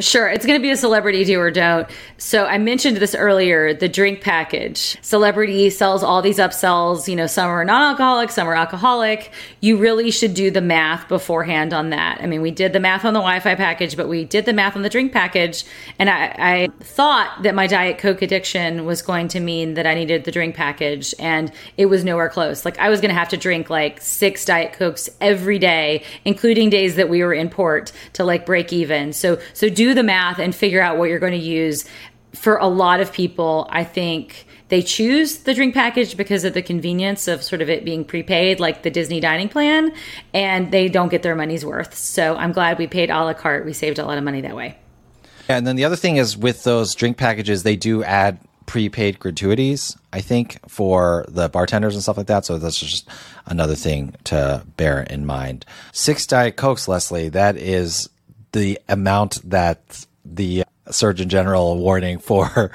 Sure, 0.00 0.28
it's 0.28 0.46
going 0.46 0.58
to 0.58 0.62
be 0.62 0.70
a 0.70 0.76
celebrity 0.76 1.24
do 1.24 1.38
or 1.38 1.50
don't. 1.50 1.86
So 2.16 2.46
I 2.46 2.58
mentioned 2.58 2.96
this 2.96 3.14
earlier, 3.14 3.74
the 3.74 3.88
drink 3.88 4.22
package. 4.22 4.96
Celebrity 5.02 5.68
sells 5.68 6.02
all 6.02 6.22
these 6.22 6.38
upsells, 6.38 7.06
you 7.06 7.14
know, 7.16 7.26
some 7.26 7.48
are 7.50 7.64
non-alcoholic, 7.64 8.30
some 8.30 8.48
are 8.48 8.54
alcoholic. 8.54 9.30
You 9.60 9.76
really 9.76 10.10
should 10.10 10.34
do 10.34 10.50
the 10.50 10.60
math 10.60 11.06
beforehand 11.08 11.74
on 11.74 11.90
that. 11.90 12.20
I 12.22 12.26
mean, 12.26 12.40
we 12.40 12.50
did 12.50 12.72
the 12.72 12.80
math 12.80 13.04
on 13.04 13.12
the 13.12 13.20
Wi-Fi 13.20 13.54
package, 13.56 13.96
but 13.96 14.08
we 14.08 14.24
did 14.24 14.46
the 14.46 14.52
math 14.52 14.74
on 14.74 14.82
the 14.82 14.88
drink 14.88 15.12
package. 15.12 15.64
And 15.98 16.08
I, 16.08 16.34
I 16.38 16.68
thought 16.80 17.42
that 17.42 17.54
my 17.54 17.66
Diet 17.66 17.98
Coke 17.98 18.22
addiction 18.22 18.86
was 18.86 19.02
going 19.02 19.28
to 19.28 19.40
mean 19.40 19.74
that 19.74 19.86
I 19.86 19.94
needed 19.94 20.24
the 20.24 20.32
drink 20.32 20.54
package 20.54 21.14
and 21.18 21.52
it 21.76 21.86
was 21.86 22.04
nowhere 22.04 22.28
close. 22.28 22.64
Like 22.64 22.78
I 22.78 22.88
was 22.88 23.00
going 23.00 23.10
to 23.10 23.18
have 23.18 23.28
to 23.30 23.36
drink 23.36 23.68
like 23.68 24.00
six 24.00 24.44
Diet 24.46 24.72
Cokes 24.72 25.10
every 25.20 25.58
day, 25.58 26.04
including 26.24 26.70
days 26.70 26.96
that 26.96 27.08
we 27.08 27.22
were 27.22 27.34
in 27.34 27.50
port 27.50 27.92
to 28.14 28.24
like 28.24 28.46
break 28.46 28.72
even. 28.72 29.12
So, 29.12 29.38
so 29.52 29.68
do 29.68 29.89
the 29.94 30.02
math 30.02 30.38
and 30.38 30.54
figure 30.54 30.80
out 30.80 30.98
what 30.98 31.08
you're 31.08 31.18
going 31.18 31.32
to 31.32 31.38
use. 31.38 31.84
For 32.32 32.56
a 32.56 32.66
lot 32.66 33.00
of 33.00 33.12
people, 33.12 33.66
I 33.70 33.82
think 33.84 34.46
they 34.68 34.82
choose 34.82 35.38
the 35.38 35.52
drink 35.52 35.74
package 35.74 36.16
because 36.16 36.44
of 36.44 36.54
the 36.54 36.62
convenience 36.62 37.26
of 37.26 37.42
sort 37.42 37.60
of 37.60 37.68
it 37.68 37.84
being 37.84 38.04
prepaid, 38.04 38.60
like 38.60 38.82
the 38.82 38.90
Disney 38.90 39.18
dining 39.18 39.48
plan, 39.48 39.92
and 40.32 40.70
they 40.70 40.88
don't 40.88 41.08
get 41.08 41.22
their 41.22 41.34
money's 41.34 41.64
worth. 41.64 41.94
So 41.94 42.36
I'm 42.36 42.52
glad 42.52 42.78
we 42.78 42.86
paid 42.86 43.10
a 43.10 43.24
la 43.24 43.34
carte. 43.34 43.66
We 43.66 43.72
saved 43.72 43.98
a 43.98 44.04
lot 44.04 44.16
of 44.16 44.22
money 44.22 44.40
that 44.42 44.54
way. 44.54 44.78
And 45.48 45.66
then 45.66 45.74
the 45.74 45.84
other 45.84 45.96
thing 45.96 46.16
is 46.16 46.36
with 46.36 46.62
those 46.62 46.94
drink 46.94 47.16
packages, 47.16 47.64
they 47.64 47.74
do 47.74 48.04
add 48.04 48.38
prepaid 48.66 49.18
gratuities, 49.18 49.96
I 50.12 50.20
think, 50.20 50.60
for 50.68 51.24
the 51.26 51.48
bartenders 51.48 51.94
and 51.94 52.02
stuff 52.04 52.16
like 52.16 52.28
that. 52.28 52.44
So 52.44 52.56
that's 52.56 52.78
just 52.78 53.08
another 53.46 53.74
thing 53.74 54.14
to 54.24 54.64
bear 54.76 55.02
in 55.02 55.26
mind. 55.26 55.66
Six 55.90 56.24
Diet 56.24 56.56
Cokes, 56.56 56.86
Leslie, 56.86 57.30
that 57.30 57.56
is 57.56 58.08
the 58.52 58.78
amount 58.88 59.40
that 59.50 60.06
the 60.24 60.62
uh, 60.86 60.90
Surgeon 60.92 61.28
General 61.28 61.76
warning 61.78 62.18
for 62.18 62.46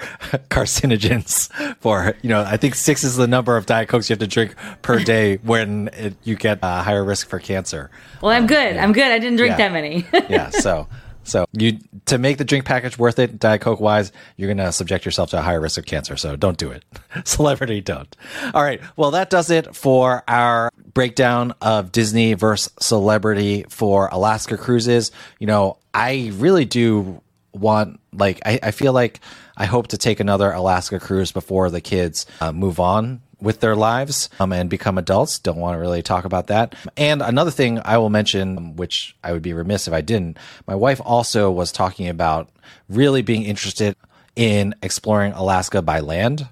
carcinogens. 0.50 1.50
For 1.82 2.16
you 2.22 2.30
know, 2.30 2.42
I 2.42 2.58
think 2.58 2.76
six 2.76 3.04
is 3.04 3.16
the 3.18 3.28
number 3.28 3.58
of 3.58 3.66
Diet 3.66 3.90
Cokes 3.90 4.10
you 4.10 4.14
have 4.14 4.20
to 4.20 4.28
drink 4.28 4.56
per 4.82 5.00
day 5.04 5.38
when 5.38 5.90
it, 5.94 6.16
you 6.24 6.36
get 6.36 6.60
a 6.64 6.82
higher 6.82 7.04
risk 7.04 7.28
for 7.30 7.40
cancer. 7.40 7.90
Well, 8.22 8.32
I'm 8.32 8.48
good. 8.48 8.78
I'm 8.78 8.94
good. 8.94 9.12
I 9.12 9.20
didn't 9.20 9.38
drink 9.38 9.52
Yeah. 9.52 9.70
that 9.70 9.72
many. 9.72 10.06
yeah. 10.30 10.50
So, 10.50 10.88
so 11.26 11.46
you 11.52 11.80
to 12.06 12.18
make 12.18 12.38
the 12.38 12.46
drink 12.46 12.66
package 12.66 12.98
worth 12.98 13.20
it, 13.20 13.40
Diet 13.40 13.62
Coke 13.62 13.80
wise, 13.80 14.12
you're 14.38 14.54
to 14.54 14.72
subject 14.72 15.06
yourself 15.06 15.32
to 15.32 15.40
a 15.40 15.42
higher 15.42 15.60
risk 15.60 15.78
of 15.78 15.86
cancer. 15.86 16.16
So 16.16 16.36
don't 16.36 16.58
do 16.58 16.72
it. 16.72 16.86
Celebrity 17.26 17.82
don't. 17.82 18.16
All 18.54 18.64
right. 18.64 18.80
Well, 18.96 19.12
that 19.12 19.30
does 19.30 19.50
it 19.50 19.76
for 19.76 20.24
our 20.28 20.72
breakdown 20.94 21.54
of 21.62 21.92
Disney 21.92 22.34
versus 22.36 22.72
celebrity 22.80 23.66
for 23.70 24.08
Alaska 24.12 24.58
cruises. 24.58 25.12
You 25.40 25.48
know, 25.48 25.78
I 25.94 26.32
really 26.36 26.66
do 26.66 27.22
want 27.54 28.00
like 28.14 28.42
I, 28.46 28.60
I 28.62 28.72
feel 28.72 28.94
like 28.94 29.20
I 29.58 29.66
hope 29.66 29.88
to 29.88 29.98
take 29.98 30.20
another 30.20 30.52
Alaska 30.52 31.00
cruise 31.00 31.32
before 31.32 31.70
the 31.70 31.82
kids 31.82 32.26
uh, 32.42 32.52
move 32.52 32.80
on 32.80 33.22
with 33.46 33.60
their 33.60 33.76
lives 33.76 34.28
um, 34.40 34.52
and 34.52 34.72
become 34.72 34.98
adults. 34.98 35.38
Don't 35.38 35.60
want 35.60 35.76
to 35.76 35.80
really 35.80 36.02
talk 36.02 36.26
about 36.26 36.48
that. 36.48 36.74
And 36.98 37.22
another 37.22 37.52
thing 37.52 37.80
I 37.86 38.00
will 38.00 38.10
mention, 38.10 38.76
which 38.76 39.16
I 39.24 39.32
would 39.32 39.44
be 39.44 39.54
remiss 39.54 39.88
if 39.88 39.94
I 39.94 40.02
didn't, 40.02 40.38
my 40.66 40.74
wife 40.74 41.00
also 41.06 41.52
was 41.52 41.72
talking 41.72 42.10
about 42.10 42.50
really 42.90 43.22
being 43.22 43.44
interested 43.44 43.96
in 44.36 44.74
exploring 44.82 45.32
Alaska 45.34 45.82
by 45.82 46.00
land 46.00 46.48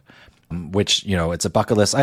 which 0.72 1.04
you 1.04 1.18
know 1.18 1.32
it's 1.32 1.46
a 1.46 1.50
bucket 1.50 1.78
list 1.78 1.96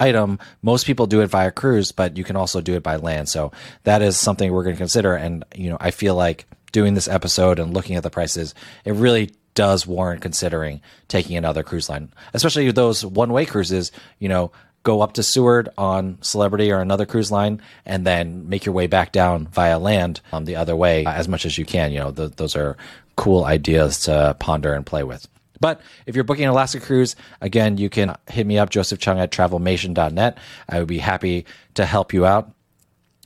item. 0.00 0.38
Most 0.62 0.86
people 0.86 1.06
do 1.06 1.20
it 1.20 1.26
via 1.26 1.50
cruise, 1.50 1.92
but 1.92 2.16
you 2.16 2.24
can 2.24 2.36
also 2.36 2.62
do 2.62 2.74
it 2.74 2.82
by 2.82 2.96
land. 2.96 3.28
So 3.28 3.52
that 3.84 4.00
is 4.00 4.16
something 4.16 4.50
we're 4.50 4.62
going 4.62 4.76
to 4.76 4.80
consider. 4.80 5.14
And 5.14 5.44
you 5.54 5.68
know, 5.68 5.76
I 5.78 5.90
feel 5.90 6.14
like 6.14 6.46
doing 6.72 6.94
this 6.94 7.06
episode 7.06 7.58
and 7.58 7.74
looking 7.74 7.96
at 7.96 8.02
the 8.02 8.08
prices, 8.08 8.54
it 8.86 8.94
really 8.94 9.32
does 9.58 9.88
warrant 9.88 10.22
considering 10.22 10.80
taking 11.08 11.36
another 11.36 11.64
cruise 11.64 11.88
line, 11.88 12.12
especially 12.32 12.70
those 12.70 13.04
one-way 13.04 13.44
cruises. 13.44 13.90
You 14.20 14.28
know, 14.28 14.52
go 14.84 15.00
up 15.00 15.14
to 15.14 15.22
Seward 15.24 15.68
on 15.76 16.16
Celebrity 16.20 16.70
or 16.70 16.80
another 16.80 17.04
cruise 17.04 17.32
line, 17.32 17.60
and 17.84 18.06
then 18.06 18.48
make 18.48 18.64
your 18.64 18.72
way 18.72 18.86
back 18.86 19.10
down 19.10 19.48
via 19.48 19.80
land 19.80 20.20
um, 20.32 20.44
the 20.44 20.54
other 20.54 20.76
way 20.76 21.04
as 21.04 21.26
much 21.26 21.44
as 21.44 21.58
you 21.58 21.64
can. 21.64 21.90
You 21.90 21.98
know, 21.98 22.12
th- 22.12 22.36
those 22.36 22.54
are 22.54 22.76
cool 23.16 23.44
ideas 23.44 24.02
to 24.02 24.36
ponder 24.38 24.74
and 24.74 24.86
play 24.86 25.02
with. 25.02 25.26
But 25.58 25.80
if 26.06 26.14
you're 26.14 26.22
booking 26.22 26.44
an 26.44 26.50
Alaska 26.50 26.78
cruise, 26.78 27.16
again, 27.40 27.78
you 27.78 27.90
can 27.90 28.14
hit 28.30 28.46
me 28.46 28.58
up, 28.58 28.70
Joseph 28.70 29.00
Cheung 29.00 29.18
at 29.18 29.32
travelmation.net. 29.32 30.38
I 30.68 30.78
would 30.78 30.86
be 30.86 30.98
happy 30.98 31.46
to 31.74 31.84
help 31.84 32.12
you 32.12 32.24
out. 32.24 32.52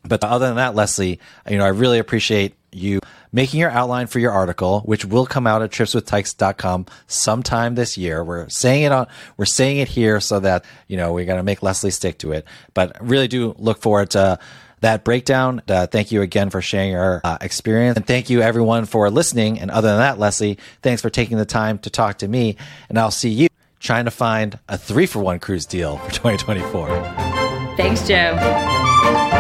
But 0.03 0.25
other 0.25 0.47
than 0.47 0.57
that, 0.57 0.75
Leslie, 0.75 1.21
you 1.47 1.59
know, 1.59 1.65
I 1.67 1.69
really 1.69 1.99
appreciate 1.99 2.55
you 2.73 3.01
making 3.33 3.61
your 3.61 3.71
outline 3.71 4.07
for 4.07 4.19
your 4.19 4.33
article, 4.33 4.81
which 4.81 5.05
will 5.05 5.27
come 5.27 5.47
out 5.47 5.63
at 5.63 5.71
tripswithtykes.com 5.71 6.87
sometime 7.07 7.75
this 7.75 7.97
year. 7.97 8.23
We're 8.23 8.49
saying 8.49 8.85
it 8.85 8.93
on, 8.93 9.07
we're 9.37 9.45
saying 9.47 9.79
it 9.79 9.89
here 9.89 10.21
so 10.21 10.41
that, 10.41 10.65
you 10.87 10.97
know, 10.97 11.13
we're 11.13 11.25
going 11.25 11.39
to 11.39 11.43
make 11.43 11.63
Leslie 11.63 11.91
stick 11.91 12.19
to 12.19 12.33
it. 12.33 12.47
But 12.75 12.97
really 13.01 13.29
do 13.29 13.55
look 13.59 13.81
forward 13.81 14.11
to 14.11 14.39
that 14.81 15.05
breakdown. 15.05 15.63
Uh, 15.69 15.87
thank 15.87 16.13
you 16.13 16.23
again 16.23 16.51
for 16.51 16.61
sharing 16.61 16.91
your 16.91 17.21
uh, 17.25 17.39
experience. 17.41 17.97
And 17.97 18.07
thank 18.07 18.29
you 18.31 18.43
everyone 18.43 18.85
for 18.85 19.09
listening. 19.11 19.59
And 19.59 19.71
other 19.71 19.89
than 19.89 19.99
that, 19.99 20.19
Leslie, 20.19 20.59
thanks 20.83 21.01
for 21.01 21.11
taking 21.11 21.39
the 21.39 21.47
time 21.47 21.79
to 21.81 21.91
talk 21.91 22.19
to 22.19 22.29
me. 22.29 22.57
And 22.89 22.99
I'll 22.99 23.11
see 23.11 23.31
you 23.31 23.49
trying 23.81 24.05
to 24.05 24.11
find 24.11 24.59
a 24.69 24.77
three 24.79 25.07
for 25.07 25.21
one 25.21 25.41
cruise 25.41 25.67
deal 25.67 25.97
for 25.99 26.11
2024. 26.11 26.89
Thanks, 27.77 28.07
Joe. 28.07 29.31